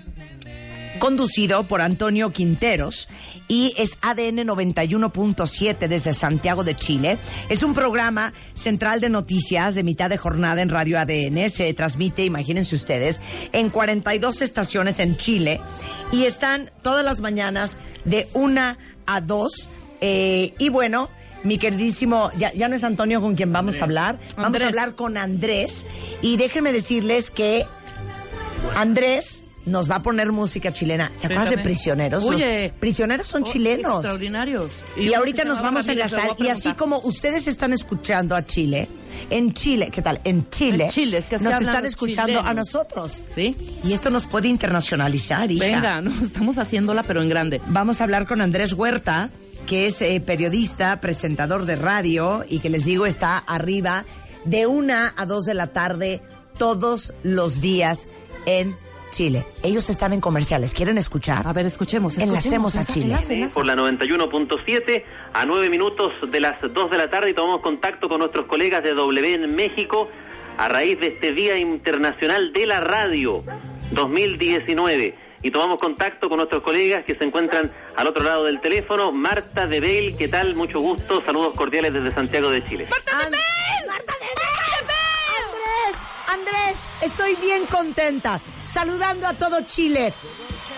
conducido 0.99 1.63
por 1.67 1.81
Antonio 1.81 2.31
Quinteros 2.31 3.09
y 3.47 3.73
es 3.77 3.97
ADN 4.01 4.47
91.7 4.47 5.87
desde 5.87 6.13
Santiago 6.13 6.63
de 6.63 6.75
Chile. 6.75 7.17
Es 7.49 7.63
un 7.63 7.73
programa 7.73 8.33
central 8.53 9.01
de 9.01 9.09
noticias 9.09 9.75
de 9.75 9.83
mitad 9.83 10.09
de 10.09 10.17
jornada 10.17 10.61
en 10.61 10.69
Radio 10.69 10.99
ADN. 10.99 11.49
Se 11.49 11.73
transmite, 11.73 12.25
imagínense 12.25 12.75
ustedes, 12.75 13.21
en 13.51 13.69
42 13.69 14.41
estaciones 14.41 14.99
en 14.99 15.17
Chile 15.17 15.61
y 16.11 16.25
están 16.25 16.71
todas 16.81 17.05
las 17.05 17.19
mañanas 17.19 17.77
de 18.05 18.27
una 18.33 18.77
a 19.05 19.21
dos. 19.21 19.69
Eh, 20.01 20.53
y 20.57 20.69
bueno, 20.69 21.09
mi 21.43 21.57
queridísimo, 21.57 22.31
ya, 22.37 22.51
ya 22.53 22.67
no 22.67 22.75
es 22.75 22.83
Antonio 22.83 23.21
con 23.21 23.35
quien 23.35 23.53
vamos 23.53 23.79
a 23.79 23.83
hablar, 23.83 24.19
vamos 24.35 24.47
Andrés. 24.47 24.63
a 24.63 24.67
hablar 24.67 24.95
con 24.95 25.17
Andrés 25.17 25.85
y 26.21 26.37
déjenme 26.37 26.71
decirles 26.71 27.29
que 27.29 27.65
Andrés 28.75 29.44
nos 29.65 29.89
va 29.89 29.95
a 29.95 30.01
poner 30.01 30.31
música 30.31 30.71
chilena. 30.71 31.11
¿Se 31.17 31.27
acuerdas 31.27 31.49
de 31.49 31.57
prisioneros? 31.59 32.23
Los 32.23 32.35
Oye. 32.35 32.73
prisioneros 32.79 33.27
son 33.27 33.43
Oh, 33.43 33.45
chilenos. 33.51 33.95
Extraordinarios. 33.95 34.71
Y, 34.97 35.13
ahorita 35.13 35.43
nos 35.43 35.61
vamos 35.61 35.85
a 35.85 35.87
Ramírez, 35.91 36.13
enlazar. 36.13 36.35
Y 36.39 36.49
así 36.49 36.73
como 36.73 36.99
ustedes 36.99 37.47
están 37.47 37.73
escuchando 37.73 38.35
a 38.35 38.45
Chile, 38.45 38.87
en 39.29 39.53
Chile, 39.53 39.89
¿qué 39.91 40.01
tal? 40.01 40.21
En 40.23 40.49
Chile, 40.49 40.85
En 40.85 40.89
Chile, 40.91 41.17
es 41.17 41.25
que 41.25 41.37
nos 41.39 41.59
están 41.61 41.85
escuchando 41.85 42.39
a 42.39 42.53
nosotros. 42.53 43.23
¿Sí? 43.33 43.55
Y 43.83 43.93
esto 43.93 44.09
nos 44.09 44.25
puede 44.27 44.47
internacionalizar, 44.47 45.51
hija. 45.51 45.65
Venga, 45.65 46.01
no, 46.01 46.11
estamos 46.25 46.57
haciéndola, 46.57 47.03
pero 47.03 47.21
en 47.21 47.29
grande. 47.29 47.61
Vamos 47.67 48.01
a 48.01 48.03
hablar 48.03 48.27
con 48.27 48.41
Andrés 48.41 48.73
Huerta, 48.73 49.29
que 49.65 49.87
es 49.87 50.01
eh, 50.01 50.21
periodista, 50.25 51.01
presentador 51.01 51.65
de 51.65 51.75
radio 51.75 52.45
y 52.47 52.59
que 52.59 52.69
les 52.69 52.85
digo 52.85 53.05
está 53.05 53.37
arriba 53.37 54.05
de 54.45 54.67
una 54.67 55.13
a 55.17 55.25
dos 55.25 55.45
de 55.45 55.55
la 55.55 55.67
tarde 55.67 56.21
todos 56.57 57.13
los 57.23 57.61
días 57.61 58.07
en 58.45 58.75
Chile. 59.15 59.45
Ellos 59.63 59.89
están 59.89 60.11
en 60.11 60.19
comerciales. 60.19 60.73
¿Quieren 60.73 60.97
escuchar? 60.97 61.47
A 61.47 61.53
ver, 61.53 61.65
escuchemos. 61.65 62.17
Enlacemos 62.17 62.75
a 62.75 62.85
Chile. 62.85 63.17
por 63.53 63.65
la 63.65 63.73
91.7 63.73 65.03
a 65.31 65.45
9 65.45 65.69
minutos 65.69 66.11
de 66.29 66.39
las 66.41 66.57
2 66.61 66.91
de 66.91 66.97
la 66.97 67.09
tarde 67.09 67.29
y 67.29 67.33
tomamos 67.33 67.61
contacto 67.61 68.09
con 68.09 68.19
nuestros 68.19 68.45
colegas 68.45 68.83
de 68.83 68.93
W 68.93 69.33
en 69.33 69.55
México 69.55 70.09
a 70.57 70.67
raíz 70.67 70.99
de 70.99 71.07
este 71.07 71.31
Día 71.31 71.57
Internacional 71.57 72.51
de 72.51 72.65
la 72.65 72.81
Radio 72.81 73.45
2019. 73.91 75.15
Y 75.43 75.51
tomamos 75.51 75.79
contacto 75.79 76.27
con 76.27 76.37
nuestros 76.37 76.61
colegas 76.61 77.05
que 77.05 77.15
se 77.15 77.23
encuentran 77.23 77.71
al 77.95 78.07
otro 78.07 78.21
lado 78.21 78.43
del 78.43 78.59
teléfono. 78.59 79.13
Marta 79.13 79.65
de 79.65 79.79
Bale, 79.79 80.15
¿qué 80.17 80.27
tal? 80.27 80.55
Mucho 80.55 80.81
gusto. 80.81 81.21
Saludos 81.25 81.53
cordiales 81.55 81.93
desde 81.93 82.11
Santiago 82.11 82.49
de 82.49 82.61
Chile. 82.63 82.87
Andrés, 83.23 83.45
Andrés, 86.27 86.77
estoy 87.01 87.35
bien 87.35 87.65
contenta. 87.65 88.41
Saludando 88.65 89.27
a 89.27 89.33
todo 89.33 89.61
Chile 89.61 90.13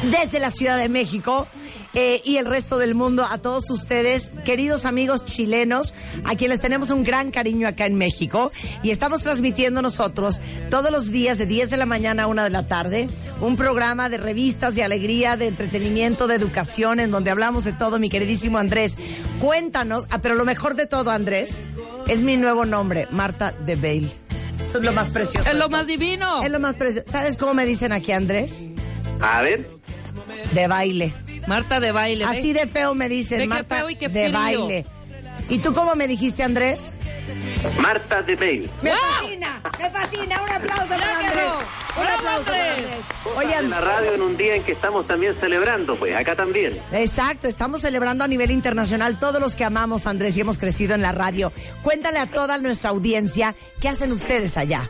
desde 0.04 0.39
la 0.39 0.52
Ciudad 0.52 0.78
de 0.78 0.89
México 0.89 1.48
eh, 1.93 2.22
y 2.24 2.38
el 2.38 2.45
resto 2.45 2.78
del 2.78 2.93
mundo, 2.93 3.26
a 3.30 3.39
todos 3.39 3.70
ustedes, 3.70 4.32
queridos 4.45 4.86
amigos 4.86 5.26
chilenos, 5.26 5.93
a 6.26 6.36
quienes 6.36 6.60
tenemos 6.60 6.91
un 6.91 7.04
gran 7.04 7.32
cariño 7.32 7.68
acá 7.68 7.86
en 7.86 7.95
México. 7.95 8.52
Y 8.84 8.91
estamos 8.91 9.24
transmitiendo 9.24 9.82
nosotros 9.82 10.39
todos 10.70 10.91
los 10.91 11.10
días 11.12 11.38
de 11.38 11.45
10 11.45 11.70
de 11.72 11.78
la 11.78 11.86
mañana 11.86 12.24
a 12.24 12.28
1 12.28 12.43
de 12.43 12.50
la 12.50 12.68
tarde 12.68 13.08
un 13.39 13.56
programa 13.56 14.10
de 14.10 14.18
revistas 14.18 14.76
de 14.76 14.84
alegría, 14.84 15.38
de 15.38 15.48
entretenimiento, 15.48 16.28
de 16.28 16.36
educación, 16.36 17.00
en 17.00 17.12
donde 17.12 17.32
hablamos 17.32 17.64
de 17.64 17.74
todo, 17.74 18.00
mi 18.00 18.10
queridísimo 18.10 18.58
Andrés. 18.58 18.98
Cuéntanos, 19.39 20.06
ah, 20.10 20.20
pero 20.22 20.36
lo 20.36 20.45
mejor 20.45 20.76
de 20.76 20.88
todo, 20.88 21.12
Andrés, 21.12 21.62
es 22.08 22.24
mi 22.24 22.38
nuevo 22.38 22.66
nombre, 22.66 23.08
Marta 23.12 23.52
de 23.52 23.76
Bale. 23.76 24.26
Eso 24.64 24.78
es 24.80 24.84
lo 24.84 24.93
más 24.93 25.10
precioso. 25.10 25.49
Es 25.49 25.55
lo 25.58 25.70
más 25.70 25.88
divino. 25.88 26.43
Es 26.43 26.51
lo 26.51 26.60
más 26.60 26.76
precioso. 26.76 27.10
¿Sabes 27.10 27.38
cómo 27.38 27.53
me 27.53 27.66
dicen 27.66 27.91
aquí, 27.91 28.12
Andrés? 28.12 28.68
A 29.22 29.41
ver. 29.41 29.70
De 30.53 30.68
baile. 30.68 31.14
Marta 31.47 31.80
de 31.80 31.91
baile. 31.91 32.26
Así 32.26 32.51
de 32.53 32.68
feo 32.68 32.93
me 32.93 33.08
dicen, 33.10 33.47
Marta 33.47 33.78
feo 33.78 33.89
y 33.89 33.95
qué 33.95 34.10
de 34.10 34.26
frío. 34.26 34.34
baile. 34.34 34.86
¿Y 35.49 35.60
tú 35.60 35.74
cómo 35.74 35.95
me 35.95 36.08
dijiste, 36.08 36.43
Andrés? 36.43 36.95
Marta 37.80 38.21
de 38.21 38.36
Bale. 38.36 38.69
Me 38.82 38.91
fascina, 38.91 39.61
me 39.80 39.89
fascina. 39.89 40.41
Un 40.41 40.49
aplauso 40.51 40.88
para 40.88 41.17
Andrés. 41.17 41.45
Un 41.97 42.07
aplauso 42.07 42.45
para 42.45 42.73
Andrés. 42.73 42.97
Oigan, 43.36 43.69
la 43.69 43.82
radio 43.82 44.13
en 44.13 44.21
un 44.21 44.38
día 44.38 44.55
en 44.55 44.63
que 44.63 44.71
estamos 44.73 45.07
también 45.07 45.36
celebrando, 45.39 45.95
pues 45.97 46.15
acá 46.15 46.36
también. 46.36 46.80
exacto, 46.91 47.47
estamos 47.47 47.82
celebrando 47.82 48.23
a 48.23 48.28
nivel 48.28 48.51
internacional 48.51 49.19
todos 49.19 49.41
los 49.41 49.55
que 49.55 49.63
amamos, 49.63 50.07
Andrés, 50.07 50.38
y 50.38 50.41
hemos 50.41 50.57
crecido 50.57 50.95
en 50.95 51.01
la 51.01 51.11
radio. 51.11 51.51
Cuéntale 51.82 52.19
a 52.19 52.28
toda 52.28 52.57
nuestra 52.57 52.89
audiencia 52.89 53.55
qué 53.80 53.89
hacen 53.89 54.11
ustedes 54.11 54.57
allá. 54.57 54.89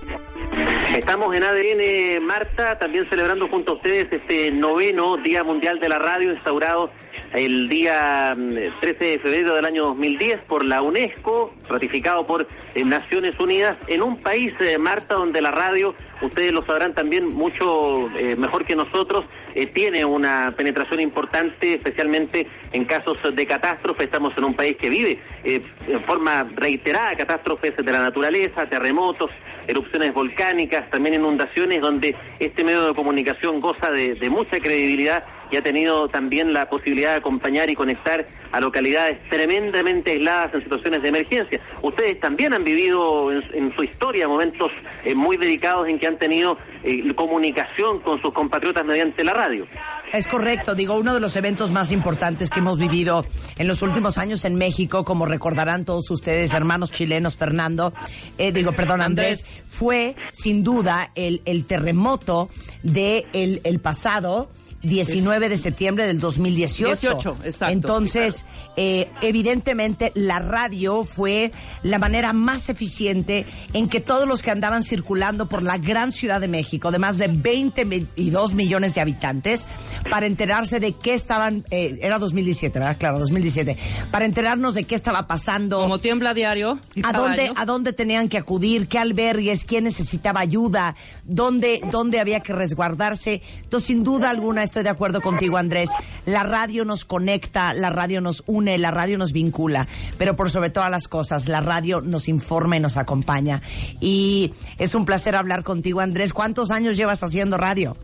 Estamos 0.96 1.36
en 1.36 1.44
ADN, 1.44 2.24
Marta, 2.26 2.80
también 2.80 3.04
celebrando 3.10 3.48
junto 3.50 3.74
a 3.74 3.76
ustedes 3.76 4.08
este 4.12 4.52
noveno 4.52 5.18
Día 5.18 5.44
Mundial 5.44 5.80
de 5.80 5.90
la 5.90 6.00
Radio, 6.00 6.32
instaurado 6.32 6.92
el 7.34 7.68
día 7.68 8.34
mm, 8.36 8.80
13 8.80 9.06
de 9.06 9.20
febrero 9.20 9.56
del 9.56 9.66
año 9.66 9.84
2010 9.88 10.42
por 10.42 10.66
la 10.66 10.82
UNESCO, 10.82 11.54
ratificado 11.70 12.26
por 12.26 12.48
eh, 12.74 12.86
Naciones 12.86 13.38
Unidas, 13.40 13.78
en 13.88 14.02
un 14.02 14.22
país, 14.22 14.54
eh, 14.62 14.78
Marta, 14.78 15.16
donde 15.16 15.42
la 15.42 15.52
radio, 15.52 15.94
ustedes 16.22 16.54
lo 16.54 16.66
sabrán 16.66 16.94
también 16.94 17.28
mucho 17.36 18.10
eh, 18.18 18.36
mejor 18.38 18.66
que 18.66 18.76
nosotros, 18.76 19.26
tiene 19.74 20.06
una 20.06 20.54
penetración 20.56 21.02
importante, 21.02 21.74
especialmente 21.74 22.48
en 22.74 22.86
casos 22.86 23.18
de 23.34 23.48
catástrofe. 23.48 24.04
Estamos 24.04 24.38
en 24.38 24.44
un 24.44 24.54
país 24.54 24.78
que 24.78 24.88
vive 24.88 25.20
en 25.44 26.04
forma 26.04 26.48
reiterada 26.56 27.16
catástrofes 27.16 27.76
de 27.76 27.92
la 27.92 28.02
naturaleza, 28.02 28.70
terremotos, 28.70 29.32
erupciones 29.68 30.14
volcánicas, 30.14 30.90
también 30.90 31.16
inundaciones, 31.16 31.82
donde 31.82 32.16
este 32.40 32.64
medio 32.64 32.88
de 32.88 32.94
comunicación 32.94 33.60
goza 33.60 33.92
de, 33.92 34.18
mucha 34.30 34.60
credibilidad 34.60 35.24
y 35.50 35.56
ha 35.56 35.62
tenido 35.62 36.10
también 36.10 36.52
la 36.52 36.70
posibilidad 36.70 37.12
de 37.12 37.18
acompañar 37.18 37.70
y 37.70 37.76
conectar 37.76 38.26
a 38.52 38.60
localidades 38.60 39.18
tremendamente 39.30 40.12
aisladas 40.12 40.54
en 40.54 40.64
situaciones 40.64 41.02
de 41.02 41.08
emergencia. 41.08 41.60
Ustedes 41.82 42.20
también 42.20 42.54
han 42.54 42.64
vivido 42.64 43.32
en, 43.32 43.74
su 43.76 43.84
historia 43.84 44.28
momentos 44.28 44.72
eh, 45.06 45.16
muy 45.16 45.38
dedicados 45.38 45.88
en 45.88 46.00
que 46.00 46.08
han 46.08 46.18
tenido 46.18 46.58
eh, 46.84 47.14
comunicación 47.14 48.00
con 48.00 48.22
sus 48.22 48.34
compatriotas 48.34 48.86
mediante 48.86 49.24
la 49.24 49.34
radio. 49.34 49.66
Es 50.14 50.28
correcto, 50.28 50.74
digo, 50.74 50.98
uno 50.98 51.14
de 51.14 51.20
los 51.20 51.36
eventos 51.36 51.72
más 51.72 51.92
importantes 51.92 52.50
que 52.50 52.60
hemos 52.60 52.80
vivido 52.80 53.26
en 53.58 53.68
los 53.68 53.82
últimos 53.82 54.18
años 54.18 54.46
en 54.46 54.56
México, 54.56 55.04
como 55.04 55.26
recordarán 55.26 55.84
todos 55.84 56.10
ustedes, 56.10 56.54
hermanos 56.54 56.92
chilenos, 56.92 57.36
Fernando, 57.36 57.94
eh, 58.38 58.54
digo, 58.54 58.72
perdón, 58.72 59.02
Andrés, 59.02 59.44
fue 59.68 60.16
sin 60.32 60.64
duda 60.64 61.12
el, 61.16 61.42
el 61.46 61.66
terremoto 61.66 62.50
de 62.84 63.28
el, 63.34 63.60
el 63.66 63.80
pasado 63.80 64.50
19 64.84 65.50
de 65.50 65.58
septiembre 65.58 66.06
del 66.06 66.20
2018. 66.20 67.00
18, 67.00 67.38
exacto. 67.44 67.74
Entonces, 67.74 68.46
eh, 68.76 69.10
evidentemente, 69.22 70.12
la 70.14 70.40
radio 70.40 71.04
fue 71.04 71.52
la 71.84 71.98
manera 72.00 72.34
más 72.34 72.70
eficiente 72.70 73.46
en 73.74 73.90
que 73.90 74.00
todos 74.00 74.28
los 74.28 74.44
que 74.44 74.52
andaban 74.52 74.84
circulando 74.84 75.50
por 75.50 75.64
la 75.64 75.78
gran 75.78 76.12
Ciudad 76.12 76.40
de 76.40 76.48
México, 76.48 76.92
de 76.92 77.00
más 77.00 77.18
de 77.18 77.28
22 77.28 78.54
millones 78.54 78.96
de 78.96 79.02
habitantes, 79.02 79.66
para 80.12 80.26
enterarse 80.28 80.80
de 80.80 80.94
qué 80.94 81.14
estaban, 81.16 81.66
eh, 81.72 81.98
era 82.02 82.20
2017, 82.20 82.78
¿verdad? 82.78 82.98
Claro, 83.00 83.20
2017, 83.20 83.78
para 84.12 84.26
enterarnos 84.26 84.76
de 84.76 84.84
qué 84.84 84.96
estaba 84.96 85.28
pasando. 85.28 85.82
Como 85.82 86.00
tiembla 86.00 86.34
diario. 86.34 86.80
¿A 87.04 87.14
dónde, 87.14 87.44
año. 87.44 87.54
¿A 87.56 87.66
dónde 87.66 87.94
tenían 87.94 88.30
que 88.30 88.38
acudir? 88.38 88.88
¿Qué 88.88 89.00
albergues? 89.00 89.66
¿Quién 89.66 89.86
necesitaba 89.86 90.40
ayuda? 90.40 90.96
¿Dónde, 91.24 91.82
¿Dónde 91.90 92.20
había 92.20 92.42
que 92.42 92.54
resguardarse? 92.54 93.42
Entonces, 93.64 93.88
sin 93.88 94.04
duda 94.04 94.30
alguna, 94.30 94.67
estoy 94.68 94.84
de 94.84 94.90
acuerdo 94.90 95.22
contigo, 95.22 95.58
Andrés. 95.58 95.90
La 96.26 96.44
radio 96.44 96.86
nos 96.86 97.06
conecta, 97.06 97.74
la 97.74 97.90
radio 97.90 98.22
nos 98.22 98.44
une, 98.46 98.78
la 98.78 98.92
radio 98.92 99.18
nos 99.18 99.34
vincula. 99.34 99.88
Pero 100.18 100.36
por 100.36 100.50
sobre 100.50 100.70
todas 100.70 100.92
las 100.92 101.08
cosas, 101.08 101.48
la 101.48 101.62
radio 101.62 102.02
nos 102.02 102.28
informa 102.28 102.78
y 102.78 102.80
nos 102.80 102.98
acompaña. 102.98 103.62
Y 104.00 104.54
es 104.78 104.94
un 104.94 105.06
placer 105.06 105.36
hablar 105.36 105.64
contigo, 105.64 106.02
Andrés. 106.02 106.34
¿Cuántos 106.34 106.70
años 106.72 106.98
llevas 106.98 107.24
haciendo 107.24 107.58
radio? 107.58 107.98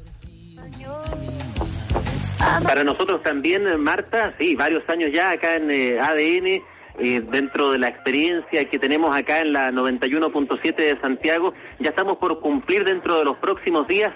Para 2.64 2.84
nosotros 2.84 3.22
también, 3.24 3.68
eh, 3.68 3.78
Marta, 3.78 4.34
sí, 4.38 4.56
varios 4.56 4.84
años 4.90 5.12
ya 5.14 5.32
acá 5.32 5.56
en 5.56 5.72
eh, 5.72 6.00
ADN, 6.00 6.62
eh, 7.00 7.22
dentro 7.32 7.72
de 7.72 7.80
la 7.80 7.88
experiencia 7.88 8.66
que 8.66 8.80
tenemos 8.80 9.16
acá 9.16 9.42
en 9.42 9.54
la 9.54 9.72
91.7 9.72 10.76
de 10.76 11.00
Santiago, 11.02 11.54
ya 11.80 11.90
estamos 11.90 12.18
por 12.18 12.40
cumplir 12.40 12.84
dentro 12.84 13.18
de 13.20 13.26
los 13.26 13.38
próximos 13.38 13.88
días 13.88 14.14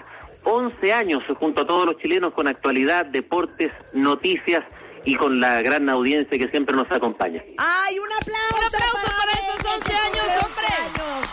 11 0.50 0.92
años 0.94 1.22
junto 1.38 1.62
a 1.62 1.66
todos 1.66 1.84
los 1.84 1.96
chilenos 1.98 2.32
con 2.32 2.48
actualidad, 2.48 3.04
deportes, 3.06 3.70
noticias 3.92 4.64
y 5.04 5.14
con 5.16 5.40
la 5.40 5.60
gran 5.60 5.88
audiencia 5.90 6.38
que 6.38 6.48
siempre 6.48 6.74
nos 6.74 6.90
acompaña. 6.90 7.42
¡Ay, 7.58 7.98
un 7.98 8.08
aplauso! 8.12 8.78
para 8.78 9.32
esos 9.32 9.74
11 9.74 9.94
años, 9.94 10.44
hombre! 10.44 11.28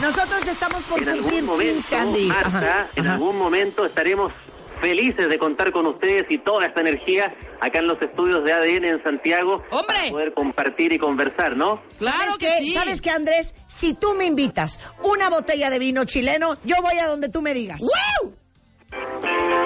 Nosotros 0.00 0.48
estamos 0.48 0.82
por 0.84 0.98
En 1.02 1.04
cumplir 1.18 1.18
algún 1.18 1.30
15, 1.30 1.42
momento, 1.46 1.96
Andy. 1.98 2.26
Marta, 2.26 2.48
Ajá, 2.48 2.88
en 2.96 3.04
ajá. 3.06 3.14
algún 3.14 3.38
momento 3.38 3.84
estaremos 3.86 4.32
felices 4.80 5.28
de 5.30 5.38
contar 5.38 5.72
con 5.72 5.86
ustedes 5.86 6.26
y 6.30 6.38
toda 6.38 6.66
esta 6.66 6.80
energía 6.80 7.32
acá 7.60 7.78
en 7.78 7.86
los 7.86 8.00
estudios 8.02 8.44
de 8.44 8.52
ADN 8.52 8.84
en 8.84 9.02
Santiago 9.02 9.62
para 9.86 10.10
poder 10.10 10.34
compartir 10.34 10.92
y 10.92 10.98
conversar, 10.98 11.56
¿no? 11.56 11.80
¿Sabes 11.98 12.36
qué? 12.38 12.72
¿Sabes 12.74 13.00
qué, 13.00 13.10
Andrés? 13.10 13.54
Si 13.66 13.94
tú 13.94 14.14
me 14.14 14.26
invitas 14.26 14.78
una 15.04 15.30
botella 15.30 15.70
de 15.70 15.78
vino 15.78 16.04
chileno, 16.04 16.58
yo 16.64 16.76
voy 16.82 16.98
a 16.98 17.06
donde 17.08 17.30
tú 17.30 17.40
me 17.40 17.54
digas. 17.54 17.80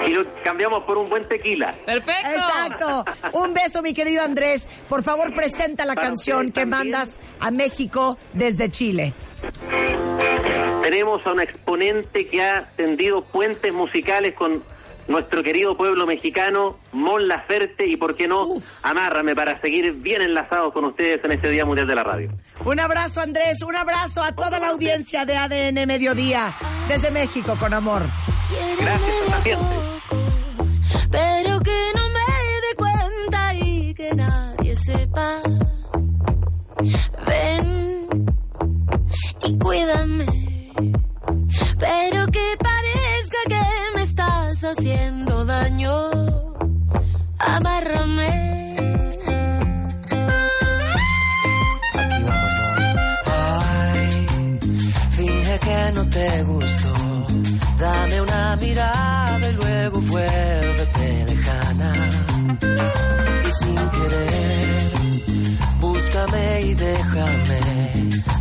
Y 0.07 0.13
lo 0.13 0.23
cambiamos 0.43 0.83
por 0.83 0.97
un 0.97 1.07
buen 1.09 1.27
tequila. 1.27 1.73
¡Perfecto! 1.85 2.29
Exacto. 2.29 3.05
Un 3.33 3.53
beso, 3.53 3.81
mi 3.81 3.93
querido 3.93 4.23
Andrés. 4.23 4.67
Por 4.89 5.03
favor, 5.03 5.33
presenta 5.33 5.85
la 5.85 5.93
Para 5.93 6.07
canción 6.07 6.47
que 6.47 6.61
también. 6.61 6.69
mandas 6.91 7.17
a 7.39 7.51
México 7.51 8.17
desde 8.33 8.69
Chile. 8.69 9.13
Tenemos 10.81 11.25
a 11.25 11.31
un 11.31 11.41
exponente 11.41 12.27
que 12.27 12.41
ha 12.43 12.69
tendido 12.75 13.23
puentes 13.23 13.71
musicales 13.73 14.33
con 14.33 14.63
nuestro 15.11 15.43
querido 15.43 15.75
pueblo 15.77 16.07
mexicano, 16.07 16.77
Mon 16.93 17.27
Laferte, 17.27 17.85
y 17.85 17.97
por 17.97 18.15
qué 18.15 18.27
no, 18.27 18.47
amárrame 18.81 19.35
para 19.35 19.59
seguir 19.61 19.91
bien 19.93 20.21
enlazados 20.21 20.73
con 20.73 20.85
ustedes 20.85 21.23
en 21.23 21.33
este 21.33 21.49
Día 21.49 21.65
Mundial 21.65 21.87
de 21.87 21.95
la 21.95 22.03
Radio. 22.03 22.31
Un 22.65 22.79
abrazo, 22.79 23.21
Andrés. 23.21 23.61
Un 23.61 23.75
abrazo 23.75 24.23
a 24.23 24.31
toda 24.33 24.59
la 24.59 24.69
audiencia 24.69 25.25
de 25.25 25.35
ADN 25.35 25.85
Mediodía. 25.85 26.53
Desde 26.87 27.11
México, 27.11 27.55
con 27.59 27.73
amor. 27.73 28.03
Gracias, 28.79 29.27
también. 29.29 29.59
pero 31.11 31.59
que 31.59 31.91
no 31.95 32.09
me 32.09 32.19
dé 32.61 32.75
cuenta 32.77 33.53
y 33.53 33.93
que 33.93 34.15
nadie 34.15 34.75
sepa. 34.75 35.41
Ven 37.27 38.07
y 39.43 39.57
cuídame, 39.59 40.25
pero 41.79 42.25
que 42.27 42.57
parezca 42.59 43.00
estás 44.61 44.77
haciendo 44.77 45.43
daño. 45.45 45.91
Amárrame. 47.39 48.75
Ay, 53.25 54.57
finge 55.15 55.59
que 55.59 55.91
no 55.95 56.09
te 56.09 56.43
gustó. 56.43 56.93
Dame 57.79 58.21
una 58.21 58.57
mirada 58.57 59.49
y 59.49 59.53
luego 59.53 59.99
vuélvete 60.01 61.25
lejana. 61.29 61.93
Y 63.47 63.51
sin 63.59 63.89
querer, 63.97 64.91
búscame 65.79 66.61
y 66.61 66.73
déjame. 66.75 67.59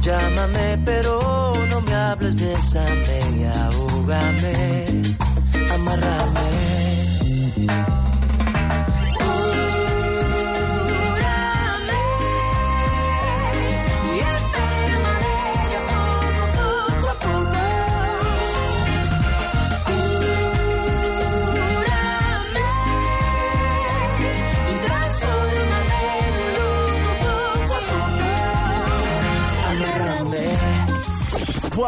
Llámame, 0.03 0.79
pero 0.85 1.53
no 1.71 1.81
me 1.81 1.95
hables, 1.95 2.35
bésame 2.35 3.39
y 3.39 3.45
ahúgame. 3.45 4.80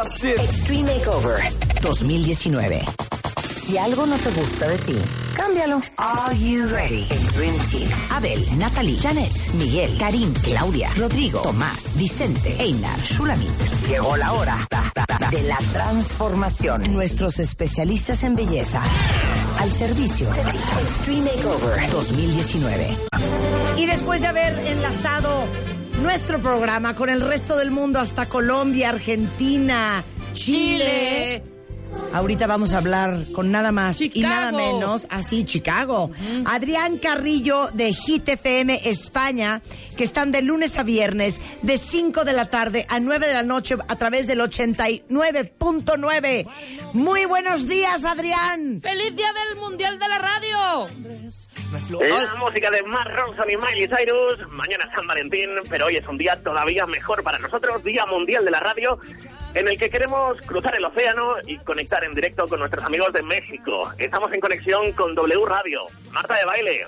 Extreme 0.01 0.85
Makeover 0.85 1.39
2019. 1.83 2.81
Si 3.67 3.77
algo 3.77 4.07
no 4.07 4.17
te 4.17 4.31
gusta 4.31 4.67
de 4.69 4.79
ti, 4.79 4.97
cámbialo. 5.37 5.83
Are 5.99 6.35
you 6.35 6.67
ready? 6.69 7.07
El 7.11 7.27
Dream 7.35 7.59
Team. 7.71 7.91
Abel, 8.11 8.59
Natalie, 8.59 8.99
Janet, 8.99 9.31
Miguel, 9.53 9.95
Karim, 9.99 10.33
Claudia, 10.43 10.91
Rodrigo, 10.97 11.43
Tomás, 11.43 11.97
Vicente, 11.99 12.57
Einar, 12.59 12.99
Shulamit. 13.03 13.51
Llegó 13.87 14.17
la 14.17 14.33
hora 14.33 14.67
de 15.31 15.43
la 15.43 15.59
transformación. 15.59 16.91
Nuestros 16.95 17.39
especialistas 17.39 18.25
en 18.25 18.35
belleza 18.35 18.83
al 19.59 19.71
servicio 19.73 20.27
de. 20.33 20.41
Extreme 20.41 21.31
Makeover 21.37 21.91
2019. 21.91 22.97
Y 23.77 23.87
después 23.87 24.23
de 24.23 24.27
haber 24.27 24.59
enlazado 24.67 25.47
nuestro 26.03 26.41
programa 26.41 26.95
con 26.95 27.09
el 27.09 27.21
resto 27.21 27.57
del 27.57 27.71
mundo 27.71 28.01
hasta 28.01 28.29
Colombia, 28.29 28.91
Argentina, 28.91 30.05
Chile. 30.33 31.52
Ahorita 32.13 32.47
vamos 32.47 32.75
a 32.75 32.79
hablar 32.79 33.27
con 33.33 33.51
nada 33.51 33.73
más 33.73 34.01
y 34.01 34.09
nada 34.21 34.51
Chicago. 34.51 34.57
menos, 34.57 35.07
así 35.11 35.45
Chicago. 35.45 36.11
Adrián 36.45 36.99
Carrillo 36.99 37.71
de 37.73 37.93
Hit 37.95 38.29
FM 38.29 38.81
España, 38.85 39.63
que 39.97 40.05
están 40.05 40.31
de 40.31 40.43
lunes 40.43 40.79
a 40.79 40.83
viernes, 40.83 41.41
de 41.63 41.79
5 41.79 42.25
de 42.25 42.33
la 42.35 42.51
tarde 42.51 42.85
a 42.91 43.01
9 43.01 43.27
de 43.27 43.33
la 43.33 43.43
noche 43.43 43.77
a 43.89 43.97
través 43.97 44.27
del 44.27 44.41
89.9. 44.41 46.47
Muy 46.93 47.25
buenos 47.25 47.67
días, 47.69 48.05
Adrián. 48.05 48.81
¡Feliz 48.83 49.17
Día 49.17 49.33
del 49.33 49.57
Mundial 49.59 49.99
de 49.99 50.09
la 50.09 50.19
Radio! 50.19 50.87
La 51.73 52.35
música 52.39 52.71
de 52.71 52.83
Mark 52.83 53.11
Ronson 53.15 53.51
y 53.51 53.57
Miley 53.57 53.89
Cyrus. 53.89 54.39
Mañana 54.51 54.85
es 54.85 54.91
San 54.95 55.07
Valentín, 55.07 55.49
pero 55.71 55.87
hoy 55.87 55.97
es 55.97 56.07
un 56.07 56.19
día 56.19 56.37
todavía 56.43 56.85
mejor 56.87 57.23
para 57.23 57.39
nosotros, 57.39 57.83
Día 57.83 58.05
Mundial 58.07 58.45
de 58.45 58.51
la 58.51 58.61
Radio, 58.61 58.99
en 59.55 59.69
el 59.69 59.79
que 59.79 59.89
queremos 59.89 60.41
cruzar 60.43 60.75
el 60.77 60.85
océano 60.85 61.35
y 61.47 61.57
conectar 61.83 62.05
en 62.05 62.15
directo 62.15 62.47
con 62.47 62.61
nuestros 62.61 62.85
amigos 62.85 63.13
de 63.13 63.23
México. 63.23 63.91
Estamos 63.99 64.33
en 64.33 64.41
conexión 64.41 64.93
con 64.93 65.15
W 65.17 65.45
Radio. 65.47 65.81
Marta 66.13 66.37
de 66.37 66.45
Baile. 66.45 66.87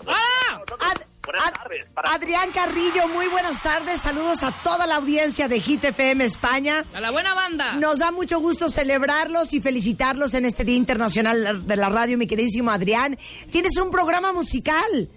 Buenas 1.25 1.53
tardes. 1.53 1.87
para- 1.95 2.13
Adrián 2.15 2.51
Carrillo, 2.53 3.09
muy 3.09 3.27
buenas 3.29 3.61
tardes. 3.63 4.01
Saludos 4.01 4.43
a 4.45 4.53
toda 4.63 4.87
la 4.87 4.97
audiencia 4.97 5.49
de 5.49 5.59
Hit 5.59 5.83
FM 5.85 6.23
España. 6.25 6.85
¡A 6.95 7.01
la 7.01 7.11
buena 7.11 7.35
banda! 7.35 7.75
Nos 7.77 7.99
da 7.99 8.13
mucho 8.13 8.39
gusto 8.39 8.69
celebrarlos 8.69 9.53
y 9.55 9.61
felicitarlos 9.61 10.35
en 10.35 10.45
este 10.45 10.65
Día 10.65 10.77
Internacional 10.77 11.67
de 11.67 11.77
la 11.77 11.89
Radio, 11.89 12.17
mi 12.19 12.27
queridísimo 12.29 12.71
Adrián. 12.71 13.19
Tienes 13.51 13.77
un 13.79 13.91
programa 13.91 14.33
musical. 14.33 15.09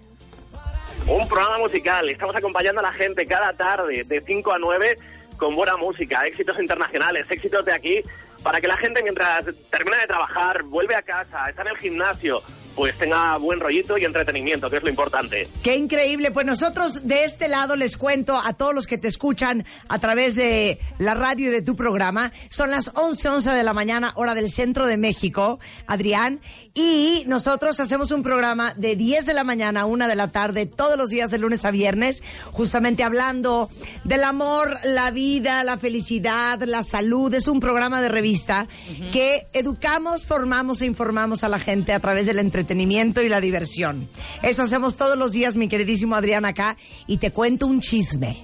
Un 1.06 1.28
programa 1.28 1.58
musical. 1.58 2.08
Estamos 2.08 2.34
acompañando 2.34 2.80
a 2.80 2.84
la 2.84 2.92
gente 2.92 3.26
cada 3.26 3.52
tarde 3.52 4.02
de 4.04 4.22
5 4.26 4.50
a 4.52 4.58
9 4.58 4.98
con 5.36 5.54
buena 5.54 5.76
música, 5.76 6.22
éxitos 6.26 6.58
internacionales, 6.58 7.26
éxitos 7.30 7.64
de 7.64 7.72
aquí, 7.72 8.00
para 8.42 8.60
que 8.60 8.68
la 8.68 8.76
gente 8.76 9.02
mientras 9.02 9.44
termina 9.70 9.98
de 9.98 10.06
trabajar, 10.06 10.62
vuelve 10.64 10.94
a 10.94 11.02
casa, 11.02 11.48
está 11.48 11.62
en 11.62 11.68
el 11.68 11.78
gimnasio, 11.78 12.42
pues 12.78 12.96
tenga 12.96 13.36
buen 13.38 13.58
rollito 13.58 13.98
y 13.98 14.04
entretenimiento, 14.04 14.70
que 14.70 14.76
es 14.76 14.82
lo 14.84 14.88
importante. 14.88 15.48
Qué 15.64 15.74
increíble. 15.74 16.30
Pues 16.30 16.46
nosotros 16.46 17.08
de 17.08 17.24
este 17.24 17.48
lado 17.48 17.74
les 17.74 17.96
cuento 17.96 18.36
a 18.36 18.52
todos 18.52 18.72
los 18.72 18.86
que 18.86 18.96
te 18.96 19.08
escuchan 19.08 19.64
a 19.88 19.98
través 19.98 20.36
de 20.36 20.78
la 20.98 21.14
radio 21.14 21.48
y 21.48 21.50
de 21.50 21.60
tu 21.60 21.74
programa. 21.74 22.30
Son 22.48 22.70
las 22.70 22.92
11, 22.94 23.30
11 23.30 23.50
de 23.50 23.64
la 23.64 23.72
mañana, 23.72 24.12
hora 24.14 24.36
del 24.36 24.48
centro 24.48 24.86
de 24.86 24.96
México, 24.96 25.58
Adrián. 25.88 26.40
Y 26.72 27.24
nosotros 27.26 27.80
hacemos 27.80 28.12
un 28.12 28.22
programa 28.22 28.74
de 28.76 28.94
10 28.94 29.26
de 29.26 29.34
la 29.34 29.42
mañana 29.42 29.80
a 29.80 29.86
1 29.86 30.06
de 30.06 30.14
la 30.14 30.28
tarde, 30.28 30.66
todos 30.66 30.96
los 30.96 31.10
días 31.10 31.32
de 31.32 31.38
lunes 31.38 31.64
a 31.64 31.72
viernes, 31.72 32.22
justamente 32.52 33.02
hablando 33.02 33.70
del 34.04 34.22
amor, 34.22 34.78
la 34.84 35.10
vida, 35.10 35.64
la 35.64 35.78
felicidad, 35.78 36.62
la 36.62 36.84
salud. 36.84 37.34
Es 37.34 37.48
un 37.48 37.58
programa 37.58 38.00
de 38.00 38.08
revista 38.08 38.68
que 39.10 39.48
educamos, 39.52 40.26
formamos 40.26 40.80
e 40.80 40.86
informamos 40.86 41.42
a 41.42 41.48
la 41.48 41.58
gente 41.58 41.92
a 41.92 41.98
través 41.98 42.26
del 42.26 42.38
entretenimiento 42.38 42.67
y 42.70 43.28
la 43.28 43.40
diversión. 43.40 44.08
Eso 44.42 44.62
hacemos 44.62 44.96
todos 44.96 45.16
los 45.16 45.32
días, 45.32 45.56
mi 45.56 45.68
queridísimo 45.68 46.14
Adrián, 46.14 46.44
acá. 46.44 46.76
Y 47.06 47.16
te 47.16 47.32
cuento 47.32 47.66
un 47.66 47.80
chisme. 47.80 48.36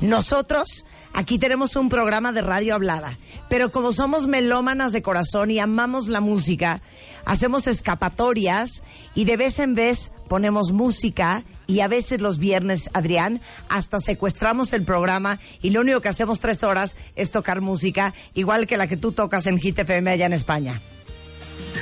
Nosotros 0.00 0.84
aquí 1.12 1.38
tenemos 1.38 1.76
un 1.76 1.88
programa 1.88 2.32
de 2.32 2.42
radio 2.42 2.74
hablada, 2.74 3.18
pero 3.48 3.70
como 3.70 3.92
somos 3.92 4.26
melómanas 4.26 4.92
de 4.92 5.02
corazón 5.02 5.50
y 5.50 5.58
amamos 5.58 6.08
la 6.08 6.20
música, 6.20 6.82
hacemos 7.24 7.66
escapatorias 7.66 8.82
y 9.14 9.24
de 9.24 9.36
vez 9.36 9.58
en 9.58 9.74
vez 9.74 10.12
ponemos 10.28 10.72
música 10.72 11.44
y 11.66 11.80
a 11.80 11.88
veces 11.88 12.20
los 12.20 12.38
viernes, 12.38 12.90
Adrián, 12.92 13.40
hasta 13.68 13.98
secuestramos 13.98 14.72
el 14.72 14.84
programa 14.84 15.40
y 15.62 15.70
lo 15.70 15.80
único 15.80 16.00
que 16.00 16.10
hacemos 16.10 16.38
tres 16.38 16.62
horas 16.62 16.96
es 17.16 17.30
tocar 17.30 17.60
música, 17.62 18.14
igual 18.34 18.66
que 18.66 18.76
la 18.76 18.86
que 18.86 18.96
tú 18.96 19.12
tocas 19.12 19.46
en 19.46 19.58
Hit 19.58 19.78
FM 19.78 20.10
allá 20.10 20.26
en 20.26 20.34
España. 20.34 20.82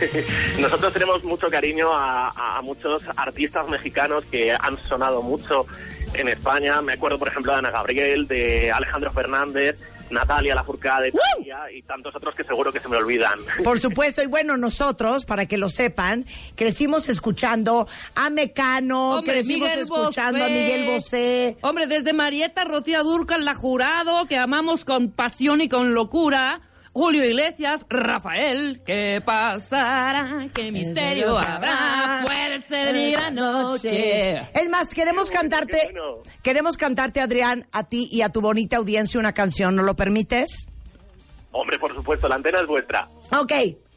Nosotros 0.61 0.92
tenemos 0.92 1.24
mucho 1.24 1.51
cariño 1.51 1.92
a, 1.92 2.59
a 2.59 2.62
muchos 2.62 3.03
artistas 3.16 3.68
mexicanos 3.68 4.24
que 4.30 4.53
han 4.53 4.78
sonado 4.88 5.22
mucho 5.22 5.66
en 6.14 6.28
España. 6.28 6.80
Me 6.82 6.95
acuerdo, 6.95 7.18
por 7.18 7.28
ejemplo, 7.28 7.53
de 7.53 7.59
Ana 7.59 7.70
Gabriel, 7.70 8.26
de 8.26 8.70
Alejandro 8.70 9.11
Fernández, 9.12 9.76
Natalia 10.11 10.55
Lafourcade, 10.55 11.12
Thalía 11.12 11.70
y 11.72 11.82
tantos 11.82 12.14
otros 12.14 12.34
que 12.34 12.45
seguro 12.45 12.72
que 12.72 12.80
se 12.80 12.88
me 12.88 12.97
olvidan. 12.97 13.38
Por 13.64 13.80
supuesto, 13.80 14.22
y 14.22 14.26
bueno, 14.26 14.57
nosotros, 14.57 15.24
para 15.24 15.47
que 15.47 15.59
lo 15.59 15.68
sepan, 15.68 16.26
crecimos 16.55 17.09
escuchando 17.09 17.88
a 18.14 18.30
Mecano, 18.30 19.16
Hombre, 19.16 19.32
crecimos 19.32 19.68
Miguel 19.68 19.82
escuchando 19.82 20.38
a 20.40 20.49
Bosé. 20.49 20.55
Miguel 20.55 20.86
Bosé. 20.86 21.57
Hombre, 21.62 21.86
desde 21.86 22.12
Marieta 22.12 22.64
Rocío 22.64 23.03
Durcal, 23.03 23.45
la 23.45 23.55
jurado, 23.55 24.26
que 24.26 24.36
amamos 24.36 24.84
con 24.84 25.11
pasión 25.11 25.61
y 25.61 25.68
con 25.68 25.95
locura. 25.95 26.61
Julio 26.95 27.24
Iglesias, 27.24 27.84
Rafael, 27.88 28.80
¿qué 28.86 29.20
pasará? 29.24 30.49
¿Qué 30.55 30.70
misterio 30.70 31.36
habrá? 31.36 32.20
Puede 32.22 32.62
ser 32.62 32.95
mi 32.95 33.11
gran 33.11 33.34
noche. 33.34 34.38
Es 34.55 34.68
más, 34.70 34.95
queremos 34.95 35.28
cantarte, 35.28 35.92
queremos 36.40 36.76
cantarte, 36.76 37.20
Adrián, 37.20 37.66
a 37.72 37.82
ti 37.82 38.09
y 38.12 38.22
a 38.22 38.28
tu 38.28 38.40
bonita 38.40 38.76
audiencia 38.76 39.18
una 39.18 39.32
canción, 39.32 39.74
¿no 39.74 39.82
lo 39.82 39.97
permites? 39.97 40.68
Hombre, 41.51 41.80
por 41.80 41.92
supuesto, 41.92 42.28
la 42.28 42.36
antena 42.36 42.61
es 42.61 42.66
vuestra. 42.68 43.09
Ok, 43.32 43.53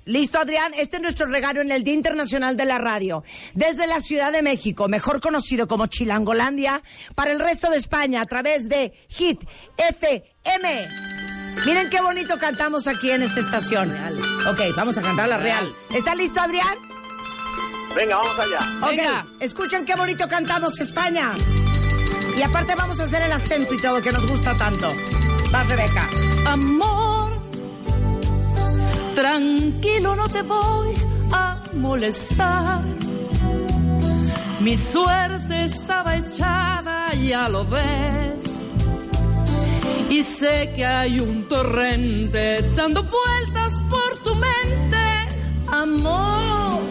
listo 0.05 0.39
Adrián, 0.39 0.71
este 0.75 0.95
es 0.95 1.01
nuestro 1.03 1.27
regalo 1.27 1.61
en 1.61 1.71
el 1.71 1.83
Día 1.83 1.93
Internacional 1.93 2.57
de 2.57 2.65
la 2.65 2.79
Radio. 2.79 3.23
Desde 3.53 3.85
la 3.85 3.99
Ciudad 3.99 4.31
de 4.31 4.41
México, 4.41 4.87
mejor 4.87 5.21
conocido 5.21 5.67
como 5.67 5.85
Chilangolandia, 5.85 6.81
para 7.13 7.31
el 7.31 7.39
resto 7.39 7.69
de 7.69 7.77
España 7.77 8.21
a 8.21 8.25
través 8.25 8.67
de 8.69 8.91
Hit 9.07 9.43
FM. 9.77 11.16
Miren 11.65 11.89
qué 11.89 12.01
bonito 12.01 12.37
cantamos 12.37 12.87
aquí 12.87 13.11
en 13.11 13.21
esta 13.21 13.39
estación. 13.39 13.91
Ok, 14.47 14.59
vamos 14.75 14.97
a 14.97 15.01
cantar 15.01 15.29
la 15.29 15.37
real. 15.37 15.73
¿Está 15.93 16.15
listo 16.15 16.39
Adrián? 16.39 16.77
Venga, 17.95 18.17
vamos 18.17 18.39
allá. 18.39 18.59
Ok, 18.87 19.25
escuchen 19.39 19.85
qué 19.85 19.95
bonito 19.95 20.27
cantamos 20.27 20.79
España. 20.79 21.33
Y 22.37 22.41
aparte 22.41 22.75
vamos 22.75 22.99
a 22.99 23.03
hacer 23.03 23.23
el 23.23 23.31
acento 23.31 23.73
y 23.73 23.81
todo 23.81 24.01
que 24.01 24.11
nos 24.11 24.25
gusta 24.27 24.55
tanto. 24.55 24.93
Vas 25.51 25.67
Rebeca. 25.67 26.07
Amor, 26.45 27.31
tranquilo, 29.15 30.15
no 30.15 30.27
te 30.27 30.41
voy 30.43 30.93
a 31.33 31.57
molestar. 31.73 32.83
Mi 34.59 34.77
suerte 34.77 35.65
estaba 35.65 36.15
echada, 36.17 37.13
ya 37.13 37.49
lo 37.49 37.65
ves. 37.65 38.46
Y 40.09 40.23
sé 40.23 40.71
que 40.75 40.85
hay 40.85 41.19
un 41.19 41.47
torrente 41.47 42.61
dando 42.75 43.03
vueltas 43.03 43.73
por 43.89 44.17
tu 44.23 44.35
mente. 44.35 44.97
Amor. 45.71 46.81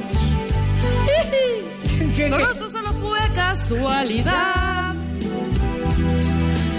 Todo 2.31 2.51
eso 2.53 2.71
solo 2.71 2.93
fue 2.95 3.19
casualidad. 3.35 4.95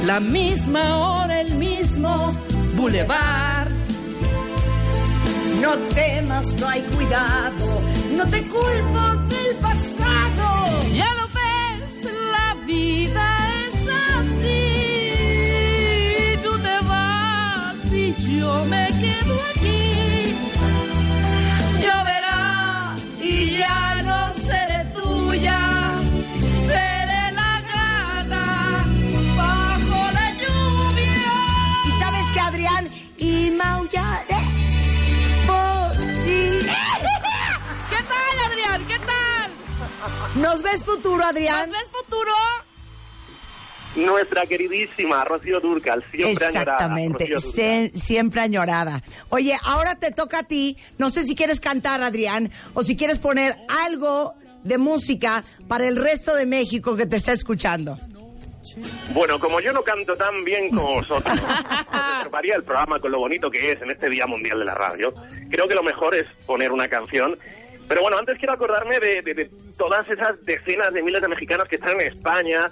La 0.06 0.20
misma 0.20 0.98
hora, 0.98 1.42
el 1.42 1.56
mismo 1.56 2.34
bulevar. 2.76 3.70
No 5.62 5.74
temas, 5.96 6.54
no 6.60 6.68
hay 6.70 6.82
cuidado, 6.82 7.82
no 8.16 8.26
te 8.28 8.42
culpo 8.44 9.02
del 9.28 9.56
pasado. 9.60 10.94
Ya 10.94 11.14
lo 11.16 11.27
yo 18.48 18.66
me 18.66 18.88
quedo 19.04 19.36
aquí. 19.52 19.84
Lloverá 21.84 22.96
y 23.22 23.58
ya 23.58 23.80
no 24.10 24.20
seré 24.48 24.82
tuya. 24.96 25.60
Seré 26.72 27.24
la 27.40 27.54
gata 27.72 28.46
bajo 29.42 30.00
la 30.18 30.28
lluvia. 30.42 31.30
Y 31.88 31.92
sabes 32.02 32.28
que 32.34 32.40
Adrián, 32.40 32.84
y 33.18 33.52
maullaré 33.52 34.42
por 35.50 35.92
ti. 36.24 36.44
¿Qué 37.92 38.02
tal, 38.14 38.36
Adrián? 38.48 38.80
¿Qué 38.92 39.00
tal? 39.12 39.48
¿Nos 40.36 40.62
ves 40.62 40.84
futuro, 40.84 41.22
Adrián? 41.26 41.70
¿Nos 41.70 41.80
ves 41.80 41.90
futuro? 41.92 42.34
Nuestra 43.98 44.46
queridísima 44.46 45.26
Rocío 45.26 45.60
Durcal, 45.60 46.04
siempre 46.12 46.46
añorada. 46.46 46.74
Exactamente, 46.76 47.24
Dúrcal. 47.26 47.42
se- 47.42 47.92
siempre 47.94 48.42
añorada. 48.42 49.02
Oye, 49.30 49.56
ahora 49.66 49.96
te 49.96 50.12
toca 50.12 50.40
a 50.40 50.44
ti. 50.44 50.78
No 50.98 51.10
sé 51.10 51.24
si 51.24 51.36
quieres 51.36 51.60
cantar, 51.60 52.02
Adrián, 52.02 52.52
o 52.74 52.84
si 52.84 52.96
quieres 52.96 53.18
poner 53.20 53.56
algo 53.86 54.36
de 54.64 54.78
música 54.78 55.44
para 55.68 55.88
el 55.88 55.96
resto 55.96 56.36
de 56.36 56.46
México 56.46 56.96
que 56.96 57.06
te 57.06 57.16
está 57.16 57.32
escuchando. 57.32 57.98
Bueno, 59.14 59.40
como 59.40 59.60
yo 59.62 59.72
no 59.74 59.82
canto 59.82 60.16
tan 60.16 60.44
bien 60.44 60.70
como 60.70 60.96
vosotros, 60.96 61.34
os 61.40 62.18
estroparía 62.18 62.56
el 62.56 62.64
programa 62.64 63.00
con 63.00 63.12
lo 63.12 63.20
bonito 63.20 63.50
que 63.50 63.72
es 63.72 63.82
en 63.82 63.92
este 63.92 64.10
Día 64.10 64.28
Mundial 64.28 64.60
de 64.60 64.66
la 64.66 64.76
Radio. 64.76 65.14
Creo 65.50 65.68
que 65.68 65.74
lo 65.76 65.84
mejor 65.84 66.14
es 66.16 66.26
poner 66.46 66.72
una 66.72 66.88
canción. 66.88 67.38
Pero 67.88 68.02
bueno, 68.02 68.18
antes 68.18 68.38
quiero 68.38 68.54
acordarme 68.54 69.00
de, 69.00 69.22
de- 69.22 69.34
de 69.34 69.50
todas 69.78 70.06
esas 70.10 70.44
decenas 70.44 70.92
de 70.94 71.02
miles 71.02 71.22
de 71.22 71.30
mexicanos 71.30 71.70
que 71.70 71.78
están 71.78 72.00
en 72.02 72.12
España, 72.12 72.70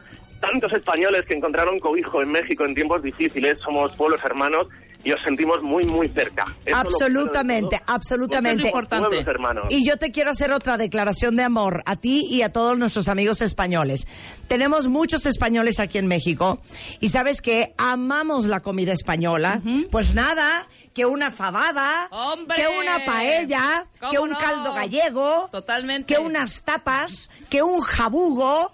tantos 0.52 0.74
españoles 0.74 1.24
que 1.28 1.34
encontraron 1.36 1.80
cobijo 1.80 2.22
en 2.22 2.32
México 2.32 2.66
en 2.66 2.76
tiempos 2.76 3.02
difíciles. 3.04 3.60
Somos 3.60 3.96
pueblos 3.96 4.20
hermanos 4.24 4.68
y 5.04 5.12
os 5.12 5.22
sentimos 5.24 5.62
muy, 5.62 5.86
muy 5.86 6.08
cerca. 6.08 6.46
Eso 6.66 6.76
absolutamente, 6.78 7.80
absolutamente. 7.86 8.72
Pueblos 8.72 9.28
hermanos. 9.28 9.66
Y 9.70 9.86
yo 9.86 9.98
te 9.98 10.12
quiero 10.12 10.32
hacer 10.32 10.52
otra 10.52 10.78
declaración 10.78 11.36
de 11.36 11.44
amor 11.44 11.84
a 11.86 11.96
ti 11.96 12.26
y 12.30 12.42
a 12.42 12.52
todos 12.52 12.78
nuestros 12.78 13.08
amigos 13.08 13.42
españoles. 13.42 14.08
Tenemos 14.48 14.88
muchos 14.88 15.26
españoles 15.28 15.80
aquí 15.80 16.00
en 16.00 16.08
México 16.08 16.60
y 17.00 17.10
sabes 17.10 17.42
que 17.42 17.74
amamos 17.78 18.48
la 18.48 18.62
comida 18.62 18.94
española. 18.94 19.62
Pues 19.92 20.16
nada, 20.16 20.68
que 20.96 21.06
una 21.06 21.30
fabada, 21.30 22.08
¡Hombre! 22.10 22.58
que 22.58 22.68
una 22.68 23.06
paella, 23.06 23.86
¿Cómo 24.00 24.12
que 24.12 24.20
un 24.20 24.30
no? 24.32 24.38
caldo 24.40 24.74
gallego, 24.74 25.50
Totalmente. 25.52 26.14
que 26.16 26.20
unas 26.20 26.64
tapas, 26.64 27.30
que 27.50 27.62
un 27.62 27.80
jabugo. 27.82 28.74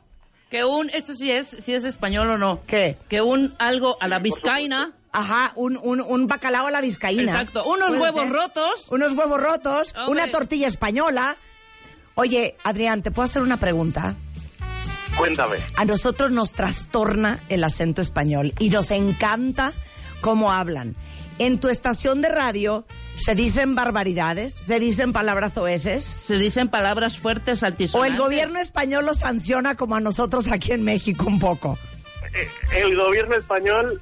Que 0.52 0.66
un, 0.66 0.90
esto 0.90 1.16
sí 1.16 1.32
es, 1.32 1.48
si 1.48 1.74
es 1.74 1.86
español 1.86 2.30
o 2.30 2.38
no. 2.38 2.62
¿Qué? 2.68 2.98
Que 3.08 3.22
un 3.22 3.56
algo 3.58 3.98
a 4.02 4.08
la 4.10 4.20
vizcaína. 4.20 4.92
Ajá, 5.14 5.54
un, 5.56 5.78
un, 5.82 6.02
un 6.02 6.28
bacalao 6.28 6.68
a 6.68 6.72
la 6.72 6.82
vizcaína. 6.82 7.24
Exacto, 7.32 7.64
unos 7.64 7.92
huevos 7.92 8.22
ser. 8.24 8.32
rotos. 8.32 8.88
Unos 8.92 9.14
huevos 9.14 9.42
rotos, 9.42 9.96
Hombre. 9.96 10.12
una 10.12 10.28
tortilla 10.30 10.68
española. 10.68 11.38
Oye, 12.16 12.58
Adrián, 12.66 13.02
¿te 13.02 13.12
puedo 13.12 13.26
hacer 13.26 13.42
una 13.42 13.56
pregunta? 13.58 14.16
Cuéntame. 15.18 15.58
A 15.78 15.86
nosotros 15.86 16.32
nos 16.32 16.52
trastorna 16.54 17.40
el 17.50 17.64
acento 17.64 18.02
español 18.02 18.54
y 18.60 18.70
nos 18.70 18.92
encanta 18.92 19.72
cómo 20.20 20.52
hablan. 20.52 20.96
En 21.40 21.60
tu 21.62 21.70
estación 21.70 22.22
de 22.22 22.28
radio 22.30 22.86
se 23.24 23.36
dicen 23.36 23.76
barbaridades, 23.76 24.54
se 24.54 24.80
dicen 24.80 25.14
palabras 25.14 25.56
oeses. 25.58 26.18
Se 26.28 26.36
dicen 26.36 26.70
palabras 26.70 27.18
fuertes, 27.20 27.64
O 27.64 27.66
altisonantes. 27.66 28.14
el 28.16 28.20
gobierno 28.22 28.60
español 28.60 29.06
los 29.06 29.20
sanciona 29.20 29.76
como 29.76 29.96
a 29.96 30.00
nosotros 30.00 30.52
aquí 30.52 30.72
en 30.72 30.84
México 30.84 31.26
un 31.28 31.40
poco. 31.40 31.78
Eh, 32.34 32.48
El 32.82 32.96
gobierno 32.96 33.36
español 33.36 34.02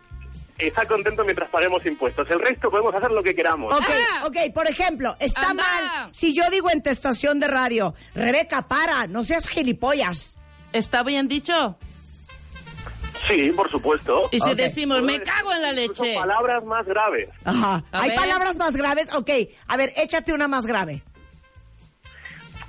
está 0.58 0.86
contento 0.86 1.24
mientras 1.24 1.50
paguemos 1.50 1.86
impuestos. 1.86 2.30
El 2.32 2.40
resto 2.40 2.70
podemos 2.70 2.94
hacer 2.94 3.12
lo 3.12 3.24
que 3.24 3.34
queramos. 3.34 3.74
Ok, 3.74 3.90
ok, 4.26 4.38
por 4.54 4.68
ejemplo, 4.68 5.16
está 5.20 5.50
Anda. 5.52 5.64
mal 5.64 6.10
si 6.14 6.34
yo 6.34 6.50
digo 6.50 6.70
en 6.70 6.84
tu 6.84 6.90
estación 6.90 7.40
de 7.40 7.48
radio, 7.48 7.94
Rebeca, 8.14 8.68
para, 8.68 9.08
no 9.08 9.24
seas 9.24 9.48
gilipollas. 9.48 10.38
¿Está 10.74 11.02
bien 11.04 11.28
dicho? 11.28 11.78
Sí, 13.30 13.52
por 13.52 13.70
supuesto. 13.70 14.28
Y 14.32 14.40
si 14.40 14.56
decimos, 14.56 15.02
me 15.04 15.22
cago 15.22 15.54
en 15.54 15.62
la 15.62 15.72
leche. 15.72 16.16
palabras 16.16 16.64
más 16.66 16.86
graves. 16.86 17.30
Ajá. 17.46 17.84
A 17.92 18.02
¿Hay 18.02 18.10
ver. 18.10 18.18
palabras 18.18 18.58
más 18.58 18.76
graves? 18.76 19.14
Ok, 19.14 19.30
a 19.68 19.78
ver, 19.78 19.94
échate 19.98 20.34
una 20.34 20.48
más 20.48 20.66
grave. 20.66 21.04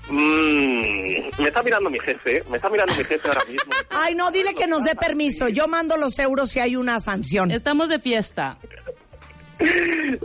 Mm, 0.09 1.41
me 1.41 1.49
está 1.49 1.63
mirando 1.63 1.89
mi 1.89 2.01
jefe, 2.01 2.43
me 2.51 2.57
está 2.57 2.69
mirando 2.69 2.95
mi 2.97 3.05
jefe 3.05 3.29
ahora 3.29 3.45
mismo. 3.45 3.73
Ay, 3.91 4.15
no, 4.17 4.31
dile 4.33 4.55
que 4.55 4.67
nos 4.67 4.83
dé 4.85 4.97
permiso. 4.97 5.49
Yo 5.49 5.69
mando 5.69 5.97
los 5.97 6.19
euros 6.19 6.51
si 6.51 6.59
hay 6.59 6.75
una 6.77 6.99
sanción. 7.01 7.51
Estamos 7.51 7.89
de 7.89 7.99
fiesta. 8.01 8.59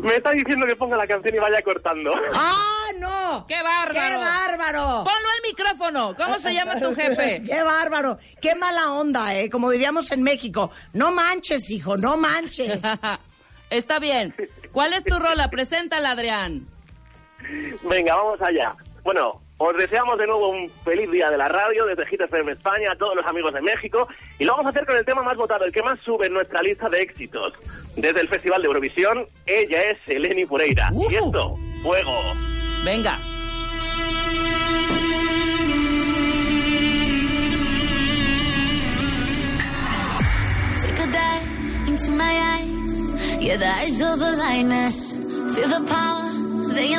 Me 0.01 0.15
está 0.15 0.31
diciendo 0.31 0.65
que 0.65 0.75
ponga 0.75 0.95
la 0.97 1.07
canción 1.07 1.35
y 1.35 1.39
vaya 1.39 1.61
cortando. 1.61 2.13
¡Ah, 2.33 2.87
no! 2.97 3.45
¡Qué 3.47 3.61
bárbaro! 3.61 3.93
¡Qué 3.93 4.17
bárbaro! 4.17 5.03
Ponlo 5.03 5.09
al 5.09 5.41
micrófono. 5.43 6.11
¿Cómo 6.15 6.39
se 6.39 6.53
llama 6.53 6.79
tu 6.79 6.93
jefe? 6.95 7.43
¡Qué 7.45 7.63
bárbaro! 7.63 8.17
¡Qué 8.41 8.55
mala 8.55 8.93
onda, 8.93 9.35
eh! 9.35 9.49
Como 9.49 9.71
diríamos 9.71 10.11
en 10.11 10.23
México. 10.23 10.71
No 10.93 11.11
manches, 11.11 11.69
hijo, 11.69 11.97
no 11.97 12.17
manches. 12.17 12.81
Está 13.69 13.99
bien. 13.99 14.33
¿Cuál 14.71 14.93
es 14.93 15.03
tu 15.03 15.17
rola? 15.19 15.49
Preséntala, 15.49 16.11
Adrián. 16.11 16.67
Venga, 17.83 18.15
vamos 18.15 18.41
allá. 18.41 18.73
Bueno, 19.03 19.41
os 19.57 19.77
deseamos 19.77 20.17
de 20.17 20.27
nuevo 20.27 20.49
un 20.49 20.69
feliz 20.83 21.09
día 21.11 21.29
de 21.29 21.37
la 21.37 21.47
radio 21.47 21.85
desde 21.85 22.05
Hit 22.07 22.21
FM 22.21 22.51
España 22.51 22.91
a 22.91 22.95
todos 22.97 23.15
los 23.15 23.25
amigos 23.25 23.53
de 23.53 23.61
México 23.61 24.07
y 24.37 24.43
lo 24.43 24.51
vamos 24.51 24.67
a 24.67 24.69
hacer 24.69 24.85
con 24.85 24.97
el 24.97 25.05
tema 25.05 25.23
más 25.23 25.37
votado, 25.37 25.65
el 25.65 25.71
que 25.71 25.81
más 25.81 25.99
sube 26.01 26.27
en 26.27 26.33
nuestra 26.33 26.61
lista 26.61 26.89
de 26.89 27.01
éxitos. 27.01 27.53
Desde 27.95 28.21
el 28.21 28.27
Festival 28.27 28.61
de 28.61 28.67
Eurovisión, 28.67 29.27
ella 29.45 29.83
es 29.83 29.97
Eleni 30.07 30.45
Fureira. 30.45 30.91
Y 31.09 31.15
esto, 31.15 31.55
fuego. 31.81 32.21
Venga. 32.83 33.17
Into 41.87 42.11
my 42.11 42.23
eyes. 42.25 43.13
Yeah, 43.39 43.57
the 43.57 43.67
eyes 43.67 44.01
of 44.01 44.19
a 44.19 44.31
lioness. 44.31 45.13
Feel 45.13 45.69
the 45.69 45.85
power, 45.87 46.73
they 46.73 46.93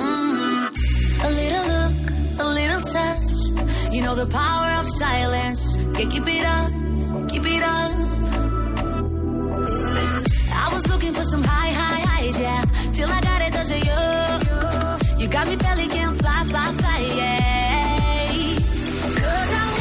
lie. 0.00 0.70
Mm. 0.72 1.24
A 1.24 1.30
little 1.40 1.66
look, 1.74 1.94
a 2.40 2.48
little 2.58 2.82
touch. 2.96 3.30
You 3.94 4.02
know 4.02 4.14
the 4.14 4.26
power 4.26 4.68
of 4.80 4.88
silence. 4.88 5.76
Yeah, 5.76 6.08
keep 6.12 6.26
it 6.26 6.44
up, 6.44 6.70
keep 7.30 7.44
it 7.46 7.62
up. 7.62 7.92
I 10.62 10.66
was 10.72 10.86
looking 10.88 11.12
for 11.14 11.24
some 11.24 11.42
high, 11.42 11.72
high 11.72 12.00
highs, 12.10 12.40
yeah. 12.40 12.64
Till 12.94 13.10
I 13.10 13.20
got 13.20 13.42
it, 13.42 13.52
does 13.52 13.70
it 13.70 13.84
you? 13.88 15.22
You 15.22 15.28
got 15.28 15.46
me 15.48 15.56
belly 15.56 15.88
can 15.88 16.16
fly, 16.16 16.44
fly, 16.44 16.72
fly, 16.80 16.98
yeah. 17.16 18.30
Cause 19.20 19.52
I'm 19.60 19.80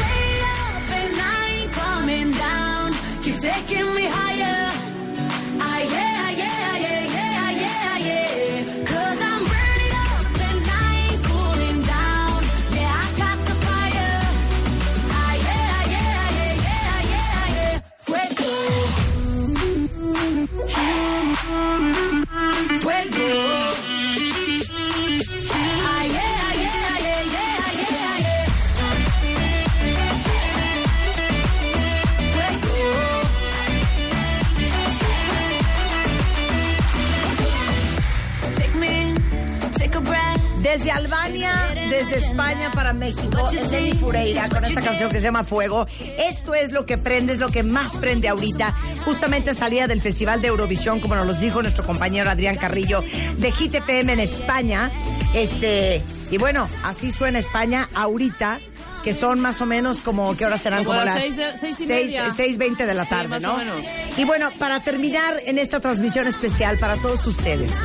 desde 42.00 42.16
España 42.16 42.72
para 42.74 42.94
México, 42.94 43.50
Eleni 43.52 43.92
Fureira 43.94 44.48
con 44.48 44.64
esta 44.64 44.82
canción 44.82 45.10
que 45.12 45.18
se 45.18 45.24
llama 45.26 45.44
Fuego. 45.44 45.86
Esto 46.18 46.54
es 46.54 46.72
lo 46.72 46.86
que 46.86 46.98
prende, 46.98 47.34
es 47.34 47.40
lo 47.40 47.50
que 47.50 47.62
más 47.64 47.98
prende 47.98 48.30
ahorita. 48.30 48.74
Justamente 49.04 49.54
salía 49.54 49.86
del 49.88 50.02
Festival 50.02 50.42
de 50.42 50.48
Eurovisión, 50.48 51.02
como 51.02 51.16
nos 51.16 51.28
lo 51.28 51.34
dijo 51.34 51.62
nuestro 51.62 51.86
compañero 51.86 52.30
Adrián 52.30 52.56
Carrillo, 52.56 53.04
de 53.38 53.52
Hit 53.52 53.76
FM 53.76 54.14
en 54.14 54.20
España. 54.22 54.90
Este, 55.34 56.02
y 56.32 56.38
bueno, 56.38 56.70
así 56.84 57.12
suena 57.12 57.40
España 57.40 57.90
ahorita. 57.94 58.60
Que 59.04 59.14
son 59.14 59.40
más 59.40 59.62
o 59.62 59.66
menos 59.66 60.02
como, 60.02 60.36
¿qué 60.36 60.46
horas 60.46 60.62
serán? 60.62 60.84
Como 60.84 61.00
Como, 61.00 61.06
las 61.06 61.16
las 61.16 61.24
seis 61.24 61.38
de- 61.38 61.58
seis 61.58 61.80
y 61.80 61.86
seis- 61.86 62.12
media. 62.12 62.30
6:20 62.30 62.86
de 62.86 62.94
la 62.94 63.06
Sí, 63.06 63.10
tarde, 63.12 63.30
más 63.30 63.42
¿no? 63.42 63.54
o 63.54 63.58
menos. 63.58 63.78
Y 64.18 64.26
bueno, 64.26 64.50
para 64.60 64.82
terminar 64.84 65.36
en 65.46 65.58
esta 65.58 65.80
transmisión 65.80 66.28
especial 66.28 66.78
para 66.78 66.98
todos 66.98 67.26
ustedes, 67.26 67.76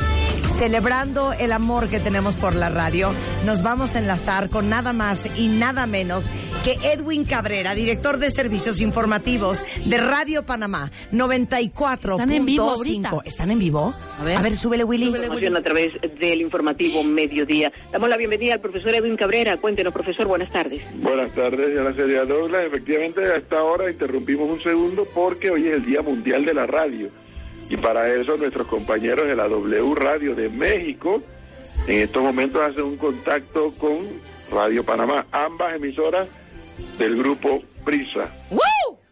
celebrando 0.55 1.33
el 1.33 1.51
amor 1.51 1.89
que 1.89 1.99
tenemos 1.99 2.35
por 2.35 2.55
la 2.55 2.69
radio, 2.69 3.11
nos 3.45 3.61
vamos 3.61 3.95
a 3.95 3.99
enlazar 3.99 4.49
con 4.49 4.69
nada 4.69 4.93
más 4.93 5.37
y 5.37 5.49
nada 5.49 5.85
menos 5.85 6.31
que 6.63 6.77
Edwin 6.93 7.25
Cabrera, 7.25 7.75
director 7.75 8.19
de 8.19 8.31
servicios 8.31 8.79
informativos 8.79 9.61
de 9.85 9.97
Radio 9.97 10.45
Panamá 10.45 10.91
94.5. 11.11 12.11
Están 12.13 12.31
en 12.31 12.45
vivo 12.45 12.71
ahorita. 12.71 13.11
¿Están 13.25 13.51
en 13.51 13.59
vivo? 13.59 13.93
A 14.21 14.41
ver, 14.41 14.53
súbele, 14.53 14.85
Willy. 14.85 15.07
Información 15.07 15.57
a 15.57 15.61
través 15.61 15.89
del 16.21 16.39
informativo 16.39 17.03
Mediodía. 17.03 17.71
Damos 17.91 18.07
la 18.07 18.15
bienvenida 18.15 18.53
al 18.53 18.61
profesor 18.61 18.95
Edwin 18.95 19.17
Cabrera. 19.17 19.57
Cuéntenos, 19.57 19.91
profesor, 19.91 20.25
buenas 20.25 20.49
tardes. 20.51 20.81
Buenas 21.01 21.33
tardes, 21.35 21.67
señora 21.67 21.93
Celia 21.93 22.23
Douglas. 22.23 22.61
Efectivamente, 22.67 23.25
a 23.25 23.35
esta 23.35 23.61
hora 23.61 23.91
interrumpimos 23.91 24.49
un 24.49 24.61
segundo 24.61 25.05
porque 25.13 25.51
hoy 25.51 25.67
es 25.67 25.75
el 25.75 25.85
Día 25.85 26.01
Mundial 26.01 26.45
de 26.45 26.53
la 26.53 26.65
Radio. 26.65 27.24
Y 27.69 27.77
para 27.77 28.13
eso 28.13 28.37
nuestros 28.37 28.67
compañeros 28.67 29.27
de 29.27 29.35
la 29.35 29.47
W 29.47 29.95
Radio 29.95 30.35
de 30.35 30.49
México 30.49 31.21
en 31.87 32.01
estos 32.01 32.23
momentos 32.23 32.61
hacen 32.61 32.83
un 32.83 32.97
contacto 32.97 33.71
con 33.77 34.07
Radio 34.51 34.83
Panamá, 34.83 35.25
ambas 35.31 35.75
emisoras 35.75 36.27
del 36.97 37.17
grupo 37.17 37.61
Prisa. 37.83 38.29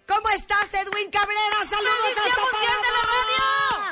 ¿Cómo 0.07 0.29
estás, 0.35 0.73
Edwin 0.73 1.09
Cabrera? 1.11 1.63
¡Saludos 1.65 1.93
hasta 2.17 3.82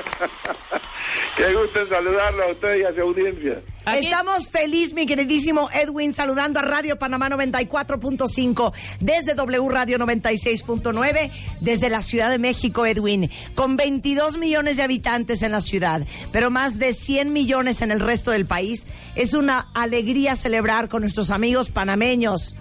Qué 1.36 1.54
gusto 1.54 1.86
saludarlo 1.88 2.44
a 2.44 2.52
usted 2.52 2.76
y 2.78 2.84
a 2.84 2.94
su 2.94 3.00
audiencia. 3.00 3.62
Estamos 3.94 4.48
feliz, 4.48 4.92
mi 4.92 5.06
queridísimo 5.06 5.68
Edwin, 5.72 6.12
saludando 6.12 6.60
a 6.60 6.62
Radio 6.62 6.98
Panamá 6.98 7.28
94.5 7.30 8.72
desde 9.00 9.34
W 9.34 9.68
Radio 9.68 9.98
96.9 9.98 11.30
desde 11.60 11.88
la 11.88 12.02
Ciudad 12.02 12.30
de 12.30 12.38
México, 12.38 12.84
Edwin, 12.86 13.30
con 13.54 13.76
22 13.76 14.38
millones 14.38 14.76
de 14.76 14.82
habitantes 14.82 15.42
en 15.42 15.52
la 15.52 15.60
ciudad, 15.60 16.06
pero 16.32 16.50
más 16.50 16.78
de 16.78 16.92
100 16.92 17.32
millones 17.32 17.82
en 17.82 17.90
el 17.90 18.00
resto 18.00 18.30
del 18.32 18.46
país. 18.46 18.86
Es 19.14 19.34
una 19.34 19.68
alegría 19.74 20.36
celebrar 20.36 20.88
con 20.88 21.02
nuestros 21.02 21.30
amigos 21.30 21.70
panameños. 21.70 22.56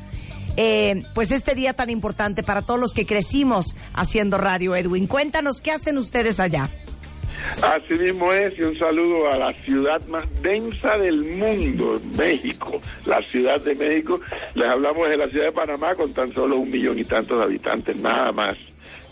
eh, 0.58 1.04
pues 1.14 1.32
este 1.32 1.56
día 1.56 1.74
tan 1.74 1.90
importante 1.90 2.44
para 2.44 2.62
todos 2.64 2.80
los 2.80 2.94
que 2.94 3.06
crecimos 3.06 3.76
haciendo 3.94 4.38
radio, 4.38 4.76
Edwin. 4.76 5.08
Cuéntanos, 5.08 5.62
¿qué 5.62 5.72
hacen 5.72 5.98
ustedes 5.98 6.40
allá? 6.40 6.70
Así 7.62 7.94
mismo 7.94 8.32
es, 8.32 8.58
y 8.58 8.64
un 8.64 8.78
saludo 8.78 9.32
a 9.32 9.38
la 9.38 9.54
ciudad 9.64 10.02
más 10.08 10.26
densa 10.42 10.98
del 10.98 11.24
mundo, 11.24 12.00
México, 12.18 12.82
la 13.06 13.22
Ciudad 13.24 13.60
de 13.62 13.76
México. 13.76 14.20
Les 14.56 14.68
hablamos 14.70 15.10
de 15.10 15.18
la 15.18 15.28
ciudad 15.30 15.46
de 15.46 15.52
Panamá 15.52 15.96
con 15.96 16.14
tan 16.14 16.34
solo 16.34 16.58
un 16.58 16.70
millón 16.70 17.00
y 17.00 17.04
tantos 17.04 17.38
de 17.38 17.44
habitantes, 17.44 17.96
nada 17.98 18.32
más. 18.32 18.58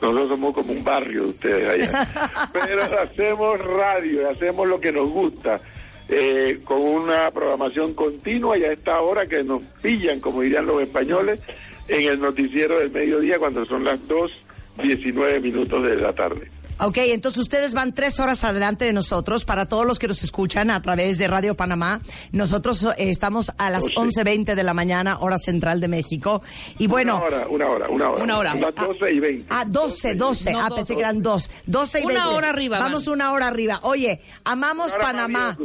Nosotros 0.02 0.28
somos 0.30 0.54
como 0.54 0.74
un 0.74 0.84
barrio 0.84 1.24
de 1.24 1.30
ustedes 1.30 1.70
allá. 1.70 2.08
Pero 2.54 2.84
hacemos 3.02 3.60
radio, 3.60 4.30
hacemos 4.30 4.68
lo 4.68 4.80
que 4.80 4.92
nos 4.92 5.10
gusta, 5.10 5.60
eh, 6.08 6.60
con 6.64 6.82
una 6.82 7.32
programación 7.32 7.94
continua 7.94 8.58
y 8.58 8.64
a 8.64 8.72
esta 8.72 9.02
hora 9.02 9.26
que 9.26 9.44
nos 9.44 9.64
pillan, 9.82 10.20
como 10.20 10.42
dirían 10.42 10.66
los 10.66 10.82
españoles, 10.82 11.42
en 11.88 12.10
el 12.10 12.20
noticiero 12.20 12.80
del 12.80 12.92
mediodía 12.92 13.40
cuando 13.40 13.66
son 13.66 13.84
las 13.84 14.00
2.19 14.08 15.42
minutos 15.42 15.84
de 15.84 15.96
la 15.96 16.14
tarde. 16.14 16.50
Ok, 16.80 16.98
entonces 16.98 17.42
ustedes 17.42 17.74
van 17.74 17.94
tres 17.94 18.20
horas 18.20 18.44
adelante 18.44 18.86
de 18.86 18.94
nosotros. 18.94 19.46
Para 19.46 19.68
todos 19.68 19.86
los 19.86 19.98
que 19.98 20.08
nos 20.08 20.22
escuchan 20.24 20.70
a 20.70 20.82
través 20.82 21.18
de 21.18 21.28
Radio 21.28 21.56
Panamá, 21.56 22.02
nosotros 22.32 22.84
eh, 22.84 23.10
estamos 23.10 23.52
a 23.58 23.70
las 23.72 23.84
11.20 23.84 24.54
de 24.54 24.64
la 24.64 24.74
mañana, 24.76 25.18
hora 25.20 25.40
central 25.40 25.82
de 25.82 25.88
México. 25.88 26.44
Y 26.78 26.86
bueno... 26.88 27.18
Una 27.18 27.26
hora, 27.26 27.48
una 27.50 27.70
hora, 27.70 27.90
una 27.90 28.10
hora. 28.12 28.24
Una 28.24 28.38
hora. 28.38 28.54
Las 28.56 28.76
12 28.76 29.12
y 29.12 29.20
20. 29.20 29.46
Ah, 29.50 29.66
12, 29.68 30.16
12. 30.16 30.52
No, 30.54 30.60
ah, 30.60 30.70
12. 30.70 30.76
pensé 30.76 30.94
que 30.94 31.00
eran 31.02 31.22
dos. 31.22 31.50
12 31.66 32.00
y 32.00 32.04
Una 32.04 32.14
20. 32.26 32.36
hora 32.36 32.50
arriba 32.50 32.80
Vamos 32.80 33.06
van. 33.06 33.14
una 33.16 33.32
hora 33.32 33.48
arriba. 33.48 33.80
Oye, 33.84 34.22
amamos 34.44 34.90
Una 34.94 35.00
Panamá. 35.00 35.58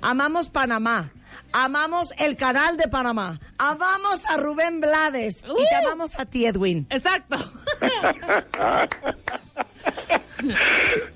Amamos 0.00 0.50
Panamá. 0.50 1.10
Amamos 1.52 2.12
el 2.18 2.36
canal 2.36 2.76
de 2.76 2.88
Panamá. 2.88 3.40
Amamos 3.58 4.24
a 4.30 4.36
Rubén 4.36 4.80
Blades. 4.80 5.44
Y 5.44 5.68
te 5.68 5.74
amamos 5.76 6.18
a 6.18 6.26
ti, 6.26 6.46
Edwin. 6.46 6.86
Exacto. 6.90 7.36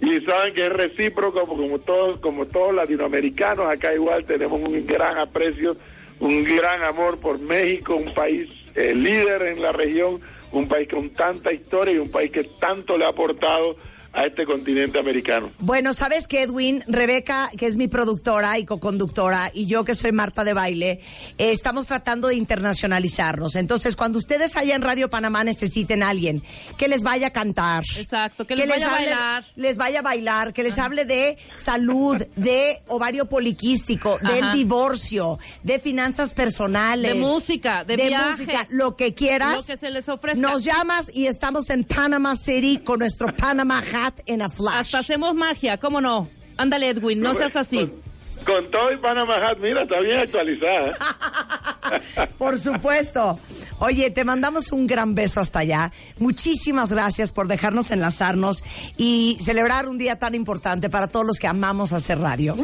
y 0.01 0.21
saben 0.21 0.55
que 0.55 0.67
es 0.67 0.73
recíproco 0.73 1.41
como, 1.47 1.63
como 1.63 1.79
todos 1.81 2.19
como 2.21 2.47
todos 2.47 2.75
latinoamericanos 2.75 3.67
acá 3.69 3.93
igual 3.95 4.25
tenemos 4.25 4.61
un 4.61 4.87
gran 4.87 5.19
aprecio 5.19 5.77
un 6.21 6.45
gran 6.45 6.83
amor 6.83 7.19
por 7.19 7.39
México 7.39 7.97
un 7.97 8.15
país 8.15 8.49
eh, 8.75 8.95
líder 8.95 9.43
en 9.43 9.63
la 9.63 9.73
región 9.73 10.21
un 10.53 10.69
país 10.69 10.89
con 10.89 11.11
tanta 11.11 11.53
historia 11.53 11.95
y 11.95 11.99
un 11.99 12.11
país 12.11 12.31
que 12.31 12.45
tanto 12.45 12.97
le 12.97 13.05
ha 13.05 13.09
aportado 13.09 13.77
a 14.17 14.25
este 14.25 14.47
continente 14.47 14.99
americano. 14.99 15.53
Bueno, 15.59 15.93
¿sabes 15.93 16.27
qué, 16.27 16.43
Edwin? 16.43 16.83
Rebeca, 16.89 17.51
que 17.59 17.67
es 17.67 17.77
mi 17.77 17.87
productora 17.87 18.59
y 18.59 18.65
co-conductora, 18.65 19.51
y 19.53 19.67
yo 19.67 19.85
que 19.85 19.95
soy 19.95 20.11
Marta 20.13 20.43
de 20.43 20.55
Baile, 20.55 21.01
eh, 21.37 21.51
estamos 21.53 21.85
tratando 21.85 22.29
de 22.29 22.35
internacionalizarnos. 22.37 23.57
Entonces, 23.57 23.95
cuando 23.95 24.19
ustedes 24.19 24.57
allá 24.57 24.75
en 24.75 24.81
Radio 24.83 25.11
Panamá 25.11 25.45
necesiten 25.45 26.03
a 26.03 26.09
alguien 26.09 26.43
que 26.79 26.89
les 26.89 27.03
vaya 27.03 27.27
a 27.29 27.31
cantar. 27.31 27.85
Exacto, 27.99 28.47
que 28.47 28.57
les 28.57 28.69
vaya 28.69 28.87
a 28.89 28.91
hable- 28.91 29.07
bailar. 29.11 29.45
Les 29.57 29.77
vaya 29.77 29.99
a 29.99 30.03
bailar, 30.03 30.53
que 30.55 30.63
les 30.63 30.79
hable 30.79 31.05
de 31.05 31.37
salud, 31.55 32.17
de 32.37 32.83
ovario 32.89 33.27
poliquístico, 33.29 34.19
del 34.23 34.51
divorcio, 34.53 35.39
de 35.63 35.79
finanzas 35.79 36.33
personales. 36.33 37.13
De 37.13 37.19
música, 37.21 37.85
de 37.85 37.97
viajes. 37.97 38.41
música, 38.47 38.67
lo 38.71 38.97
que 38.97 39.13
quieras. 39.15 39.57
Lo 39.57 39.63
que 39.75 39.77
se 39.77 39.91
les 39.91 40.09
ofrezca. 40.09 40.41
Nos 40.41 40.65
llamas 40.65 41.11
y 41.13 41.27
estamos 41.27 41.69
en 41.71 41.85
Panama 41.85 42.35
City 42.35 42.79
con 42.83 43.01
nuestro 43.01 43.35
Panama 43.37 43.83
a 44.07 44.49
flash. 44.49 44.75
Hasta 44.75 44.99
hacemos 44.99 45.35
magia, 45.35 45.79
¿cómo 45.79 46.01
no? 46.01 46.29
Ándale, 46.57 46.91
Edwin, 46.91 47.21
no 47.21 47.35
seas 47.35 47.57
así. 47.57 47.91
Con 48.45 48.71
todo 48.71 48.93
y 48.93 48.97
Panama 48.99 49.35
Hat, 49.35 49.59
mira, 49.59 49.83
está 49.83 49.99
bien 50.01 50.19
actualizada. 50.19 50.93
Por 52.39 52.59
supuesto. 52.59 53.41
Oye, 53.79 54.11
te 54.11 54.25
mandamos 54.25 54.73
un 54.73 54.87
gran 54.87 55.15
beso 55.15 55.41
hasta 55.41 55.61
allá. 55.61 55.93
Muchísimas 56.19 56.93
gracias 56.93 57.33
por 57.33 57.47
dejarnos 57.49 57.91
enlazarnos 57.91 58.65
y 58.97 59.37
celebrar 59.41 59.89
un 59.89 59.99
día 59.99 60.19
tan 60.19 60.35
importante 60.35 60.89
para 60.89 61.09
todos 61.09 61.27
los 61.27 61.39
que 61.39 61.47
amamos 61.47 61.93
hacer 61.93 62.19
radio. 62.19 62.57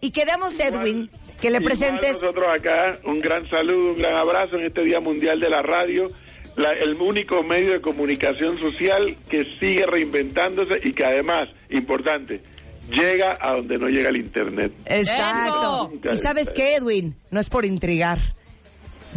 Y 0.00 0.10
queremos, 0.10 0.58
Edwin, 0.60 1.10
que 1.40 1.50
le 1.50 1.60
presentes. 1.60 2.22
Nosotros 2.22 2.46
acá, 2.54 2.98
un 3.04 3.18
gran 3.18 3.48
saludo, 3.48 3.92
un 3.92 3.98
gran 3.98 4.16
abrazo 4.16 4.56
en 4.56 4.66
este 4.66 4.82
Día 4.84 5.00
Mundial 5.00 5.40
de 5.40 5.50
la 5.50 5.62
Radio, 5.62 6.10
la- 6.56 6.72
el 6.72 6.94
único 6.94 7.42
medio 7.42 7.72
de 7.72 7.80
comunicación 7.80 8.58
social 8.58 9.16
que 9.28 9.44
sigue 9.58 9.86
reinventándose 9.86 10.80
y 10.84 10.92
que 10.92 11.04
además, 11.04 11.48
importante, 11.70 12.42
llega 12.90 13.38
a 13.40 13.52
donde 13.56 13.78
no 13.78 13.88
llega 13.88 14.10
el 14.10 14.18
Internet. 14.18 14.72
Exacto. 14.86 15.92
¿Y 16.12 16.16
sabes 16.16 16.52
qué, 16.52 16.76
Edwin? 16.76 17.16
No 17.30 17.40
es 17.40 17.48
por 17.48 17.64
intrigar. 17.64 18.18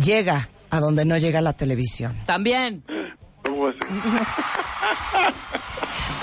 Llega 0.04 0.50
a 0.70 0.80
donde 0.80 1.06
no 1.06 1.18
llega 1.18 1.42
la 1.42 1.54
televisión. 1.54 2.16
También. 2.26 2.84
¿Cómo 3.44 3.70
es? 3.70 3.76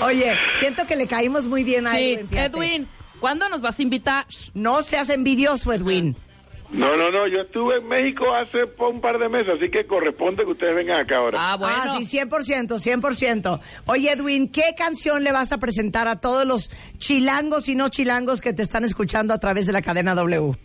Oye, 0.01 0.33
siento 0.59 0.85
que 0.85 0.95
le 0.95 1.07
caímos 1.07 1.47
muy 1.47 1.63
bien 1.63 1.87
a 1.87 1.95
Sí, 1.95 2.13
Edwin. 2.13 2.27
fíjate. 2.27 2.57
Edwin, 2.57 2.87
¿cuándo 3.19 3.47
nos 3.49 3.61
vas 3.61 3.79
a 3.79 3.81
invitar? 3.81 4.25
No 4.53 4.81
seas 4.81 5.09
envidioso, 5.09 5.71
Edwin. 5.73 6.15
No, 6.73 6.97
no, 6.97 7.11
no, 7.11 7.27
yo 7.27 7.41
estuve 7.41 7.77
en 7.77 7.87
México 7.87 8.33
hace 8.33 8.63
un 8.79 8.99
par 8.99 9.19
de 9.19 9.29
meses, 9.29 9.49
así 9.57 9.69
que 9.69 9.85
corresponde 9.85 10.43
que 10.43 10.49
ustedes 10.49 10.73
vengan 10.73 11.01
acá 11.01 11.17
ahora. 11.17 11.37
Ah, 11.39 11.97
sí, 11.99 12.17
100%, 12.17 12.79
100%. 12.79 13.59
Oye, 13.85 14.11
Edwin, 14.11 14.49
¿qué 14.49 14.73
canción 14.75 15.23
le 15.23 15.31
vas 15.31 15.51
a 15.51 15.59
presentar 15.59 16.07
a 16.07 16.19
todos 16.19 16.47
los 16.47 16.71
chilangos 16.97 17.69
y 17.69 17.75
no 17.75 17.89
chilangos 17.89 18.41
que 18.41 18.53
te 18.53 18.63
están 18.63 18.83
escuchando 18.83 19.35
a 19.35 19.37
través 19.37 19.67
de 19.67 19.73
la 19.73 19.83
cadena 19.83 20.15
W? 20.15 20.57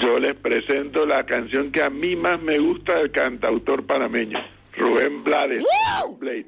Yo 0.00 0.18
les 0.18 0.34
presento 0.36 1.04
la 1.04 1.26
canción 1.26 1.70
que 1.70 1.82
a 1.82 1.90
mí 1.90 2.16
más 2.16 2.40
me 2.40 2.58
gusta 2.58 2.96
del 2.96 3.12
cantautor 3.12 3.84
panameño, 3.86 4.38
Rubén 4.74 5.22
Blades. 5.22 5.62
Blades. 6.18 6.46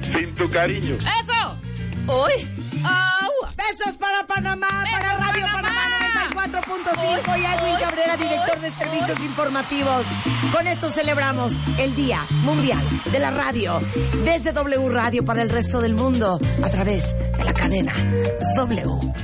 Sin 0.00 0.34
tu 0.34 0.48
cariño. 0.48 0.94
¡Eso! 0.94 1.73
¡Uy! 2.06 2.48
¡Au! 2.84 3.32
Besos 3.56 3.96
para 3.96 4.26
Panamá, 4.26 4.84
para 4.90 5.16
Radio 5.16 5.46
Panamá 5.46 5.84
94.5 6.34 7.38
y 7.38 7.44
Edwin 7.44 7.76
Cabrera, 7.80 8.16
director 8.16 8.60
de 8.60 8.70
servicios 8.70 9.24
informativos. 9.24 10.06
Con 10.52 10.66
esto 10.66 10.90
celebramos 10.90 11.58
el 11.78 11.94
Día 11.94 12.24
Mundial 12.42 12.82
de 13.10 13.18
la 13.18 13.30
Radio 13.30 13.80
desde 14.24 14.52
W 14.52 14.88
Radio 14.90 15.24
para 15.24 15.42
el 15.42 15.50
resto 15.50 15.80
del 15.80 15.94
mundo 15.94 16.38
a 16.62 16.70
través 16.70 17.16
de 17.36 17.44
la 17.44 17.54
cadena 17.54 17.94
W. 18.56 19.14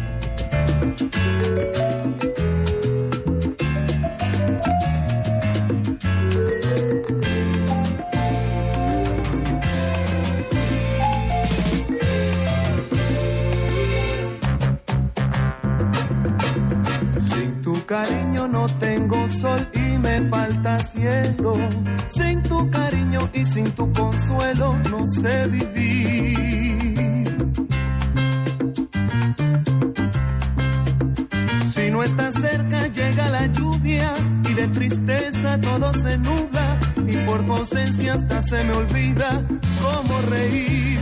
cariño 17.91 18.47
no 18.47 18.67
tengo 18.79 19.29
sol 19.41 19.69
y 19.75 19.99
me 19.99 20.29
falta 20.29 20.79
cielo. 20.79 21.55
Sin 22.15 22.41
tu 22.45 22.71
cariño 22.71 23.29
y 23.33 23.45
sin 23.47 23.69
tu 23.73 23.91
consuelo 23.91 24.79
no 24.91 25.05
sé 25.09 25.49
vivir. 25.49 27.35
Si 31.75 31.91
no 31.91 32.03
estás 32.05 32.35
cerca 32.41 32.87
llega 32.87 33.29
la 33.29 33.47
lluvia 33.47 34.15
y 34.49 34.55
de 34.55 34.69
tristeza 34.69 35.61
todo 35.61 35.93
se 35.95 36.17
nubla 36.19 36.79
y 37.09 37.17
por 37.27 37.45
tu 37.45 37.53
ausencia 37.53 38.15
hasta 38.15 38.43
se 38.43 38.65
me 38.67 38.73
olvida 38.73 39.45
cómo 39.83 40.15
reír. 40.31 41.01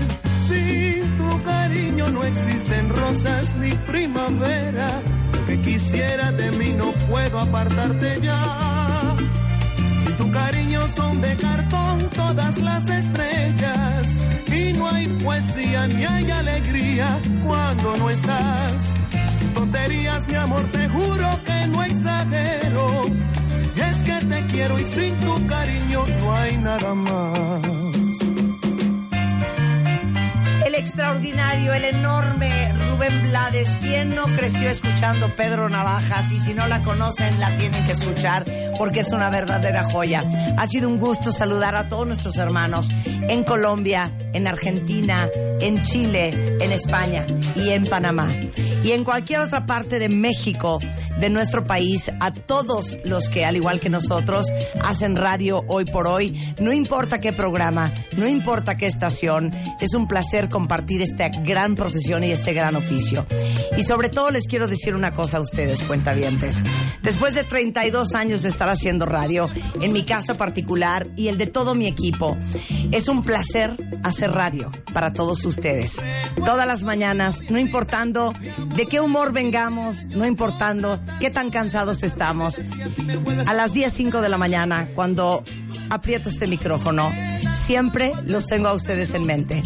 Sin 0.48 1.18
tu 1.18 1.42
cariño 1.42 2.08
no 2.08 2.24
existen 2.24 2.88
rosas 2.88 3.54
ni 3.56 3.72
primavera. 3.90 5.17
Que 5.48 5.58
quisiera 5.60 6.30
de 6.32 6.50
mí 6.58 6.74
no 6.74 6.92
puedo 7.08 7.38
apartarte 7.38 8.20
ya. 8.20 9.16
Sin 10.04 10.16
tu 10.18 10.30
cariño 10.30 10.86
son 10.94 11.22
de 11.22 11.36
cartón 11.36 12.10
todas 12.14 12.58
las 12.58 12.90
estrellas. 12.90 14.08
Y 14.54 14.72
no 14.74 14.90
hay 14.90 15.06
poesía 15.24 15.86
ni 15.86 16.04
hay 16.04 16.30
alegría 16.30 17.18
cuando 17.46 17.96
no 17.96 18.10
estás. 18.10 18.74
Sin 19.38 19.54
tonterías, 19.54 20.28
mi 20.28 20.34
amor, 20.34 20.64
te 20.70 20.86
juro 20.86 21.40
que 21.46 21.66
no 21.68 21.82
exagero. 21.82 23.02
Y 23.74 23.80
es 23.80 23.96
que 24.02 24.26
te 24.26 24.46
quiero 24.48 24.78
y 24.78 24.84
sin 24.84 25.16
tu 25.16 25.46
cariño 25.46 26.04
no 26.20 26.36
hay 26.36 26.56
nada 26.58 26.94
más. 26.94 27.87
Extraordinario, 30.78 31.74
el 31.74 31.86
enorme 31.86 32.72
Rubén 32.72 33.24
Blades. 33.24 33.76
¿Quién 33.80 34.14
no 34.14 34.26
creció 34.26 34.70
escuchando 34.70 35.28
Pedro 35.34 35.68
Navajas? 35.68 36.30
Y 36.30 36.38
si 36.38 36.54
no 36.54 36.68
la 36.68 36.84
conocen, 36.84 37.40
la 37.40 37.52
tienen 37.56 37.84
que 37.84 37.92
escuchar 37.92 38.44
porque 38.78 39.00
es 39.00 39.10
una 39.10 39.28
verdadera 39.28 39.90
joya. 39.90 40.22
Ha 40.56 40.66
sido 40.68 40.88
un 40.88 41.00
gusto 41.00 41.32
saludar 41.32 41.74
a 41.74 41.88
todos 41.88 42.06
nuestros 42.06 42.36
hermanos 42.36 42.90
en 43.04 43.42
Colombia, 43.42 44.12
en 44.32 44.46
Argentina, 44.46 45.28
en 45.60 45.82
Chile, 45.82 46.30
en 46.60 46.70
España 46.70 47.26
y 47.56 47.70
en 47.70 47.84
Panamá. 47.84 48.28
Y 48.82 48.92
en 48.92 49.04
cualquier 49.04 49.40
otra 49.40 49.66
parte 49.66 49.98
de 49.98 50.08
México, 50.08 50.78
de 51.18 51.30
nuestro 51.30 51.66
país, 51.66 52.10
a 52.20 52.30
todos 52.32 52.96
los 53.04 53.28
que, 53.28 53.44
al 53.44 53.56
igual 53.56 53.80
que 53.80 53.90
nosotros, 53.90 54.46
hacen 54.82 55.16
radio 55.16 55.64
hoy 55.66 55.84
por 55.84 56.06
hoy. 56.06 56.40
No 56.60 56.72
importa 56.72 57.20
qué 57.20 57.32
programa, 57.32 57.92
no 58.16 58.26
importa 58.26 58.76
qué 58.76 58.86
estación, 58.86 59.50
es 59.80 59.94
un 59.94 60.06
placer 60.06 60.48
compartir 60.48 61.02
esta 61.02 61.28
gran 61.28 61.74
profesión 61.74 62.22
y 62.24 62.30
este 62.30 62.52
gran 62.52 62.76
oficio. 62.76 63.26
Y 63.76 63.84
sobre 63.84 64.08
todo 64.08 64.30
les 64.30 64.46
quiero 64.46 64.68
decir 64.68 64.94
una 64.94 65.12
cosa 65.12 65.38
a 65.38 65.40
ustedes, 65.40 65.82
cuentavientes. 65.82 66.62
Después 67.02 67.34
de 67.34 67.44
32 67.44 68.14
años 68.14 68.42
de 68.42 68.48
estar 68.48 68.68
haciendo 68.68 69.06
radio, 69.06 69.48
en 69.80 69.92
mi 69.92 70.04
caso 70.04 70.36
particular 70.36 71.08
y 71.16 71.28
el 71.28 71.38
de 71.38 71.46
todo 71.46 71.74
mi 71.74 71.86
equipo, 71.86 72.36
es 72.92 73.08
un 73.08 73.22
placer 73.22 73.74
hacer 74.02 74.32
radio 74.32 74.70
para 74.92 75.12
todos 75.12 75.44
ustedes. 75.44 76.00
Todas 76.44 76.66
las 76.66 76.82
mañanas, 76.82 77.42
no 77.50 77.58
importando 77.58 78.30
de 78.74 78.86
qué 78.86 79.00
humor 79.00 79.32
vengamos, 79.32 80.06
no 80.06 80.26
importando 80.26 81.00
qué 81.20 81.30
tan 81.30 81.50
cansados 81.50 82.02
estamos, 82.02 82.60
a 83.46 83.54
las 83.54 83.72
10, 83.72 83.92
5 83.92 84.20
de 84.20 84.28
la 84.28 84.38
mañana, 84.38 84.88
cuando 84.94 85.42
aprieto 85.90 86.28
este 86.28 86.46
micrófono, 86.46 87.12
siempre 87.52 88.12
los 88.24 88.46
tengo 88.46 88.68
a 88.68 88.72
ustedes 88.72 89.14
en 89.14 89.26
mente. 89.26 89.62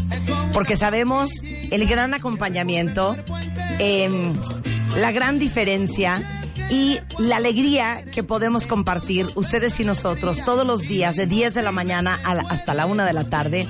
Porque 0.53 0.77
sabemos 0.77 1.31
el 1.71 1.87
gran 1.87 2.15
acompañamiento, 2.15 3.15
em, 3.79 4.35
la 4.97 5.13
gran 5.13 5.39
diferencia 5.39 6.23
y 6.71 7.01
la 7.19 7.37
alegría 7.37 8.05
que 8.05 8.23
podemos 8.23 8.67
compartir 8.67 9.27
ustedes 9.35 9.79
y 9.81 9.85
nosotros 9.85 10.43
todos 10.45 10.67
los 10.67 10.81
días 10.81 11.17
de 11.17 11.27
10 11.27 11.55
de 11.55 11.63
la 11.63 11.73
mañana 11.73 12.19
hasta 12.25 12.75
la 12.75 12.87
1 12.87 13.05
de 13.05 13.13
la 13.13 13.25
tarde 13.25 13.69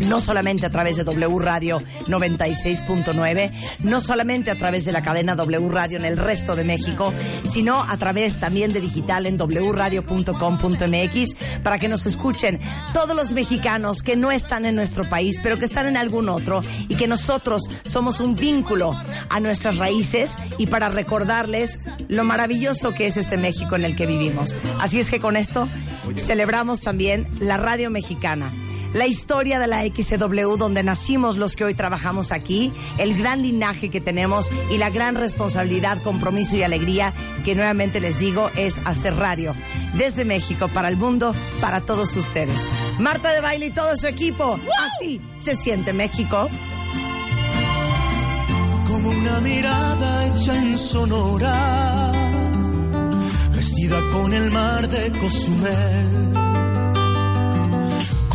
no 0.00 0.20
solamente 0.20 0.66
a 0.66 0.70
través 0.70 0.96
de 0.96 1.04
W 1.04 1.38
Radio 1.38 1.80
96.9, 2.06 3.50
no 3.80 4.00
solamente 4.00 4.50
a 4.50 4.56
través 4.56 4.84
de 4.84 4.92
la 4.92 5.02
cadena 5.02 5.34
W 5.34 5.68
Radio 5.68 5.98
en 5.98 6.04
el 6.04 6.16
resto 6.16 6.56
de 6.56 6.64
México, 6.64 7.12
sino 7.44 7.82
a 7.82 7.96
través 7.96 8.40
también 8.40 8.72
de 8.72 8.80
digital 8.80 9.26
en 9.26 9.36
wradio.com.mx 9.36 11.36
para 11.62 11.78
que 11.78 11.88
nos 11.88 12.06
escuchen 12.06 12.60
todos 12.92 13.16
los 13.16 13.32
mexicanos 13.32 14.02
que 14.02 14.16
no 14.16 14.32
están 14.32 14.66
en 14.66 14.74
nuestro 14.74 15.08
país, 15.08 15.40
pero 15.42 15.58
que 15.58 15.64
están 15.64 15.86
en 15.86 15.96
algún 15.96 16.28
otro 16.28 16.60
y 16.88 16.96
que 16.96 17.06
nosotros 17.06 17.62
somos 17.82 18.20
un 18.20 18.36
vínculo 18.36 18.94
a 19.28 19.40
nuestras 19.40 19.76
raíces 19.76 20.36
y 20.58 20.66
para 20.66 20.88
recordarles 20.88 21.80
lo 22.08 22.24
maravilloso 22.24 22.92
que 22.92 23.06
es 23.06 23.16
este 23.16 23.36
México 23.36 23.76
en 23.76 23.84
el 23.84 23.96
que 23.96 24.06
vivimos. 24.06 24.56
Así 24.80 25.00
es 25.00 25.10
que 25.10 25.20
con 25.20 25.36
esto 25.36 25.68
celebramos 26.16 26.82
también 26.82 27.28
la 27.40 27.56
radio 27.56 27.90
mexicana 27.90 28.52
la 28.94 29.06
historia 29.06 29.58
de 29.58 29.66
la 29.66 29.82
XW 29.82 30.56
donde 30.56 30.82
nacimos 30.82 31.36
los 31.36 31.56
que 31.56 31.64
hoy 31.64 31.74
trabajamos 31.74 32.32
aquí, 32.32 32.72
el 32.96 33.18
gran 33.18 33.42
linaje 33.42 33.90
que 33.90 34.00
tenemos 34.00 34.50
y 34.70 34.78
la 34.78 34.88
gran 34.88 35.16
responsabilidad, 35.16 36.02
compromiso 36.02 36.56
y 36.56 36.62
alegría 36.62 37.12
que 37.44 37.54
nuevamente 37.54 38.00
les 38.00 38.18
digo 38.18 38.50
es 38.56 38.80
hacer 38.86 39.16
radio 39.16 39.54
desde 39.94 40.24
México 40.24 40.68
para 40.68 40.88
el 40.88 40.96
mundo, 40.96 41.34
para 41.60 41.82
todos 41.82 42.16
ustedes. 42.16 42.70
Marta 42.98 43.32
de 43.32 43.40
Baile 43.40 43.66
y 43.66 43.70
todo 43.70 43.96
su 43.96 44.06
equipo, 44.06 44.58
así 44.78 45.20
se 45.36 45.54
siente 45.54 45.92
México. 45.92 46.48
como 48.86 49.10
una 49.10 49.40
mirada 49.40 50.26
hecha 50.26 50.56
en 50.56 50.78
sonora, 50.78 52.12
vestida 53.52 54.00
con 54.12 54.32
el 54.32 54.50
mar 54.52 54.88
de 54.88 55.10
Cozumel, 55.18 56.53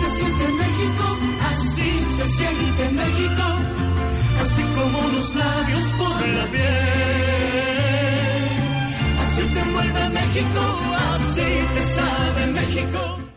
Se 0.00 0.10
siente 0.16 0.48
México, 0.52 1.04
así 1.50 1.90
se 2.16 2.24
siente 2.36 2.82
México, 2.92 3.44
así 4.42 4.62
como 4.76 5.08
los 5.08 5.34
labios 5.34 5.84
por 5.98 6.28
la 6.28 6.46
piel. 6.46 7.28
Así 9.22 9.42
te 9.54 9.60
envuelve 9.60 10.08
México, 10.10 10.62
así 11.14 11.48
te 11.74 11.82
sabe 11.96 12.46
México. 12.58 13.27